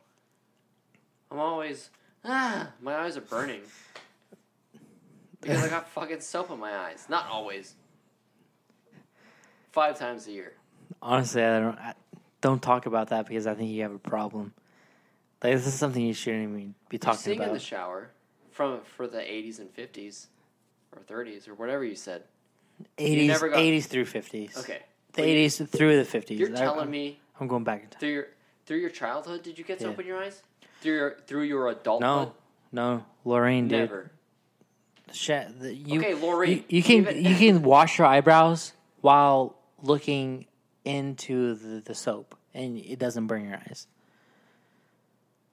I'm 1.30 1.38
always 1.38 1.92
ah 2.26 2.70
my 2.82 2.96
eyes 2.96 3.18
are 3.18 3.22
burning. 3.22 3.62
Because 5.42 5.64
I 5.64 5.70
got 5.70 5.90
fucking 5.94 6.22
soap 6.22 6.50
in 6.50 6.58
my 6.58 6.76
eyes. 6.76 7.06
Not 7.08 7.28
always. 7.28 7.76
Five 9.72 10.00
times 10.00 10.26
a 10.26 10.32
year. 10.32 10.54
Honestly, 11.04 11.44
I 11.44 11.60
don't. 11.60 11.78
I, 11.78 11.94
don't 12.42 12.64
talk 12.64 12.88
about 12.88 13.10
that 13.10 13.28
because 13.28 13.46
I 13.46 13.54
think 13.54 13.70
you 13.70 13.84
have 13.84 13.94
a 13.94 14.00
problem. 14.00 14.56
Like 15.44 15.54
this 15.56 15.68
is 15.68 15.74
something 15.74 16.04
you 16.06 16.14
shouldn't 16.14 16.44
even 16.44 16.76
be 16.90 16.96
You 16.96 17.00
talking 17.00 17.20
sing 17.20 17.42
in 17.42 17.54
the 17.54 17.60
shower 17.60 18.12
from 18.52 18.82
for 18.82 19.08
the 19.08 19.18
80s 19.20 19.60
and 19.60 19.74
50s 19.76 20.28
or 20.96 21.02
30s 21.02 21.48
or 21.48 21.56
whatever 21.56 21.84
you 21.84 21.96
said. 21.96 22.24
Eighties, 22.98 23.40
got- 23.40 23.56
eighties 23.58 23.86
through 23.88 24.06
fifties. 24.06 24.58
Okay. 24.58 24.80
the 25.14 25.22
Well, 25.22 25.28
you- 25.30 25.34
eighties 25.36 25.58
through 25.62 25.98
the 25.98 26.06
fifties. 26.06 26.40
You're 26.40 26.50
telling 26.50 26.90
me 26.90 27.20
I'm 27.40 27.48
going 27.48 27.64
back 27.64 27.84
in 27.84 27.90
time. 27.90 28.00
through 28.00 28.10
your 28.10 28.28
through 28.66 28.78
your 28.78 28.90
childhood 28.90 29.44
did 29.44 29.58
you 29.60 29.64
get 29.64 29.80
soap 29.80 29.98
Yeah. 29.98 30.02
in 30.02 30.08
your 30.08 30.24
eyes? 30.24 30.42
Through 30.82 30.94
your 30.96 31.18
through 31.28 31.44
your 31.44 31.68
adulthood? 31.70 32.02
No, 32.02 32.34
no, 32.72 33.06
Lorraine, 33.24 33.68
dude. 33.68 33.80
Never. 33.80 34.12
Sha- 35.12 35.46
the- 35.60 35.76
you, 35.76 36.00
Okay, 36.00 36.14
Lorraine, 36.16 36.58
You, 36.70 36.78
you 36.78 36.84
can 36.84 36.96
even- 37.00 37.24
you 37.26 37.36
can 37.36 37.62
wash 37.64 37.98
your 38.00 38.08
eyebrows 38.08 38.74
while 39.02 39.58
looking 39.84 40.48
into 40.86 41.54
the, 41.56 41.82
the 41.82 41.94
soap, 41.94 42.36
and 42.54 42.78
it 42.80 42.98
doesn't 42.98 43.28
burn 43.28 43.46
your 43.46 43.58
eyes. 43.58 43.88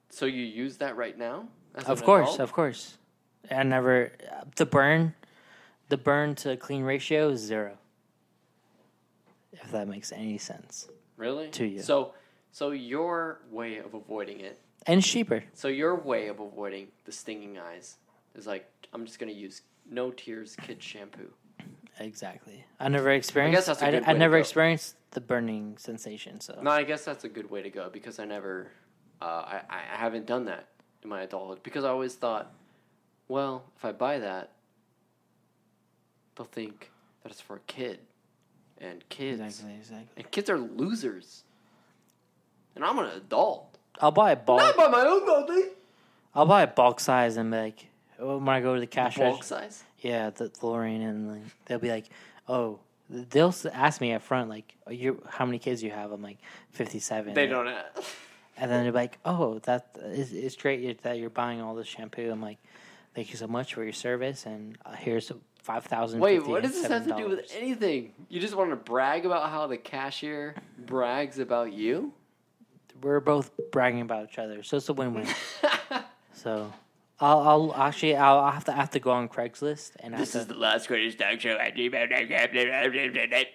So 0.09 0.25
you 0.25 0.43
use 0.43 0.77
that 0.77 0.95
right 0.97 1.17
now? 1.17 1.47
Of 1.85 2.03
course, 2.03 2.27
adult? 2.29 2.39
of 2.39 2.53
course. 2.53 2.97
I 3.51 3.63
never 3.63 4.11
the 4.55 4.65
burn, 4.65 5.13
the 5.89 5.97
burn 5.97 6.35
to 6.35 6.57
clean 6.57 6.83
ratio 6.83 7.29
is 7.29 7.41
zero. 7.41 7.77
If 9.53 9.71
that 9.71 9.87
makes 9.87 10.11
any 10.11 10.37
sense. 10.37 10.89
Really? 11.17 11.49
To 11.49 11.65
you. 11.65 11.81
So, 11.81 12.13
so 12.51 12.71
your 12.71 13.39
way 13.51 13.77
of 13.77 13.93
avoiding 13.93 14.39
it. 14.41 14.59
and 14.87 15.03
cheaper. 15.03 15.43
So 15.53 15.67
your 15.67 15.95
way 15.95 16.27
of 16.27 16.39
avoiding 16.39 16.87
the 17.05 17.11
stinging 17.11 17.57
eyes 17.59 17.97
is 18.35 18.47
like 18.47 18.67
I'm 18.93 19.05
just 19.05 19.19
gonna 19.19 19.31
use 19.31 19.61
no 19.89 20.11
tears 20.11 20.55
kid 20.55 20.81
shampoo. 20.81 21.31
Exactly. 21.99 22.63
I 22.79 22.87
never 22.87 23.11
experienced. 23.11 23.67
that's 23.67 23.81
a 23.81 23.87
I, 23.87 23.91
good 23.91 24.03
I 24.03 24.07
way 24.07 24.13
to 24.13 24.19
never 24.19 24.37
experienced 24.37 24.95
the 25.11 25.19
burning 25.21 25.77
sensation. 25.77 26.39
So 26.39 26.57
No, 26.61 26.71
I 26.71 26.83
guess 26.83 27.03
that's 27.03 27.25
a 27.25 27.29
good 27.29 27.49
way 27.49 27.61
to 27.61 27.69
go 27.69 27.89
because 27.91 28.19
I 28.19 28.25
never, 28.25 28.71
uh, 29.21 29.25
I 29.25 29.61
I 29.69 29.97
haven't 29.97 30.25
done 30.25 30.45
that 30.45 30.67
in 31.03 31.09
my 31.09 31.21
adulthood 31.21 31.63
because 31.63 31.83
I 31.83 31.89
always 31.89 32.15
thought, 32.15 32.51
well, 33.27 33.63
if 33.77 33.85
I 33.85 33.91
buy 33.91 34.19
that, 34.19 34.51
they'll 36.35 36.45
think 36.45 36.91
that 37.23 37.31
it's 37.31 37.41
for 37.41 37.57
a 37.57 37.61
kid, 37.67 37.99
and 38.79 39.07
kids 39.09 39.39
exactly, 39.39 39.75
exactly. 39.75 40.07
and 40.17 40.31
kids 40.31 40.49
are 40.49 40.57
losers, 40.57 41.43
and 42.75 42.83
I'm 42.83 42.97
an 42.99 43.11
adult. 43.15 43.77
I'll 44.01 44.11
buy 44.11 44.31
a 44.31 44.35
bulk. 44.35 44.61
Not 44.61 44.77
by 44.77 44.87
my 44.87 45.01
own 45.01 45.25
body. 45.25 45.63
I'll 46.33 46.45
buy 46.45 46.61
a 46.61 46.67
bulk 46.67 46.99
size 46.99 47.37
and 47.37 47.51
be 47.51 47.57
like, 47.57 47.85
when 48.19 48.47
I 48.47 48.61
go 48.61 48.75
to 48.75 48.79
the 48.79 48.87
cash 48.87 49.17
Bulk 49.17 49.35
register, 49.35 49.55
size. 49.55 49.83
yeah, 49.99 50.29
the 50.29 50.51
Lorraine, 50.61 51.01
and 51.01 51.31
like, 51.31 51.41
they'll 51.65 51.79
be 51.79 51.89
like, 51.89 52.05
oh, 52.47 52.79
they'll 53.09 53.53
ask 53.73 53.99
me 53.99 54.13
up 54.13 54.21
front 54.21 54.49
like, 54.49 54.75
oh, 54.87 54.91
you 54.91 55.21
how 55.27 55.45
many 55.45 55.59
kids 55.59 55.81
you 55.81 55.91
have? 55.91 56.11
I'm 56.11 56.21
like, 56.21 56.37
fifty-seven. 56.71 57.33
They 57.33 57.47
don't. 57.47 57.67
Have. 57.67 58.15
And 58.59 58.69
then 58.69 58.83
they're 58.83 58.91
like, 58.91 59.17
oh, 59.23 59.59
that 59.59 59.97
is 60.03 60.33
it's 60.33 60.55
great 60.55 61.01
that 61.03 61.17
you're 61.17 61.29
buying 61.29 61.61
all 61.61 61.75
this 61.75 61.87
shampoo. 61.87 62.29
I'm 62.29 62.41
like, 62.41 62.57
thank 63.15 63.31
you 63.31 63.37
so 63.37 63.47
much 63.47 63.73
for 63.73 63.83
your 63.83 63.93
service, 63.93 64.45
and 64.45 64.77
uh, 64.85 64.91
here's 64.93 65.31
five 65.61 65.85
thousand. 65.85 66.19
Wait, 66.19 66.45
what 66.45 66.63
does 66.63 66.73
this 66.73 66.87
have 66.87 67.07
to 67.07 67.15
do 67.15 67.29
with 67.29 67.51
anything? 67.55 68.13
You 68.27 68.41
just 68.41 68.55
want 68.55 68.71
to 68.71 68.75
brag 68.75 69.25
about 69.25 69.49
how 69.49 69.67
the 69.67 69.77
cashier 69.77 70.55
brags 70.77 71.39
about 71.39 71.71
you? 71.71 72.13
We're 73.01 73.21
both 73.21 73.51
bragging 73.71 74.01
about 74.01 74.29
each 74.29 74.37
other, 74.37 74.61
so 74.61 74.75
it's 74.75 74.89
a 74.89 74.93
win-win. 74.93 75.25
so, 76.33 76.73
I'll, 77.21 77.39
I'll 77.39 77.75
actually, 77.75 78.17
I'll, 78.17 78.39
I'll 78.39 78.51
have 78.51 78.65
to 78.65 78.73
I 78.73 78.75
have 78.75 78.89
to 78.91 78.99
go 78.99 79.11
on 79.11 79.29
Craigslist 79.29 79.91
and 80.01 80.15
I 80.15 80.19
This 80.19 80.33
to 80.33 80.39
is 80.39 80.47
the 80.47 80.55
last 80.55 80.89
greatest 80.89 81.17
talk 81.17 81.39
show 81.39 81.57
at 81.57 81.77
gmail.com. 81.77 83.49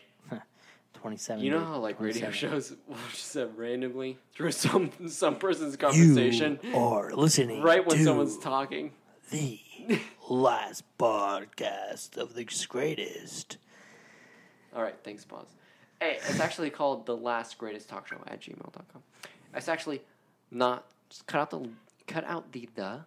twenty-seven. 0.95 1.45
You 1.45 1.51
know 1.51 1.65
how 1.65 1.79
like 1.79 2.01
radio 2.01 2.31
shows 2.31 2.75
will 2.89 2.97
just 3.11 3.35
have 3.35 3.57
randomly 3.59 4.19
through 4.35 4.53
some 4.53 4.91
some 5.09 5.37
person's 5.37 5.77
conversation 5.77 6.59
You 6.63 6.77
are 6.77 7.13
listening 7.13 7.63
right 7.63 7.85
when 7.87 7.99
to 7.99 8.05
someone's 8.05 8.39
talking. 8.39 8.93
the 9.31 9.61
last 10.29 10.85
podcast 10.99 12.17
of 12.17 12.35
the 12.35 12.47
greatest. 12.69 13.59
All 14.75 14.83
right, 14.83 14.97
thanks, 15.05 15.25
pause. 15.25 15.47
Hey, 16.01 16.17
it's 16.29 16.41
actually 16.41 16.71
called 16.71 17.07
the 17.07 17.17
last 17.17 17.59
greatest 17.59 17.89
talk 17.89 18.09
show 18.09 18.17
at 18.27 18.41
gmail.com. 18.41 19.03
It's 19.55 19.69
actually 19.69 20.03
not 20.51 20.87
just 21.09 21.27
cut 21.27 21.41
out 21.41 21.51
the 21.51 21.69
cut 22.07 22.25
out 22.25 22.51
the 22.53 22.69
the 22.75 23.01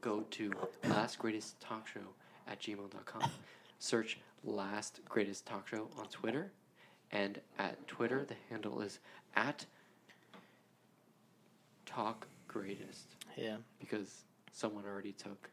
go 0.00 0.20
to 0.30 0.52
last 0.88 1.18
greatest 1.18 1.60
talk 1.60 1.86
show 1.86 2.00
at 2.48 2.60
gmail.com. 2.60 3.30
Search 3.78 4.18
last 4.44 5.00
greatest 5.08 5.46
talk 5.46 5.68
show 5.68 5.88
on 5.98 6.06
Twitter. 6.08 6.50
And 7.12 7.40
at 7.58 7.86
Twitter 7.88 8.24
the 8.24 8.36
handle 8.48 8.80
is 8.80 8.98
at 9.36 9.66
talk 11.86 12.26
greatest. 12.48 13.06
Yeah. 13.36 13.56
because 13.78 14.24
someone 14.52 14.84
already 14.84 15.12
took 15.12 15.48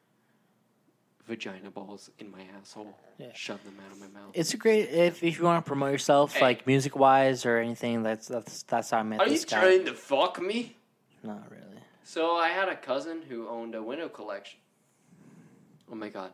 vagina 1.28 1.70
balls 1.70 2.10
in 2.20 2.30
my 2.32 2.41
asshole, 2.60 2.97
Yeah. 3.18 3.28
shoved 3.34 3.64
them 3.66 3.78
out 3.86 3.91
of 3.91 3.99
my 3.99 4.08
mouth. 4.08 4.32
It's 4.34 4.53
a 4.53 4.58
great 4.58 4.89
if, 4.89 5.24
if 5.24 5.38
you 5.38 5.43
want 5.45 5.64
to 5.64 5.68
promote 5.68 5.91
yourself, 5.91 6.34
Hey. 6.34 6.41
like 6.41 6.68
music 6.68 6.95
wise 6.95 7.45
or 7.45 7.58
anything. 7.58 8.01
That's 8.03 8.28
that's 8.28 8.64
that's 8.64 8.89
how 8.89 8.99
I 8.99 9.03
met 9.03 9.20
Are 9.20 9.28
you 9.28 9.39
guy. 9.45 9.60
trying 9.62 9.86
to 9.86 9.93
fuck 9.93 10.41
me? 10.41 10.76
Not 11.24 11.49
really. 11.51 11.82
So 12.03 12.36
I 12.38 12.49
had 12.49 12.70
a 12.70 12.76
cousin 12.76 13.22
who 13.28 13.47
owned 13.47 13.76
a 13.76 13.84
window 13.84 14.10
collection. 14.10 14.60
Oh 15.91 15.95
my 15.95 16.10
god, 16.10 16.32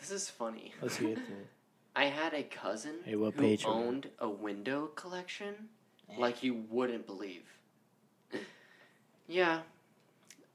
this 0.00 0.10
is 0.10 0.28
funny. 0.28 0.72
Let's 0.82 0.98
get 0.98 1.18
I 1.96 2.04
had 2.04 2.34
a 2.34 2.42
cousin 2.42 2.96
Hey, 3.04 3.16
what 3.16 3.34
who 3.34 3.40
page 3.40 3.64
owned 3.66 4.10
a 4.18 4.28
window 4.28 4.88
collection 4.88 5.54
like 6.18 6.42
you 6.42 6.62
wouldn't 6.68 7.06
believe. 7.06 7.44
yeah, 9.26 9.60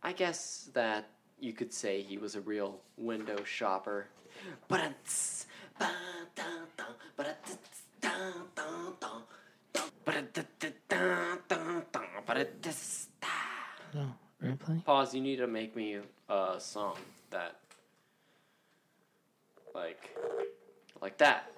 I 0.03 0.13
guess 0.13 0.69
that 0.73 1.09
you 1.39 1.53
could 1.53 1.73
say 1.73 2.03
he 2.03 2.17
was 2.19 2.35
a 2.35 2.41
real 2.41 2.79
window 2.95 3.43
shopper. 3.43 4.05
No, 13.93 14.13
replay. 14.43 14.85
Pause. 14.85 15.15
You 15.15 15.21
need 15.21 15.37
to 15.37 15.47
make 15.47 15.75
me 15.75 15.97
a 16.29 16.55
song 16.59 16.97
that, 17.31 17.55
like, 19.73 20.15
like 21.01 21.17
that. 21.17 21.51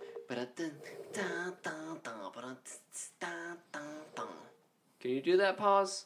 Can 5.00 5.12
you 5.12 5.22
do 5.22 5.38
that? 5.38 5.58
Pause. 5.58 6.06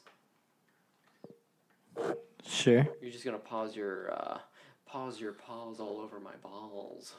Sure. 2.46 2.88
You're 3.02 3.12
just 3.12 3.24
gonna 3.24 3.38
pause 3.38 3.76
your 3.76 4.12
uh, 4.14 4.40
pause 4.86 5.20
your 5.20 5.34
paws 5.34 5.80
all 5.80 6.00
over 6.00 6.20
my 6.20 6.36
balls. 6.42 7.14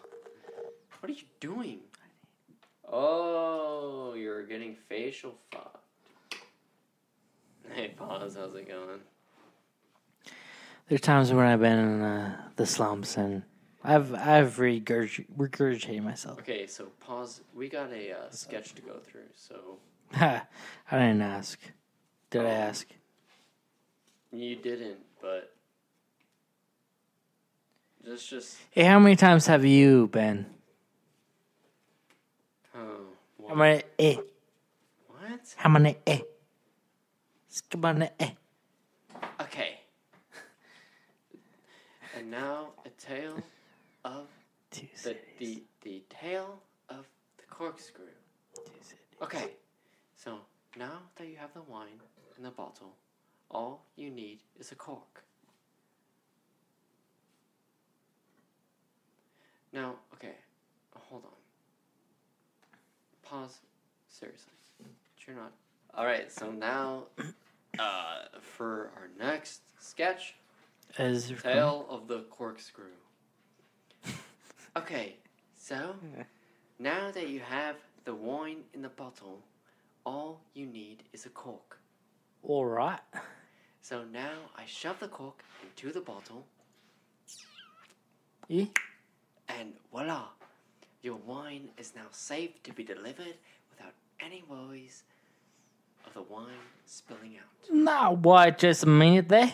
What 1.01 1.11
are 1.11 1.15
you 1.15 1.25
doing? 1.41 1.81
Oh, 2.91 4.15
you're 4.15 4.45
getting 4.45 4.75
facial 4.89 5.37
fucked. 5.53 5.85
Hey, 7.73 7.89
pause. 7.97 8.37
How's 8.37 8.55
it 8.55 8.67
going? 8.67 9.01
There's 10.89 11.03
times 11.03 11.33
when 11.33 11.45
I've 11.45 11.61
been 11.61 11.79
in 11.79 12.01
uh, 12.01 12.49
the 12.57 12.65
slumps 12.65 13.17
and 13.19 13.43
I've 13.85 14.13
I've 14.15 14.57
regurg- 14.57 15.27
regurgitated 15.37 16.03
myself. 16.03 16.39
Okay, 16.41 16.67
so 16.67 16.87
pause. 17.01 17.41
We 17.55 17.69
got 17.69 17.93
a 17.93 18.13
uh, 18.13 18.31
sketch 18.31 18.75
to 18.75 18.83
go 18.83 18.99
through. 18.99 19.31
So 19.35 19.79
I 20.15 20.43
didn't 20.91 21.23
ask. 21.23 21.59
Did 22.31 22.43
I 22.45 22.51
ask? 22.51 22.87
you 24.31 24.57
didn't, 24.57 24.99
but 25.23 25.55
just 28.05 28.29
just 28.29 28.59
Hey, 28.71 28.85
how 28.85 28.99
many 28.99 29.17
times 29.17 29.47
have 29.47 29.65
you 29.65 30.09
been? 30.09 30.45
oh 32.75 33.07
How 33.49 33.55
many? 33.55 33.83
Eh? 33.99 34.17
what? 35.09 35.55
How 35.57 35.71
many? 35.71 35.97
Eh? 36.07 36.21
Skabana 37.51 38.11
eh? 38.21 38.31
Okay. 39.41 39.81
and 42.19 42.31
now 42.31 42.69
a 42.85 42.91
tale 42.91 43.43
of 44.05 44.27
Two 44.71 44.87
the 44.93 44.99
cities. 44.99 45.21
the 45.39 45.63
the 45.83 46.03
tale 46.11 46.61
of 46.89 47.07
the 47.39 47.45
corkscrew. 47.51 48.05
Two 48.55 48.63
cities. 48.83 48.99
Okay, 49.23 49.51
so 50.17 50.39
now 50.79 51.01
that 51.17 51.27
you 51.27 51.37
have 51.37 51.53
the 51.55 51.63
wine 51.63 52.01
in 52.37 52.43
the 52.45 52.51
bottle, 52.51 52.95
all 53.51 53.85
you 53.97 54.11
need 54.11 54.41
is 54.59 54.71
a 54.73 54.75
cork. 54.75 55.25
Now, 59.73 59.97
okay, 60.15 60.35
hold 60.95 61.25
on. 61.25 61.31
Pause. 63.23 63.59
Seriously, 64.09 64.53
you're 65.27 65.37
not. 65.37 65.53
All 65.95 66.07
right, 66.07 66.31
so 66.33 66.51
now, 66.51 67.05
uh, 67.79 68.23
for 68.41 68.91
our 68.97 69.09
next 69.19 69.61
sketch, 69.79 70.35
Is 70.99 71.33
Tale 71.43 71.87
of 71.91 72.09
the 72.09 72.21
corkscrew. 72.31 72.85
Okay, 74.79 75.17
so 75.57 75.95
now 76.79 77.11
that 77.11 77.29
you 77.29 77.41
have 77.41 77.77
the 78.05 78.15
wine 78.15 78.59
in 78.75 78.83
the 78.83 78.89
bottle, 78.89 79.41
all 80.07 80.41
you 80.55 80.67
need 80.67 81.03
is 81.13 81.27
a 81.27 81.31
cork. 81.31 81.79
all 82.43 82.65
right. 82.67 83.01
So 83.83 84.05
now 84.13 84.33
I 84.57 84.65
shove 84.67 85.01
the 85.01 85.09
cork 85.09 85.43
into 85.63 85.93
the 85.93 86.01
bottle, 86.01 86.45
Eh? 88.51 88.67
and 89.49 89.73
voila, 89.91 90.25
your 91.03 91.17
wine 91.27 91.71
is 91.79 91.93
now 91.97 92.09
safe 92.11 92.63
to 92.65 92.73
be 92.73 92.85
delivered 92.85 93.35
without 93.71 93.95
any 94.21 94.45
worries 94.49 95.03
of 96.07 96.13
the 96.15 96.23
wine 96.23 96.65
spilling 96.87 97.37
out. 97.39 97.75
Now, 97.75 98.13
what? 98.13 98.59
Just 98.59 98.85
a 98.85 98.87
minute 98.87 99.29
there. 99.29 99.53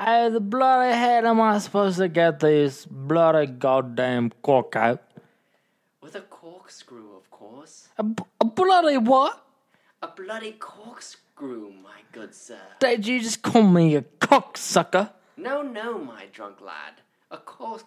How 0.00 0.30
the 0.30 0.40
bloody 0.40 0.96
hell 0.96 1.26
am 1.26 1.42
I 1.42 1.58
supposed 1.58 1.98
to 1.98 2.08
get 2.08 2.40
this 2.40 2.86
bloody 2.86 3.46
goddamn 3.46 4.30
cork 4.40 4.74
out? 4.74 5.02
With 6.00 6.14
a 6.14 6.22
corkscrew, 6.22 7.14
of 7.18 7.30
course. 7.30 7.88
A, 7.98 8.04
b- 8.04 8.22
a 8.40 8.46
bloody 8.46 8.96
what? 8.96 9.44
A 10.00 10.08
bloody 10.08 10.52
corkscrew, 10.52 11.72
my 11.84 12.00
good 12.12 12.34
sir. 12.34 12.62
Did 12.78 13.06
you 13.06 13.20
just 13.20 13.42
call 13.42 13.62
me 13.62 13.94
a 13.94 14.00
cocksucker? 14.00 15.10
No, 15.36 15.60
no, 15.60 15.98
my 15.98 16.24
drunk 16.32 16.62
lad. 16.62 17.02
A 17.30 17.36
cork, 17.36 17.84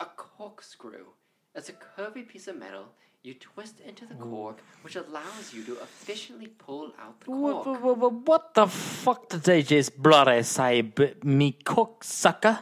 a 0.00 0.06
corkscrew. 0.16 1.06
It's 1.54 1.68
a 1.68 1.74
curvy 1.74 2.26
piece 2.26 2.48
of 2.48 2.58
metal 2.58 2.86
you 3.24 3.34
twist 3.34 3.78
into 3.86 4.04
the 4.04 4.14
cork, 4.14 4.58
which 4.82 4.96
allows 4.96 5.52
you 5.54 5.62
to 5.64 5.74
efficiently 5.74 6.48
pull 6.48 6.92
out 7.00 7.20
the 7.20 7.30
What, 7.30 7.62
cork. 7.64 7.82
what, 7.82 7.98
what, 7.98 8.12
what 8.12 8.54
the 8.54 8.66
fuck 8.66 9.28
did 9.28 9.42
they 9.44 9.62
just 9.62 9.96
bloody 10.02 10.42
say, 10.42 10.92
me 11.22 11.52
cook 11.52 12.02
sucker? 12.02 12.60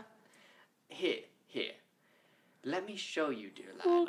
Here, 0.88 1.20
here. 1.46 1.72
Let 2.64 2.86
me 2.86 2.96
show 2.96 3.30
you, 3.30 3.48
dear 3.50 3.72
lad. 3.84 4.08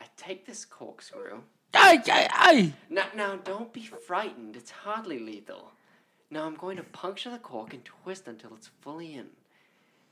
I 0.00 0.06
take 0.16 0.44
this 0.44 0.64
corkscrew. 0.64 1.40
Ay, 1.74 2.02
ay, 2.06 2.28
ay! 2.32 2.72
Now, 2.90 3.06
now, 3.16 3.36
don't 3.36 3.72
be 3.72 3.82
frightened. 3.82 4.56
It's 4.56 4.70
hardly 4.70 5.18
lethal. 5.20 5.70
Now 6.30 6.44
I'm 6.46 6.54
going 6.56 6.76
to 6.78 6.82
puncture 6.82 7.30
the 7.30 7.38
cork 7.38 7.72
and 7.74 7.84
twist 7.84 8.26
until 8.26 8.54
it's 8.56 8.68
fully 8.80 9.14
in. 9.14 9.26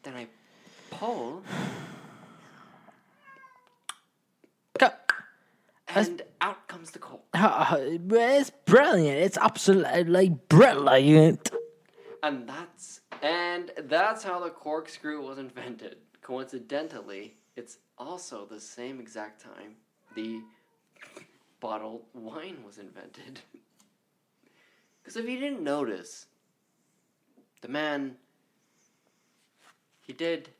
Then 0.04 0.14
I 0.14 0.28
pull, 0.90 1.42
Go- 4.78 4.88
and 5.94 6.22
out 6.40 6.66
comes 6.68 6.90
the 6.90 6.98
cork. 6.98 7.22
Uh, 7.34 7.76
It's 7.78 8.50
brilliant. 8.66 9.18
It's 9.18 9.38
absolutely 9.38 10.30
brilliant. 10.48 11.50
And 12.22 12.48
that's 12.48 13.00
and 13.22 13.70
that's 13.84 14.22
how 14.22 14.40
the 14.40 14.50
corkscrew 14.50 15.22
was 15.26 15.38
invented. 15.38 15.96
Coincidentally, 16.22 17.34
it's 17.56 17.78
also 17.98 18.46
the 18.46 18.60
same 18.60 19.00
exact 19.00 19.42
time 19.42 19.76
the 20.14 20.40
bottled 21.60 22.02
wine 22.14 22.58
was 22.64 22.78
invented. 22.78 23.40
Because 25.02 25.16
if 25.16 25.28
you 25.28 25.40
didn't 25.40 25.62
notice, 25.62 26.26
the 27.62 27.68
man 27.68 28.16
he 30.02 30.12
did 30.12 30.50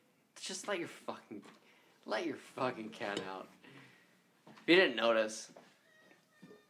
just 0.41 0.67
let 0.67 0.79
your 0.79 0.89
fucking 0.89 1.43
let 2.07 2.25
your 2.27 2.37
fucking 2.57 2.89
cat 2.89 3.21
out. 3.31 3.49
You 4.71 4.77
didn't 4.77 4.95
notice, 4.95 5.51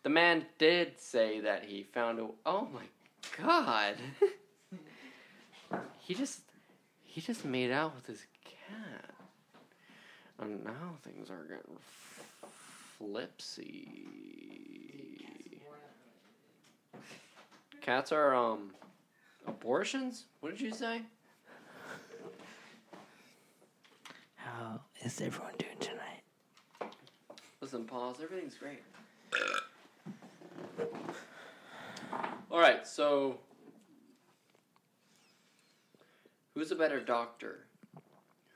the 0.05 0.09
man 0.09 0.47
did 0.57 0.99
say 0.99 1.41
that 1.41 1.67
he 1.67 1.83
found 1.83 2.19
a. 2.19 2.29
Oh 2.47 2.67
my 2.73 2.81
god. 3.37 3.97
he 5.99 6.15
just 6.15 6.41
he 7.05 7.21
just 7.21 7.45
made 7.45 7.71
out 7.71 7.95
with 7.95 8.07
his 8.07 8.25
cat. 8.43 9.11
And 10.39 10.65
now 10.65 10.97
things 11.03 11.29
are 11.29 11.45
getting 11.45 11.77
flipsy. 12.99 14.07
Cats 17.83 18.13
are 18.13 18.35
um 18.35 18.71
abortions? 19.47 20.25
What 20.41 20.53
did 20.53 20.63
you 20.63 20.73
say? 20.73 21.03
How 24.37 24.81
is 25.05 25.21
everyone 25.21 25.53
doing 25.59 25.77
tonight? 25.79 26.20
Listen, 27.73 27.87
pause. 27.87 28.17
Everything's 28.21 28.57
great. 28.57 28.83
All 32.51 32.59
right, 32.59 32.85
so 32.85 33.39
who's 36.53 36.73
a 36.73 36.75
better 36.75 36.99
doctor? 36.99 37.61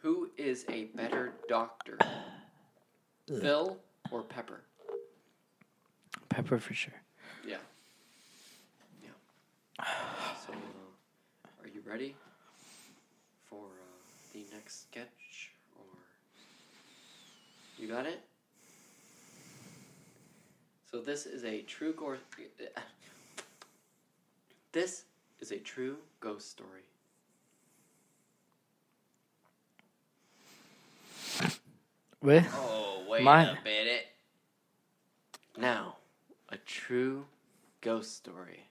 Who 0.02 0.30
is 0.36 0.64
a 0.68 0.86
better 0.96 1.32
doctor? 1.48 1.96
Phil 3.28 3.78
or 4.10 4.22
Pepper? 4.22 4.62
Pepper 6.28 6.58
for 6.58 6.74
sure. 6.74 7.00
Yeah. 7.46 7.58
Yeah. 9.00 9.10
So, 10.44 10.52
uh, 10.54 11.62
are 11.62 11.68
you 11.72 11.82
ready 11.86 12.16
for 13.48 13.62
uh, 13.64 14.32
the 14.32 14.40
next 14.52 14.88
sketch? 14.90 15.52
Or 15.78 15.84
you 17.78 17.86
got 17.86 18.06
it? 18.06 18.20
So 20.94 21.00
this 21.00 21.26
is 21.26 21.44
a 21.44 21.60
true 21.62 21.92
gore. 21.92 22.18
This 24.70 25.02
is 25.40 25.50
a 25.50 25.58
true 25.58 25.96
ghost 26.20 26.48
story. 26.48 26.84
Well, 32.22 32.44
Oh 32.54 33.02
wait 33.08 33.24
My- 33.24 33.42
a 33.42 33.58
minute. 33.64 34.06
Now, 35.58 35.96
a 36.48 36.58
true 36.58 37.24
ghost 37.80 38.16
story. 38.16 38.68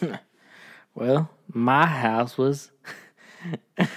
well, 0.94 1.28
my 1.52 1.86
house 1.86 2.38
was 2.38 2.70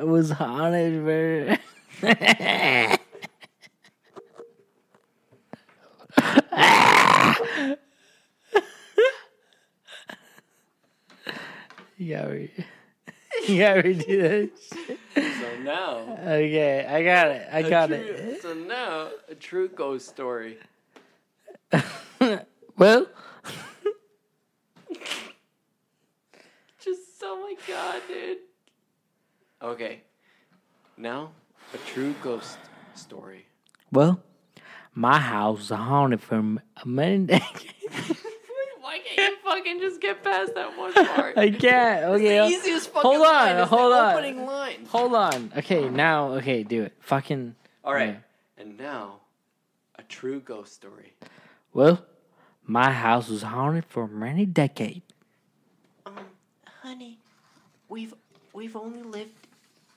was 0.00 0.30
haunted 0.30 1.58
for. 2.00 2.88
you 11.96 12.14
gotta 12.16 12.30
re- 12.30 12.50
you 13.48 13.58
gotta 13.58 13.82
redo 13.82 14.20
that. 14.20 14.50
So 15.14 15.62
now. 15.62 16.18
Okay, 16.22 16.86
I 16.88 17.02
got 17.04 17.28
it. 17.28 17.48
I 17.52 17.62
got 17.62 17.90
a 17.90 17.94
it. 17.94 18.42
So 18.42 18.54
now, 18.54 19.08
a 19.28 19.34
true 19.34 19.68
ghost 19.68 20.08
story. 20.08 20.58
Well, 22.76 23.06
Just 26.82 27.00
oh 27.22 27.40
my 27.42 27.54
god, 27.72 28.02
dude. 28.08 28.38
Okay. 29.62 30.02
Now, 30.96 31.30
a 31.72 31.78
true 31.78 32.14
ghost 32.22 32.58
story. 32.94 33.46
well, 33.92 34.20
my 34.94 35.18
house 35.18 35.58
was 35.58 35.68
haunted 35.70 36.20
for 36.20 36.36
a 36.36 36.86
many 36.86 37.26
decades. 37.26 38.13
Why 39.44 39.60
can't 39.60 39.66
you 39.66 39.72
fucking 39.74 39.80
just 39.90 40.00
get 40.00 40.22
past 40.24 40.54
that 40.54 40.76
one 40.76 40.92
part? 41.14 41.36
I 41.38 41.50
can't. 41.50 42.04
Okay, 42.04 42.28
the 42.28 42.38
uh, 42.38 42.48
easiest 42.48 42.90
fucking 42.90 43.10
hold 43.10 43.20
line. 43.22 43.56
on, 43.56 43.60
It's 43.62 43.70
hold 43.70 43.92
the 43.92 43.96
on. 43.96 44.14
opening 44.14 44.46
line. 44.46 44.84
hold 44.88 45.14
on. 45.14 45.52
Okay, 45.56 45.88
now, 45.88 46.28
okay, 46.34 46.62
do 46.62 46.82
it. 46.84 46.92
Fucking. 47.00 47.54
All 47.84 47.92
right. 47.94 48.08
Yeah. 48.56 48.62
And 48.62 48.78
now, 48.78 49.20
a 49.98 50.02
true 50.02 50.40
ghost 50.40 50.72
story. 50.74 51.12
Well, 51.72 52.04
my 52.66 52.92
house 52.92 53.28
was 53.28 53.42
haunted 53.42 53.84
for 53.86 54.06
many 54.08 54.46
decades. 54.46 55.02
Um, 56.06 56.14
honey, 56.82 57.18
we've 57.88 58.14
we've 58.52 58.76
only 58.76 59.02
lived 59.02 59.32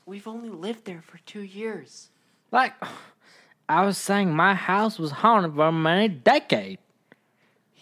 we've 0.05 0.27
only 0.27 0.49
lived 0.49 0.85
there 0.85 1.01
for 1.01 1.17
two 1.19 1.41
years. 1.41 2.09
Like, 2.51 2.73
I 3.69 3.85
was 3.85 3.97
saying, 3.97 4.33
my 4.33 4.53
house 4.55 4.97
was 4.97 5.11
haunted 5.11 5.53
for 5.55 5.71
many 5.71 6.07
decades. 6.07 6.81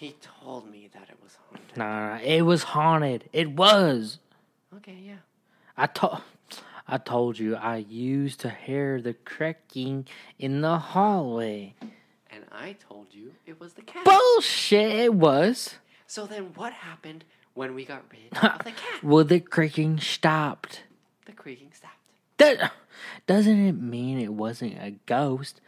He 0.05 0.15
told 0.21 0.69
me 0.69 0.87
that 0.93 1.09
it 1.09 1.17
was 1.23 1.35
haunted. 1.49 1.77
No, 1.77 2.19
it 2.23 2.41
was 2.43 2.61
haunted. 2.61 3.27
It 3.33 3.49
was. 3.49 4.19
Okay, 4.75 4.99
yeah. 5.03 5.15
I 5.75 5.87
told. 5.87 6.21
I 6.87 6.99
told 6.99 7.39
you 7.39 7.55
I 7.55 7.77
used 7.77 8.39
to 8.41 8.51
hear 8.51 9.01
the 9.01 9.15
creaking 9.15 10.05
in 10.37 10.61
the 10.61 10.77
hallway. 10.77 11.73
And 12.29 12.43
I 12.51 12.73
told 12.73 13.07
you 13.13 13.31
it 13.47 13.59
was 13.59 13.73
the 13.73 13.81
cat. 13.81 14.05
Bullshit, 14.05 14.91
it 14.91 15.15
was. 15.15 15.79
So 16.05 16.27
then 16.27 16.51
what 16.53 16.71
happened 16.71 17.25
when 17.55 17.73
we 17.73 17.83
got 17.83 18.03
rid 18.11 18.31
of 18.43 18.59
the 18.59 18.73
cat? 18.73 19.03
Well, 19.03 19.23
the 19.23 19.39
creaking 19.39 20.01
stopped. 20.01 20.83
The 21.25 21.31
creaking 21.31 21.71
stopped. 21.73 21.95
That, 22.37 22.73
doesn't 23.25 23.65
it 23.65 23.81
mean 23.81 24.19
it 24.19 24.33
wasn't 24.33 24.77
a 24.79 24.91
ghost? 25.07 25.61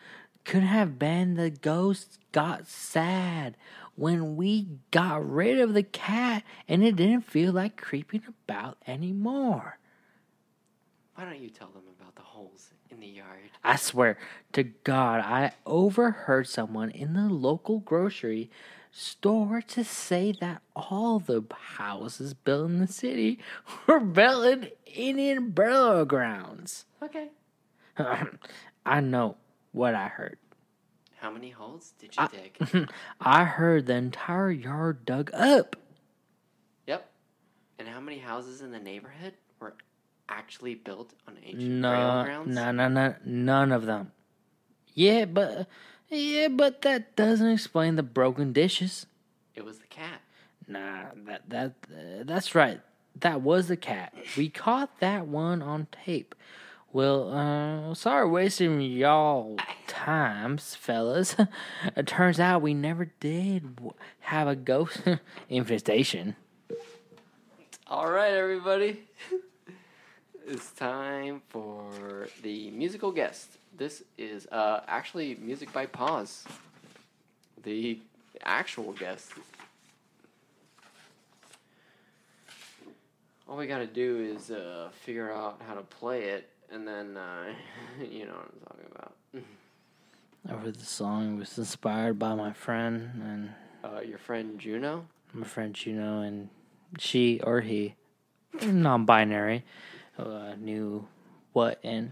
Could 0.45 0.61
have 0.61 0.99
been 0.99 1.33
the 1.33 1.49
ghost 1.49 2.19
got 2.31 2.67
sad 2.67 3.57
when 3.97 4.35
we 4.35 4.67
got 4.91 5.27
rid 5.27 5.59
of 5.59 5.73
the 5.73 5.83
cat 5.83 6.43
and 6.67 6.83
it 6.83 6.95
didn't 6.95 7.23
feel 7.23 7.51
like 7.51 7.75
creeping 7.75 8.21
about 8.27 8.77
anymore. 8.87 9.79
Why 11.15 11.25
don't 11.25 11.39
you 11.39 11.49
tell 11.49 11.69
them 11.69 11.81
about 11.99 12.15
the 12.15 12.21
holes 12.21 12.69
in 12.91 12.99
the 12.99 13.07
yard? 13.07 13.49
I 13.63 13.75
swear 13.75 14.19
to 14.53 14.63
God, 14.63 15.21
I 15.21 15.53
overheard 15.65 16.47
someone 16.47 16.91
in 16.91 17.13
the 17.13 17.27
local 17.27 17.79
grocery 17.79 18.51
store 18.91 19.61
to 19.61 19.83
say 19.83 20.31
that 20.41 20.61
all 20.75 21.17
the 21.17 21.43
houses 21.77 22.35
built 22.35 22.69
in 22.69 22.79
the 22.79 22.87
city 22.87 23.39
were 23.87 23.99
built 23.99 24.45
in 24.45 24.69
Indian 24.85 25.49
burial 25.49 26.05
grounds. 26.05 26.85
Okay. 27.01 27.29
I 28.85 29.01
know 29.01 29.37
what 29.71 29.95
I 29.95 30.07
heard. 30.07 30.37
How 31.19 31.31
many 31.31 31.49
holes 31.49 31.93
did 31.99 32.15
you 32.15 32.23
I- 32.23 32.27
dig? 32.27 32.89
I 33.21 33.43
heard 33.45 33.85
the 33.87 33.95
entire 33.95 34.51
yard 34.51 35.05
dug 35.05 35.31
up. 35.33 35.75
yep. 36.85 37.09
And 37.79 37.87
how 37.87 37.99
many 37.99 38.19
houses 38.19 38.61
in 38.61 38.71
the 38.71 38.79
neighborhood 38.79 39.33
were 39.59 39.73
actually 40.29 40.75
built 40.75 41.13
on 41.27 41.37
ancient 41.43 41.81
burial 41.81 42.07
No, 42.17 42.23
grounds? 42.23 42.55
no, 42.55 42.71
no, 42.71 42.87
no, 42.87 43.15
none 43.25 43.71
of 43.71 43.85
them. 43.85 44.11
Yeah, 44.93 45.25
but 45.25 45.67
yeah, 46.09 46.47
but 46.49 46.81
that 46.83 47.15
doesn't 47.15 47.49
explain 47.51 47.95
the 47.95 48.03
broken 48.03 48.51
dishes. 48.53 49.05
It 49.55 49.63
was 49.65 49.79
the 49.79 49.87
cat. 49.87 50.21
Nah, 50.67 51.05
that 51.25 51.49
that 51.49 51.73
uh, 51.91 52.23
that's 52.23 52.53
right. 52.55 52.81
That 53.19 53.41
was 53.41 53.67
the 53.67 53.77
cat. 53.77 54.13
We 54.35 54.49
caught 54.49 54.99
that 54.99 55.27
one 55.27 55.61
on 55.61 55.87
tape. 56.05 56.35
Well, 56.93 57.33
uh, 57.33 57.93
sorry 57.95 58.29
wasting 58.29 58.79
y'all 58.79 59.57
times, 59.87 60.73
fellas. 60.73 61.35
it 61.97 62.07
turns 62.07 62.39
out 62.39 62.61
we 62.61 62.73
never 62.73 63.11
did 63.19 63.77
have 64.21 64.47
a 64.47 64.55
ghost 64.55 65.01
infestation. 65.49 66.37
All 67.87 68.09
right, 68.09 68.33
everybody. 68.33 69.01
it's 70.47 70.71
time 70.71 71.41
for 71.49 72.29
the 72.41 72.71
musical 72.71 73.11
guest. 73.11 73.57
This 73.77 74.03
is 74.17 74.47
uh, 74.47 74.81
actually 74.87 75.35
music 75.35 75.73
by 75.73 75.87
Pause. 75.87 76.45
The 77.63 77.99
actual 78.43 78.93
guest. 78.93 79.33
All 83.47 83.57
we 83.57 83.67
gotta 83.67 83.87
do 83.87 84.19
is 84.19 84.51
uh, 84.51 84.89
figure 85.03 85.31
out 85.33 85.61
how 85.67 85.73
to 85.73 85.81
play 85.81 86.23
it, 86.23 86.49
and 86.71 86.87
then 86.87 87.17
uh, 87.17 87.53
you 88.09 88.25
know 88.25 88.33
what 88.33 88.51
I'm 88.53 88.59
talking 88.67 88.85
about. 88.95 89.13
Over 90.49 90.71
the 90.71 90.85
song 90.85 91.37
was 91.37 91.57
inspired 91.57 92.17
by 92.17 92.33
my 92.35 92.53
friend 92.53 93.11
and 93.21 93.53
Uh, 93.83 93.99
your 94.01 94.17
friend 94.17 94.59
Juno. 94.59 95.05
my 95.33 95.45
friend 95.45 95.73
Juno, 95.73 96.21
and 96.21 96.49
she 96.99 97.39
or 97.43 97.61
he, 97.61 97.95
non-binary, 98.63 99.63
uh, 100.17 100.55
knew 100.57 101.05
what 101.53 101.79
and 101.83 102.11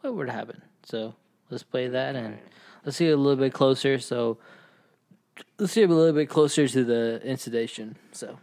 what 0.00 0.14
would 0.14 0.30
happen. 0.30 0.62
So 0.84 1.14
let's 1.50 1.62
play 1.64 1.88
that 1.88 2.14
and 2.16 2.38
let's 2.84 2.96
see 2.96 3.08
a 3.08 3.16
little 3.16 3.36
bit 3.36 3.52
closer. 3.52 3.98
So 3.98 4.38
let's 5.58 5.72
see 5.72 5.82
a 5.82 5.88
little 5.88 6.12
bit 6.14 6.28
closer 6.28 6.68
to 6.68 6.84
the 6.84 7.20
incidation. 7.24 7.96
So 8.12 8.38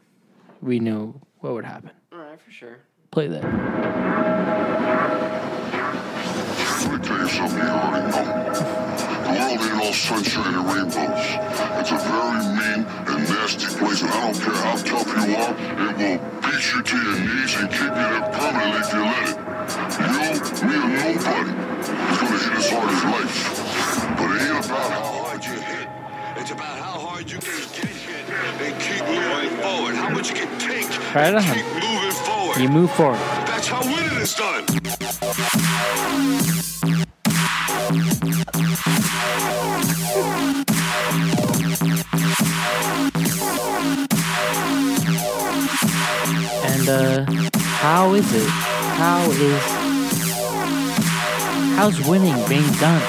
we 0.62 0.80
know 0.80 1.22
what 1.40 1.54
would 1.54 1.66
happen. 1.66 1.92
All 2.12 2.20
right, 2.20 2.40
for 2.40 2.52
sure. 2.52 2.78
Play 3.12 3.28
that. 3.30 3.44
Let 7.26 7.34
me 7.34 7.40
tell 7.40 7.42
you 7.42 7.50
something 7.50 7.66
you 7.66 7.74
already 7.74 8.12
know. 8.12 8.22
The 9.26 9.32
world 9.34 9.62
ain't 9.66 9.82
all 9.82 9.94
sunshine 9.94 10.54
and 10.54 10.66
rainbows. 10.70 11.26
It's 11.82 11.90
a 11.90 11.98
very 11.98 12.38
mean 12.54 12.86
and 12.86 13.24
nasty 13.26 13.66
place, 13.66 14.02
and 14.04 14.12
I 14.12 14.32
don't 14.32 14.38
care 14.46 14.54
how 14.54 14.76
tough 14.78 15.10
you 15.10 15.34
are, 15.34 15.54
it 15.58 15.98
will 15.98 16.20
beat 16.46 16.66
you 16.70 16.80
to 16.84 16.98
your 17.02 17.18
knees 17.26 17.54
and 17.58 17.70
keep 17.72 17.82
you 17.82 17.90
there 17.90 18.22
permanently 18.30 18.78
if 18.78 18.94
you 18.94 19.02
let 19.10 19.26
it. 19.26 19.38
You, 19.98 20.70
me, 20.70 20.76
or 20.78 20.86
nobody 20.86 21.50
is 21.50 22.20
gonna 22.22 22.38
hit 22.38 22.54
as 22.62 22.70
hard 22.70 22.94
as 22.94 23.02
life. 23.10 23.38
But 24.18 24.28
it 24.30 24.42
ain't 24.46 24.66
about 24.66 24.90
how 24.92 25.02
hard 25.26 25.42
you 25.46 25.58
hit. 25.66 25.88
It's 26.38 26.52
about 26.52 26.78
how 26.78 27.00
hard 27.00 27.26
you 27.26 27.40
can 27.40 27.58
get 27.74 27.90
hit 28.06 28.26
and 28.30 28.76
keep 28.80 29.02
moving 29.02 29.58
forward. 29.66 29.96
How 29.96 30.10
much 30.10 30.30
you 30.30 30.36
can 30.36 30.60
take 30.60 30.86
Right 31.16 31.34
and 31.34 31.42
keep 31.44 31.66
moving 31.74 32.18
forward. 32.22 32.58
You 32.62 32.70
move 32.70 32.92
forward. 32.92 33.20
That's 33.50 33.68
how 33.68 33.82
winning 33.82 34.22
is 34.22 34.36
done. 34.36 34.66
And 37.86 37.98
uh, 46.90 47.26
how 47.54 48.16
is 48.16 48.34
it? 48.34 48.50
How 48.50 49.22
is 49.30 49.62
how's 51.76 52.02
winning 52.08 52.34
being 52.50 52.72
done? 52.80 53.04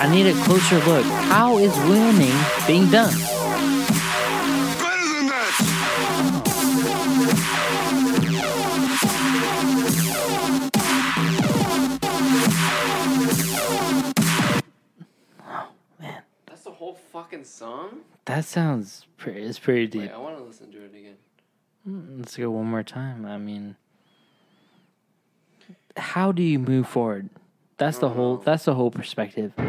I 0.00 0.08
need 0.10 0.28
a 0.28 0.34
closer 0.44 0.78
look. 0.78 1.04
How 1.04 1.58
is 1.58 1.76
winning 1.90 2.32
being 2.66 2.90
done? 2.90 3.37
Fucking 17.38 17.44
song. 17.44 18.00
That 18.24 18.44
sounds 18.44 19.06
pretty. 19.16 19.42
It's 19.42 19.58
pretty 19.58 19.86
deep. 19.86 20.02
Wait, 20.02 20.10
I 20.10 20.18
want 20.18 20.36
to 20.38 20.44
listen 20.44 20.70
to 20.72 20.78
it 20.78 20.94
again. 20.94 21.16
Mm, 21.88 22.18
let's 22.18 22.36
go 22.36 22.50
one 22.50 22.66
more 22.66 22.82
time. 22.82 23.24
I 23.24 23.38
mean, 23.38 23.76
how 25.96 26.32
do 26.32 26.42
you 26.42 26.58
move 26.58 26.88
forward? 26.88 27.30
That's 27.76 27.98
the 27.98 28.08
whole. 28.08 28.38
That's 28.38 28.64
the 28.64 28.74
whole 28.74 28.90
perspective. 28.90 29.52
How 29.56 29.64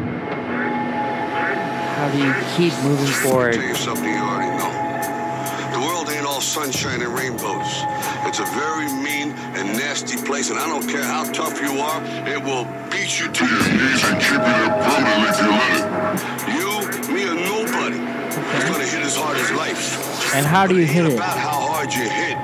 do 2.10 2.18
you 2.18 2.34
keep 2.56 2.72
moving 2.82 3.06
forward? 3.06 3.54
Tell 3.54 3.62
you 3.62 3.74
something 3.74 4.04
you 4.04 4.18
already 4.18 4.58
know. 4.58 4.70
The 5.72 5.78
world 5.86 6.10
ain't 6.10 6.26
all 6.26 6.40
sunshine 6.40 7.02
and 7.02 7.14
rainbows. 7.14 7.84
It's 8.26 8.40
a 8.40 8.46
very 8.46 8.88
mean 9.02 9.30
and 9.54 9.78
nasty 9.78 10.16
place, 10.16 10.50
and 10.50 10.58
I 10.58 10.66
don't 10.66 10.88
care 10.88 11.04
how 11.04 11.22
tough 11.32 11.60
you 11.60 11.78
are, 11.78 12.02
it 12.26 12.42
will 12.42 12.64
beat 12.90 13.20
you 13.20 13.28
to 13.30 13.44
your 13.44 13.62
knees 13.68 14.02
and 14.04 14.20
keep 14.20 14.32
you 14.32 14.38
there 14.38 14.70
permanently 14.82 15.28
if 15.30 15.40
you 15.40 15.50
let 15.50 15.70
it. 15.76 15.84
You, 16.56 16.69
as 19.10 19.16
hard 19.16 19.36
as 19.38 19.50
life. 19.52 20.34
And 20.34 20.46
how 20.46 20.66
do 20.66 20.78
you 20.78 20.86
hit 20.86 21.04
it? 21.06 21.14
about 21.14 21.36
how 21.36 21.66
hard 21.72 21.92
you 21.92 22.02
hit. 22.02 22.36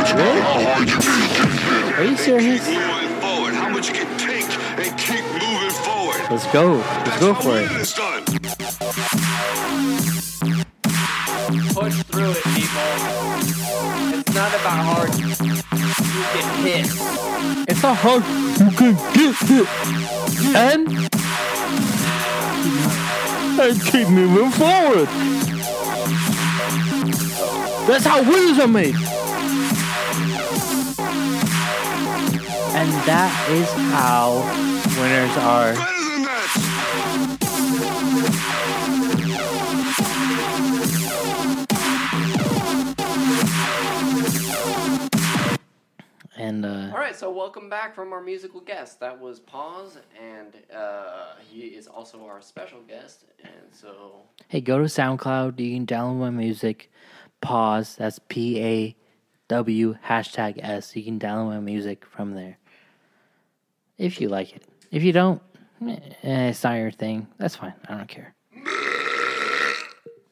It's 0.00 0.12
about 0.12 0.36
how 0.44 0.60
hard 0.68 0.88
you 0.88 0.96
hit. 1.00 1.98
Are 1.98 2.04
you 2.04 2.16
serious? 2.16 2.66
Keep 2.66 2.78
moving 2.78 3.20
forward. 3.20 3.54
How 3.54 3.68
much 3.70 3.88
you 3.88 3.94
can 3.94 4.18
take 4.18 4.44
and 4.44 4.98
keep 4.98 5.24
moving 5.40 5.70
forward. 5.80 6.20
Let's 6.30 6.46
go. 6.52 6.74
Let's 6.74 7.08
That's 7.08 7.20
go 7.20 7.32
how 7.32 7.40
for 7.40 7.48
winning 7.48 7.74
it. 7.74 7.80
is 7.80 7.92
done. 7.94 8.24
Push 11.72 11.96
through 12.10 12.30
it, 12.36 12.42
people. 12.52 12.88
It's 14.20 14.34
not 14.34 14.52
about 14.60 14.80
hard. 14.90 15.10
You 15.16 15.28
get 16.36 16.46
hit. 16.60 16.86
It's 17.70 17.82
not 17.82 17.96
hard. 17.96 18.22
You 18.60 18.70
can 18.76 18.92
get 19.16 19.34
hit. 19.48 19.68
And 20.54 20.80
and 23.60 23.82
keep 23.86 24.08
moving 24.08 24.50
forward. 24.50 25.08
That's 27.90 28.06
how 28.06 28.22
winners 28.22 28.56
are 28.60 28.68
made. 28.68 28.94
And 32.76 32.88
that 33.04 33.48
is 33.50 33.68
how 33.90 34.46
winners 34.96 35.36
are. 35.38 35.74
Better 35.74 36.08
than 36.08 36.22
that. 36.22 36.50
And 46.36 46.64
uh, 46.64 46.92
All 46.92 46.98
right, 46.98 47.16
so 47.16 47.28
welcome 47.32 47.68
back 47.68 47.96
from 47.96 48.12
our 48.12 48.22
musical 48.22 48.60
guest. 48.60 49.00
That 49.00 49.20
was 49.20 49.40
Pause, 49.40 49.98
and 50.16 50.54
uh, 50.72 51.32
he 51.48 51.62
is 51.62 51.88
also 51.88 52.24
our 52.24 52.40
special 52.40 52.82
guest. 52.82 53.24
And 53.42 53.72
so, 53.72 54.22
hey, 54.46 54.60
go 54.60 54.78
to 54.78 54.84
SoundCloud. 54.84 55.58
You 55.58 55.74
can 55.74 55.86
download 55.86 56.20
my 56.20 56.30
music. 56.30 56.90
Pause. 57.40 57.96
That's 57.96 58.18
P 58.28 58.60
A 58.62 58.96
W 59.48 59.96
hashtag 60.06 60.58
S. 60.62 60.94
You 60.94 61.02
can 61.02 61.18
download 61.18 61.48
my 61.48 61.60
music 61.60 62.04
from 62.04 62.34
there. 62.34 62.58
If 63.98 64.20
you 64.20 64.28
like 64.28 64.54
it. 64.54 64.62
If 64.90 65.02
you 65.02 65.12
don't, 65.12 65.40
eh, 65.86 66.48
it's 66.48 66.62
not 66.64 66.74
your 66.74 66.90
thing. 66.90 67.28
That's 67.38 67.56
fine. 67.56 67.74
I 67.88 67.96
don't 67.96 68.08
care. 68.08 68.34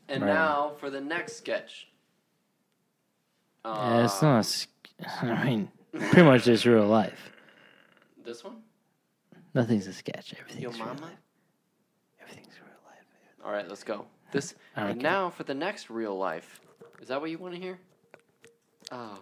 and 0.09 0.23
Right. 0.23 0.33
now 0.33 0.73
for 0.79 0.91
the 0.91 1.01
next 1.01 1.37
sketch. 1.37 1.89
Uh, 3.65 3.69
Uh, 3.69 4.05
it's 4.05 4.23
not. 4.23 4.39
a 4.41 4.45
sk- 4.45 4.69
I 5.23 5.45
mean, 5.45 5.71
pretty 5.93 6.23
much 6.23 6.45
just 6.45 6.65
real 6.65 6.87
life. 6.87 7.33
this 8.25 8.43
one. 8.45 8.63
Nothing's 9.55 9.87
a 9.87 9.93
sketch. 9.93 10.33
Yo, 10.33 10.39
Everything's 10.41 10.77
real 10.79 10.87
mama. 10.87 11.01
life. 11.01 11.17
Everything's 12.21 12.55
real 12.61 12.79
life. 12.87 13.05
All 13.45 13.51
right, 13.53 13.69
let's 13.69 13.85
go. 13.85 14.07
This 14.33 14.55
I 14.77 14.81
don't 14.83 14.91
and 14.91 15.01
care. 15.01 15.11
now 15.11 15.31
for 15.31 15.45
the 15.45 15.55
next 15.55 15.89
real 15.89 16.17
life. 16.19 16.61
Is 17.01 17.09
that 17.09 17.21
what 17.21 17.31
you 17.31 17.39
want 17.39 17.55
to 17.55 17.61
hear? 17.61 17.79
Oh. 18.91 19.19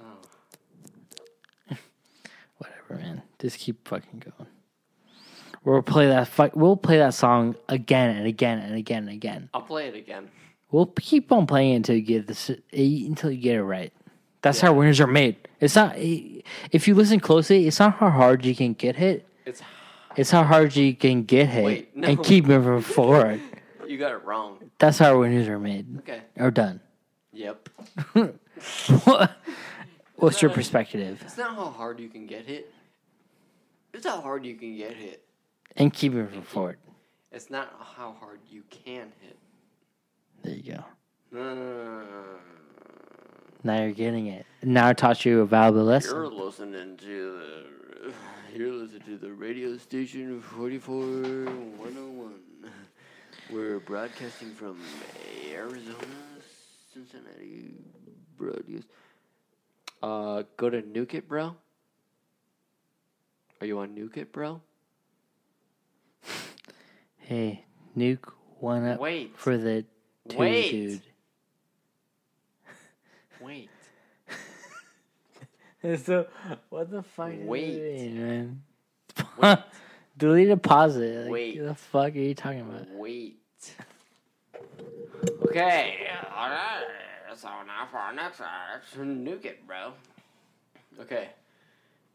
Oh. 0.00 0.18
Whatever, 2.58 3.02
man. 3.02 3.22
Just 3.38 3.58
keep 3.58 3.86
fucking 3.88 4.20
going. 4.24 4.48
We'll 5.64 5.82
play 5.82 6.08
that. 6.08 6.28
Fu- 6.28 6.50
we'll 6.54 6.76
play 6.76 6.98
that 6.98 7.14
song 7.14 7.56
again 7.68 8.16
and 8.16 8.26
again 8.26 8.58
and 8.58 8.74
again 8.74 9.04
and 9.04 9.12
again. 9.12 9.48
I'll 9.54 9.62
play 9.62 9.88
it 9.88 9.94
again. 9.94 10.28
We'll 10.70 10.86
keep 10.86 11.32
on 11.32 11.46
playing 11.46 11.72
it 11.72 11.76
until 11.76 11.96
you 11.96 12.02
get 12.02 12.26
this 12.26 12.50
eh, 12.50 13.06
until 13.06 13.30
you 13.30 13.40
get 13.40 13.56
it 13.56 13.62
right. 13.62 13.92
That's 14.42 14.60
how 14.60 14.74
winners 14.74 15.00
are 15.00 15.06
made. 15.06 15.36
It's 15.60 15.74
not 15.76 15.94
eh, 15.96 16.40
if 16.70 16.86
you 16.86 16.94
listen 16.94 17.18
closely. 17.20 17.66
It's 17.66 17.78
not 17.80 17.94
how 17.94 18.10
hard 18.10 18.44
you 18.44 18.54
can 18.54 18.74
get 18.74 18.96
hit. 18.96 19.26
It's 19.46 19.62
It's 20.16 20.30
how 20.30 20.42
hard 20.42 20.76
you 20.76 20.94
can 20.94 21.22
get 21.22 21.48
hit 21.48 21.64
Wait, 21.64 21.96
no. 21.96 22.08
and 22.08 22.22
keep 22.22 22.44
moving 22.44 22.82
forward. 22.82 23.40
you 23.94 24.00
got 24.00 24.10
it 24.10 24.24
wrong. 24.24 24.58
That's 24.80 24.98
how 24.98 25.20
winners 25.20 25.46
are 25.46 25.58
made 25.60 25.98
Okay. 26.00 26.22
or 26.36 26.50
done. 26.50 26.80
Yep. 27.32 27.68
What- 29.04 29.30
What's 30.16 30.42
your 30.42 30.50
perspective? 30.50 31.20
It's 31.24 31.36
not 31.38 31.54
how 31.54 31.66
hard 31.66 32.00
you 32.00 32.08
can 32.08 32.26
get 32.26 32.44
hit. 32.46 32.72
It's 33.92 34.06
how 34.06 34.20
hard 34.20 34.44
you 34.46 34.54
can 34.56 34.76
get 34.76 34.92
hit. 34.96 35.24
And 35.76 35.92
keep 35.92 36.12
moving 36.12 36.42
forward. 36.42 36.78
It's 37.30 37.50
not 37.50 37.72
how 37.96 38.12
hard 38.18 38.40
you 38.50 38.62
can 38.70 39.12
hit. 39.20 39.36
There 40.42 40.54
you 40.54 40.72
go. 40.74 40.84
No, 41.32 41.54
no, 41.54 41.54
no, 41.54 41.62
no, 41.64 41.84
no, 41.84 42.00
no, 42.00 42.38
Now 43.64 43.82
you're 43.82 43.92
getting 43.92 44.26
it. 44.28 44.46
Now 44.62 44.88
I 44.88 44.92
taught 44.92 45.24
you 45.24 45.40
a 45.40 45.46
valuable 45.46 45.84
lesson. 45.84 46.14
You're 46.16 46.28
listening 46.28 46.96
to 46.96 47.38
the 47.38 47.64
you're 48.56 48.72
listening 48.72 49.02
to 49.02 49.18
the 49.18 49.32
radio 49.32 49.76
station 49.78 50.40
44101. 50.40 52.34
We're 53.50 53.78
broadcasting 53.78 54.50
from 54.54 54.80
Arizona, 55.52 55.96
Cincinnati. 56.92 57.74
Broadcast. 58.38 58.86
Uh, 60.02 60.44
go 60.56 60.70
to 60.70 60.80
Nuke 60.82 61.14
It, 61.14 61.28
bro. 61.28 61.54
Are 63.60 63.66
you 63.66 63.78
on 63.78 63.94
Nuke 63.94 64.16
It, 64.16 64.32
bro? 64.32 64.60
Hey, 67.18 67.64
nuke 67.96 68.30
one 68.60 68.86
up 68.86 69.00
Wait. 69.00 69.32
for 69.38 69.56
the 69.56 69.86
two 70.28 70.36
Wait. 70.36 70.70
dude. 70.70 71.02
Wait. 73.40 73.70
so 76.04 76.26
what 76.68 76.90
the 76.90 77.02
fuck? 77.02 77.32
Wait. 77.38 77.70
it 77.70 78.12
man. 78.12 78.62
Wait. 79.38 79.58
Delete 80.16 80.50
a 80.50 80.56
pause 80.56 80.96
it. 80.96 81.24
Like, 81.24 81.32
Wait. 81.32 81.60
What 81.60 81.68
the 81.68 81.74
fuck 81.74 82.14
are 82.14 82.18
you 82.18 82.34
talking 82.34 82.60
about? 82.60 82.88
Wait. 82.90 83.38
Okay, 85.46 86.08
alright. 86.32 86.84
So 87.36 87.48
now 87.48 87.88
for 87.90 87.98
our 87.98 88.12
next 88.12 88.40
act, 88.40 88.96
nuke 88.96 89.44
it, 89.44 89.66
bro. 89.66 89.92
Okay. 91.00 91.30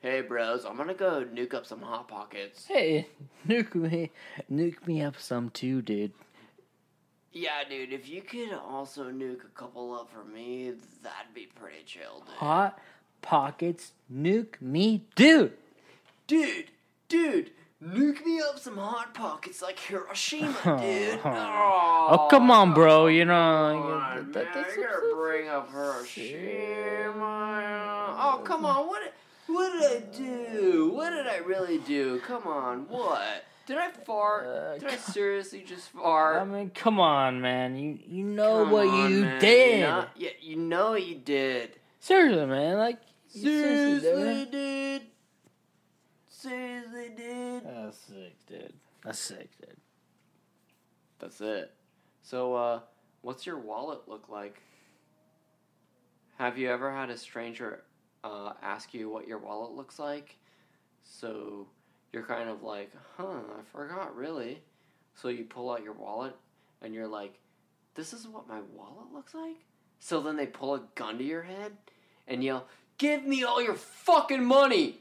Hey, 0.02 0.22
bros, 0.22 0.64
I'm 0.64 0.78
gonna 0.78 0.94
go 0.94 1.26
nuke 1.26 1.54
up 1.54 1.66
some 1.66 1.82
Hot 1.82 2.08
Pockets. 2.08 2.66
Hey, 2.66 3.08
nuke 3.48 3.76
me, 3.76 4.12
nuke 4.50 4.88
me 4.88 5.02
up 5.02 5.20
some 5.20 5.50
too, 5.50 5.82
dude. 5.82 6.14
Yeah, 7.34 7.64
dude, 7.70 7.92
if 7.92 8.08
you 8.08 8.22
could 8.22 8.54
also 8.54 9.12
nuke 9.12 9.44
a 9.44 9.60
couple 9.60 9.94
up 9.94 10.10
for 10.10 10.24
me, 10.24 10.72
that'd 11.04 11.34
be 11.34 11.48
pretty 11.54 11.84
chill, 11.86 12.24
dude. 12.26 12.36
Hot 12.36 12.80
pockets, 13.22 13.92
nuke 14.12 14.62
me, 14.62 15.04
dude. 15.16 15.54
Dude, 16.28 16.72
dude, 17.10 17.52
nuke 17.84 18.26
me 18.26 18.40
up 18.42 18.60
some 18.60 18.78
Hot 18.78 19.14
Pockets 19.14 19.62
like 19.62 19.80
Hiroshima, 19.80 20.54
dude. 20.82 21.20
Oh, 21.24 22.28
come 22.30 22.52
on, 22.52 22.74
bro. 22.74 23.08
You 23.08 23.26
know, 23.26 23.34
on, 23.34 24.32
that- 24.32 24.54
man, 24.56 24.66
you 24.76 24.84
gotta 24.84 25.16
bring 25.16 25.48
up 25.50 25.72
Hiroshima. 25.72 27.14
Oh, 28.22 28.42
come 28.44 28.66
on. 28.66 28.88
What, 28.88 29.14
what 29.48 29.72
did 29.74 29.92
I 29.92 30.00
do? 30.16 30.92
What 30.94 31.12
did 31.12 31.28
I 31.28 31.38
really 31.38 31.78
do? 31.80 32.20
Come 32.22 32.48
on. 32.48 32.88
What? 32.90 33.46
Did 33.66 33.78
I 33.78 33.92
fart? 33.92 34.48
Uh, 34.48 34.78
did 34.80 34.90
I 34.90 34.96
seriously 34.96 35.64
just 35.66 35.90
fart? 35.90 36.42
I 36.42 36.46
mean, 36.46 36.72
come 36.72 37.00
on, 37.00 37.40
man. 37.40 37.78
You 37.78 38.00
you 38.08 38.24
know 38.24 38.64
Come 38.64 38.72
what 38.72 38.88
on, 38.88 39.12
you 39.14 39.22
man. 39.22 39.40
did. 39.40 39.80
You 39.80 39.86
know, 39.86 40.06
yeah, 40.16 40.30
you 40.42 40.56
know 40.56 40.92
what 40.92 41.06
you 41.06 41.16
did. 41.16 41.78
Seriously, 42.00 42.46
man. 42.48 42.78
Like 42.78 42.98
seriously 43.28 44.00
Seriously, 44.02 44.46
did. 44.46 44.52
dude. 44.52 45.02
Seriously, 46.42 47.10
dude. 47.18 47.64
That's 47.66 47.98
sick, 47.98 48.46
dude. 48.48 48.74
That's 49.04 49.20
sick, 49.20 49.50
dude. 49.60 49.76
That's 51.20 51.42
it. 51.42 51.74
So, 52.22 52.56
uh, 52.56 52.80
what's 53.22 53.46
your 53.46 53.60
wallet 53.60 54.08
look 54.08 54.30
like? 54.30 54.62
Have 56.38 56.58
you 56.58 56.70
ever 56.70 56.94
had 56.94 57.10
a 57.10 57.18
stranger 57.18 57.84
uh, 58.24 58.54
ask 58.62 58.94
you 58.94 59.10
what 59.10 59.28
your 59.28 59.40
wallet 59.40 59.74
looks 59.74 60.00
like? 60.00 60.38
So 61.04 61.68
you're 62.14 62.24
kind 62.24 62.50
of 62.50 62.64
like, 62.64 62.94
huh, 63.18 63.26
I 63.26 63.62
forgot 63.74 64.16
really. 64.16 64.62
So 65.16 65.28
you 65.28 65.44
pull 65.44 65.70
out 65.70 65.84
your 65.84 65.92
wallet 65.92 66.38
and 66.82 66.94
you're 66.94 67.08
like, 67.08 67.34
this 67.96 68.14
is 68.14 68.26
what 68.26 68.48
my 68.48 68.62
wallet 68.74 69.12
looks 69.14 69.34
like? 69.34 69.58
So 70.00 70.22
then 70.22 70.38
they 70.38 70.48
pull 70.48 70.76
a 70.76 70.84
gun 70.96 71.18
to 71.18 71.24
your 71.26 71.44
head 71.44 71.74
and 72.30 72.42
yell, 72.42 72.68
give 72.98 73.26
me 73.26 73.44
all 73.44 73.62
your 73.62 73.76
fucking 73.76 74.46
money! 74.46 75.00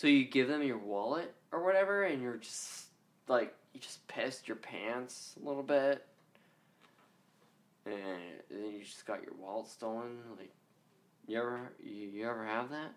So 0.00 0.06
you 0.06 0.24
give 0.24 0.48
them 0.48 0.62
your 0.62 0.78
wallet 0.78 1.34
or 1.52 1.62
whatever 1.62 2.04
and 2.04 2.22
you're 2.22 2.38
just 2.38 2.86
like, 3.28 3.54
you 3.74 3.80
just 3.80 4.08
pissed 4.08 4.48
your 4.48 4.56
pants 4.56 5.34
a 5.38 5.46
little 5.46 5.62
bit. 5.62 6.06
And 7.84 7.96
then 8.50 8.72
you 8.72 8.82
just 8.82 9.04
got 9.04 9.22
your 9.22 9.34
wallet 9.38 9.68
stolen. 9.68 10.16
Like, 10.38 10.54
you 11.26 11.38
ever 11.38 11.72
you, 11.84 12.08
you 12.08 12.26
ever 12.26 12.46
have 12.46 12.70
that? 12.70 12.94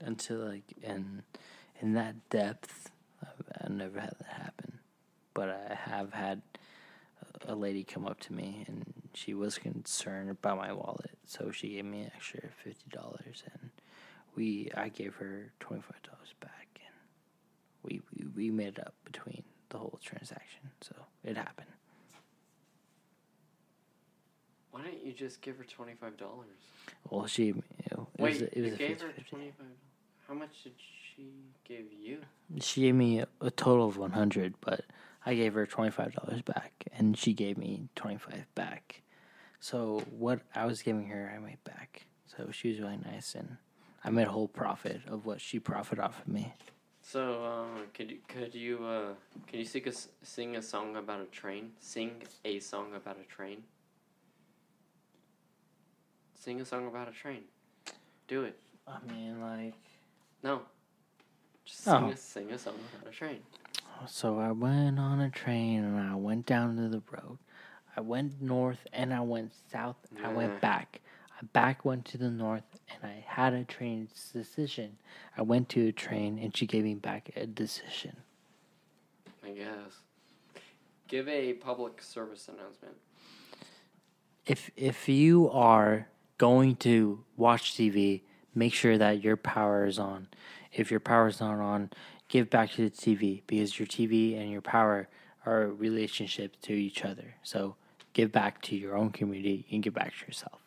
Until 0.00 0.38
like 0.38 0.64
in 0.82 1.22
in 1.80 1.92
that 1.92 2.28
depth, 2.28 2.90
I've, 3.22 3.66
I've 3.66 3.70
never 3.70 4.00
had 4.00 4.16
that 4.18 4.32
happen. 4.32 4.80
But 5.32 5.48
I 5.50 5.74
have 5.76 6.12
had 6.12 6.42
a- 7.46 7.54
lady 7.54 7.84
come 7.84 8.06
up 8.06 8.20
to 8.20 8.32
me 8.32 8.64
and 8.68 8.84
she 9.14 9.34
was 9.34 9.58
concerned 9.58 10.30
about 10.30 10.56
my 10.58 10.72
wallet, 10.72 11.18
so 11.26 11.50
she 11.50 11.70
gave 11.70 11.84
me 11.84 12.02
an 12.02 12.10
extra 12.14 12.40
fifty 12.62 12.88
dollars, 12.90 13.42
and 13.52 13.70
we 14.36 14.70
I 14.76 14.88
gave 14.88 15.14
her 15.16 15.52
twenty 15.60 15.82
five 15.82 16.02
dollars 16.02 16.34
back, 16.40 16.80
and 16.86 16.94
we, 17.82 18.00
we 18.16 18.26
we 18.36 18.50
made 18.50 18.78
it 18.78 18.80
up 18.80 18.94
between 19.04 19.42
the 19.70 19.78
whole 19.78 19.98
transaction. 20.02 20.70
So 20.80 20.94
it 21.24 21.36
happened. 21.36 21.66
Why 24.70 24.82
didn't 24.82 25.04
you 25.04 25.12
just 25.12 25.40
give 25.40 25.58
her 25.58 25.64
twenty 25.64 25.94
five 25.94 26.16
dollars? 26.16 26.46
Well, 27.08 27.26
she 27.26 27.46
you 27.46 27.62
know, 27.92 28.06
it 28.18 28.22
Wait, 28.22 28.32
was 28.34 28.42
it 28.42 28.56
was 28.56 28.66
you 28.68 28.74
a 28.74 28.78
gave 28.78 29.00
her 29.00 29.08
50-50. 29.08 29.28
twenty 29.28 29.52
five. 29.58 29.66
How 30.28 30.34
much 30.34 30.62
did 30.62 30.72
she 31.16 31.24
give 31.66 31.86
you? 32.00 32.18
She 32.60 32.82
gave 32.82 32.94
me 32.94 33.18
a, 33.20 33.26
a 33.40 33.50
total 33.50 33.88
of 33.88 33.96
100, 33.96 34.54
but 34.60 34.82
I 35.24 35.34
gave 35.34 35.54
her 35.54 35.66
$25 35.66 36.44
back, 36.44 36.72
and 36.92 37.16
she 37.16 37.32
gave 37.34 37.58
me 37.58 37.88
25 37.96 38.46
back. 38.54 39.02
So 39.60 40.02
what 40.10 40.40
I 40.54 40.64
was 40.66 40.82
giving 40.82 41.06
her, 41.08 41.32
I 41.34 41.38
made 41.38 41.62
back. 41.64 42.06
So 42.26 42.50
she 42.52 42.68
was 42.68 42.80
really 42.80 42.98
nice, 43.04 43.34
and 43.34 43.56
I 44.02 44.10
made 44.10 44.26
a 44.26 44.30
whole 44.30 44.48
profit 44.48 45.02
of 45.06 45.26
what 45.26 45.40
she 45.40 45.58
profited 45.58 46.02
off 46.02 46.20
of 46.20 46.28
me. 46.28 46.54
So, 47.02 47.44
uh, 47.44 47.80
could 47.94 48.10
you 48.10 48.18
could 48.28 48.54
you 48.54 48.84
uh, 48.84 49.14
can 49.46 49.58
you 49.58 49.64
sing 49.64 49.82
a, 49.88 49.92
sing 50.24 50.56
a 50.56 50.62
song 50.62 50.96
about 50.96 51.20
a 51.20 51.24
train? 51.24 51.72
Sing 51.80 52.22
a 52.44 52.60
song 52.60 52.94
about 52.94 53.18
a 53.18 53.24
train. 53.24 53.62
Sing 56.34 56.60
a 56.60 56.64
song 56.64 56.86
about 56.86 57.08
a 57.08 57.12
train. 57.12 57.42
Do 58.28 58.44
it. 58.44 58.58
I 58.86 58.98
mean, 59.12 59.40
like. 59.40 59.74
No. 60.42 60.62
Just 61.64 61.80
sing, 61.84 61.92
Oh. 61.94 62.08
a, 62.10 62.16
sing 62.16 62.50
a 62.52 62.58
song 62.58 62.74
about 63.00 63.12
a 63.12 63.14
train. 63.16 63.40
So 64.06 64.38
I 64.38 64.50
went 64.52 64.98
on 64.98 65.20
a 65.20 65.30
train, 65.30 65.84
and 65.84 65.98
I 65.98 66.14
went 66.14 66.46
down 66.46 66.76
to 66.76 66.88
the 66.88 67.02
road. 67.10 67.38
I 67.96 68.00
went 68.00 68.40
north, 68.40 68.86
and 68.92 69.12
I 69.12 69.20
went 69.20 69.52
south. 69.70 69.96
I 70.24 70.28
went 70.32 70.60
back. 70.60 71.00
I 71.40 71.46
back 71.52 71.84
went 71.84 72.04
to 72.06 72.18
the 72.18 72.30
north, 72.30 72.64
and 72.88 73.10
I 73.10 73.24
had 73.26 73.52
a 73.52 73.64
train 73.64 74.08
decision. 74.32 74.98
I 75.36 75.42
went 75.42 75.68
to 75.70 75.88
a 75.88 75.92
train, 75.92 76.38
and 76.38 76.56
she 76.56 76.66
gave 76.66 76.84
me 76.84 76.94
back 76.94 77.30
a 77.36 77.46
decision. 77.46 78.16
I 79.44 79.50
guess. 79.50 79.92
Give 81.08 81.28
a 81.28 81.54
public 81.54 82.02
service 82.02 82.48
announcement. 82.48 82.94
if 84.46 84.70
if 84.76 85.08
you 85.08 85.50
are 85.50 86.08
going 86.38 86.76
to 86.76 87.24
watch 87.36 87.74
TV, 87.74 88.22
make 88.54 88.74
sure 88.74 88.96
that 88.98 89.22
your 89.22 89.36
power 89.36 89.86
is 89.86 89.98
on. 89.98 90.28
If 90.72 90.90
your 90.90 91.00
power 91.00 91.28
is 91.28 91.40
not 91.40 91.58
on, 91.58 91.90
give 92.30 92.48
back 92.48 92.70
to 92.72 92.88
the 92.88 92.90
TV 92.90 93.42
because 93.46 93.78
your 93.78 93.86
TV 93.86 94.40
and 94.40 94.50
your 94.50 94.62
power 94.62 95.08
are 95.44 95.66
relationships 95.66 96.56
to 96.62 96.72
each 96.72 97.04
other. 97.04 97.34
So 97.42 97.76
give 98.14 98.32
back 98.32 98.62
to 98.62 98.76
your 98.76 98.96
own 98.96 99.10
community 99.10 99.66
and 99.70 99.82
give 99.82 99.92
back 99.92 100.14
to 100.18 100.26
yourself. 100.26 100.60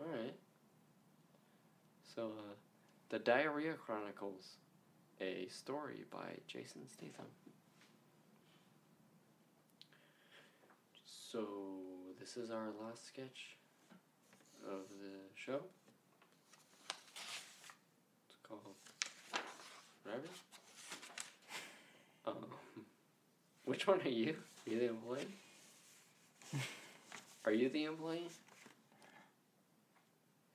Alright. 0.00 0.34
So, 2.14 2.32
uh, 2.38 2.54
The 3.10 3.18
Diarrhea 3.18 3.74
Chronicles, 3.74 4.56
a 5.20 5.46
story 5.48 6.04
by 6.10 6.36
Jason 6.46 6.82
Statham. 6.88 7.26
So, 11.04 11.46
this 12.20 12.36
is 12.36 12.50
our 12.50 12.68
last 12.80 13.06
sketch 13.06 13.56
of 14.64 14.82
the 15.00 15.18
show. 15.34 15.60
It's 18.28 18.36
called 18.46 18.60
Whatever. 20.04 20.22
Um, 22.26 22.34
which 23.64 23.86
one 23.86 24.00
are 24.02 24.08
you? 24.08 24.36
Are 24.66 24.70
you 24.70 24.78
the 24.80 24.88
employee? 24.88 25.26
Are 27.46 27.52
you 27.52 27.68
the 27.68 27.84
employee? 27.84 28.28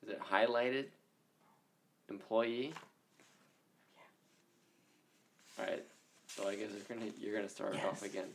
Is 0.03 0.09
it 0.09 0.19
highlighted? 0.19 0.85
Employee? 2.09 2.73
Yeah. 5.57 5.63
Alright. 5.63 5.83
So 6.27 6.47
I 6.47 6.55
guess 6.55 6.69
you're 6.71 6.97
gonna 6.97 7.11
you're 7.19 7.35
gonna 7.35 7.49
start 7.49 7.75
off 7.75 7.99
Yes. 8.01 8.03
again. 8.03 8.29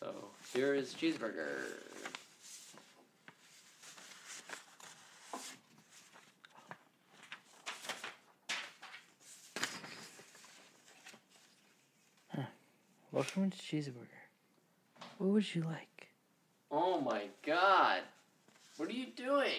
So 0.00 0.12
here 0.52 0.74
is 0.74 0.94
cheeseburger. 0.94 1.60
Welcome 13.16 13.50
to 13.50 13.56
Cheeseburger. 13.56 14.20
What 15.16 15.30
would 15.30 15.54
you 15.54 15.62
like? 15.62 16.08
Oh 16.70 17.00
my 17.00 17.22
god. 17.46 18.02
What 18.76 18.90
are 18.90 18.92
you 18.92 19.06
doing? 19.16 19.52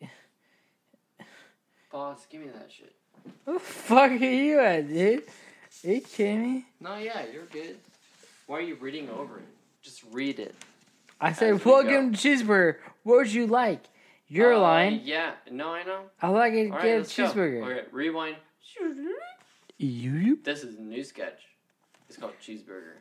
Boss, 1.90 2.24
give 2.30 2.42
me 2.42 2.46
that 2.54 2.70
shit. 2.70 2.94
What 3.44 3.54
the 3.54 3.58
fuck 3.58 4.12
are 4.12 4.14
you 4.14 4.60
at, 4.60 4.86
dude? 4.86 5.24
Are 5.84 5.90
you 5.90 6.00
kidding 6.02 6.40
me? 6.40 6.66
No, 6.78 6.96
yeah, 6.98 7.24
you're 7.32 7.46
good. 7.46 7.78
Why 8.46 8.58
are 8.58 8.62
you 8.62 8.76
reading 8.76 9.10
over 9.10 9.38
it? 9.38 9.44
Just 9.82 10.04
read 10.12 10.38
it. 10.38 10.54
I 11.20 11.32
said, 11.32 11.64
welcome 11.64 12.12
to 12.12 12.16
Cheeseburger. 12.16 12.76
What 13.02 13.16
would 13.16 13.32
you 13.32 13.48
like? 13.48 13.82
Your 14.28 14.54
Uh, 14.54 14.60
line. 14.60 15.00
Yeah, 15.02 15.32
no, 15.50 15.72
I 15.72 15.82
know. 15.82 16.02
I 16.20 16.28
like 16.28 16.52
it. 16.52 16.70
All 16.70 16.76
right, 16.76 16.84
Get 16.84 16.94
a 16.94 16.98
let's 16.98 17.16
go. 17.16 17.24
cheeseburger. 17.26 17.64
Okay, 17.64 17.88
rewind. 17.90 18.36
You. 19.78 20.38
This 20.42 20.62
is 20.62 20.78
a 20.78 20.82
new 20.82 21.02
sketch. 21.02 21.40
It's 22.08 22.16
called 22.16 22.34
Cheeseburger. 22.40 22.96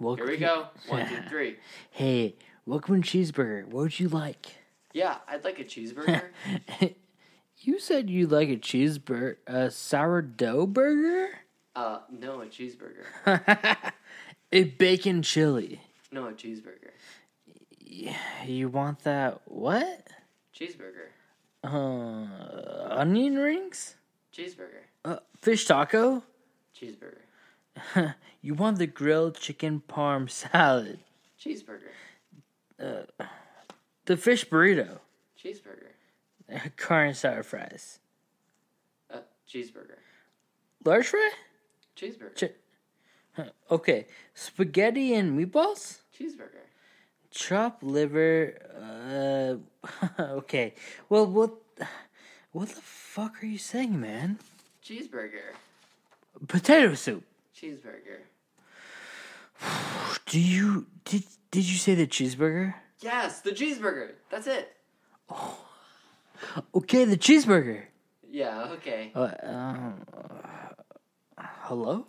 Welcome. 0.00 0.26
Here 0.26 0.34
we 0.34 0.38
go. 0.38 0.68
One, 0.88 1.08
two, 1.08 1.22
three. 1.28 1.56
Hey, 1.90 2.36
welcome 2.66 3.02
to 3.02 3.08
Cheeseburger. 3.18 3.64
What 3.64 3.82
would 3.82 4.00
you 4.00 4.08
like? 4.08 4.46
Yeah, 4.92 5.16
I'd 5.28 5.44
like 5.44 5.58
a 5.58 5.64
cheeseburger. 5.64 6.22
you 7.58 7.78
said 7.78 8.10
you'd 8.10 8.30
like 8.30 8.48
a 8.48 8.56
cheeseburger, 8.56 9.36
a 9.46 9.70
sourdough 9.70 10.66
burger, 10.66 11.30
uh, 11.76 11.98
no, 12.10 12.40
a 12.40 12.46
cheeseburger. 12.46 13.04
a 14.52 14.64
bacon 14.64 15.22
chili. 15.22 15.82
No, 16.10 16.26
a 16.26 16.32
cheeseburger. 16.32 16.92
You 18.46 18.68
want 18.70 19.00
that? 19.00 19.42
What? 19.44 20.08
Cheeseburger. 20.58 21.08
Uh, 21.62 22.94
onion 22.94 23.36
rings? 23.36 23.96
Cheeseburger. 24.34 24.84
Uh, 25.06 25.18
fish 25.40 25.64
taco? 25.66 26.24
Cheeseburger. 26.76 28.14
you 28.42 28.54
want 28.54 28.78
the 28.78 28.88
grilled 28.88 29.36
chicken 29.38 29.80
parm 29.88 30.28
salad? 30.28 30.98
Cheeseburger. 31.40 31.92
The 34.06 34.16
fish 34.16 34.48
burrito? 34.48 34.98
Cheeseburger. 35.40 35.92
Carne 36.76 37.14
sour 37.14 37.44
fries? 37.44 38.00
Uh, 39.08 39.18
cheeseburger. 39.48 39.98
Large 40.84 41.06
fry? 41.06 41.30
Cheeseburger. 41.96 42.34
Ch- 42.34 42.52
Huh, 43.36 43.44
Okay, 43.70 44.06
spaghetti 44.34 45.14
and 45.14 45.38
meatballs? 45.38 45.98
cheeseburger. 46.18 46.64
Chop 47.30 47.78
liver. 47.82 48.58
Uh, 50.18 50.22
okay. 50.40 50.74
Well, 51.08 51.26
what? 51.26 51.52
What 52.52 52.70
the 52.70 52.80
fuck 52.80 53.42
are 53.42 53.46
you 53.46 53.58
saying, 53.58 54.00
man? 54.00 54.38
Cheeseburger. 54.86 55.54
Potato 56.46 56.94
soup. 56.94 57.24
Cheeseburger. 57.60 58.20
Do 60.26 60.38
you 60.38 60.86
did 61.04 61.24
did 61.50 61.64
you 61.64 61.76
say 61.76 61.96
the 61.96 62.06
cheeseburger? 62.06 62.74
Yes, 63.00 63.40
the 63.40 63.50
cheeseburger. 63.50 64.12
That's 64.30 64.46
it. 64.46 64.76
Oh. 65.28 65.58
Okay, 66.72 67.04
the 67.04 67.16
cheeseburger. 67.16 67.82
Yeah, 68.30 68.68
okay. 68.74 69.10
Uh, 69.12 69.32
um, 69.42 70.06
hello. 71.36 72.06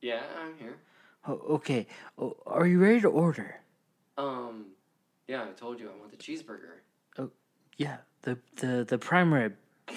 Yeah, 0.00 0.22
I'm 0.40 0.56
here. 0.58 0.76
Oh, 1.26 1.40
okay. 1.56 1.86
Oh, 2.16 2.36
are 2.46 2.66
you 2.66 2.78
ready 2.78 3.02
to 3.02 3.08
order? 3.08 3.60
Um, 4.16 4.66
yeah, 5.28 5.42
I 5.42 5.48
told 5.48 5.78
you 5.78 5.90
I 5.90 5.98
want 5.98 6.10
the 6.10 6.16
cheeseburger. 6.16 6.80
Oh, 7.18 7.30
Yeah, 7.76 7.98
the 8.22 8.38
the 8.56 8.84
the 8.88 8.96
prime 8.96 9.34
rib. 9.34 9.56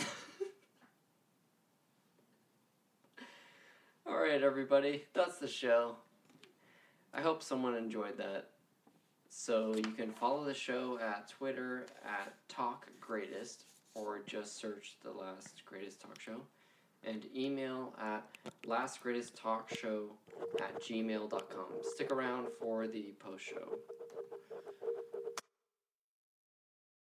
All 4.10 4.18
right, 4.18 4.41
everybody, 4.41 5.03
that's 5.14 5.38
the 5.38 5.49
show. 5.49 5.95
I 7.14 7.20
hope 7.20 7.43
someone 7.43 7.76
enjoyed 7.76 8.18
that. 8.18 8.51
So 9.28 9.74
you 9.76 9.91
can 9.91 10.14
follow 10.14 10.45
the 10.45 10.53
show 10.53 10.97
at 11.01 11.28
Twitter 11.28 11.88
at 12.05 12.34
Talk 12.47 12.88
Greatest, 13.01 13.66
or 13.95 14.22
just 14.26 14.58
search 14.62 14.95
the 15.03 15.12
Last 15.12 15.64
Greatest 15.66 15.99
Talk 15.99 16.22
Show, 16.22 16.39
and 17.03 17.26
email 17.36 17.93
at 18.01 18.26
lastgreatesttalkshow 18.66 20.05
at 20.62 20.82
gmail.com. 20.82 21.66
Stick 21.82 22.10
around 22.10 22.47
for 22.62 22.88
the 22.88 23.14
post 23.20 23.43
show. 23.43 23.78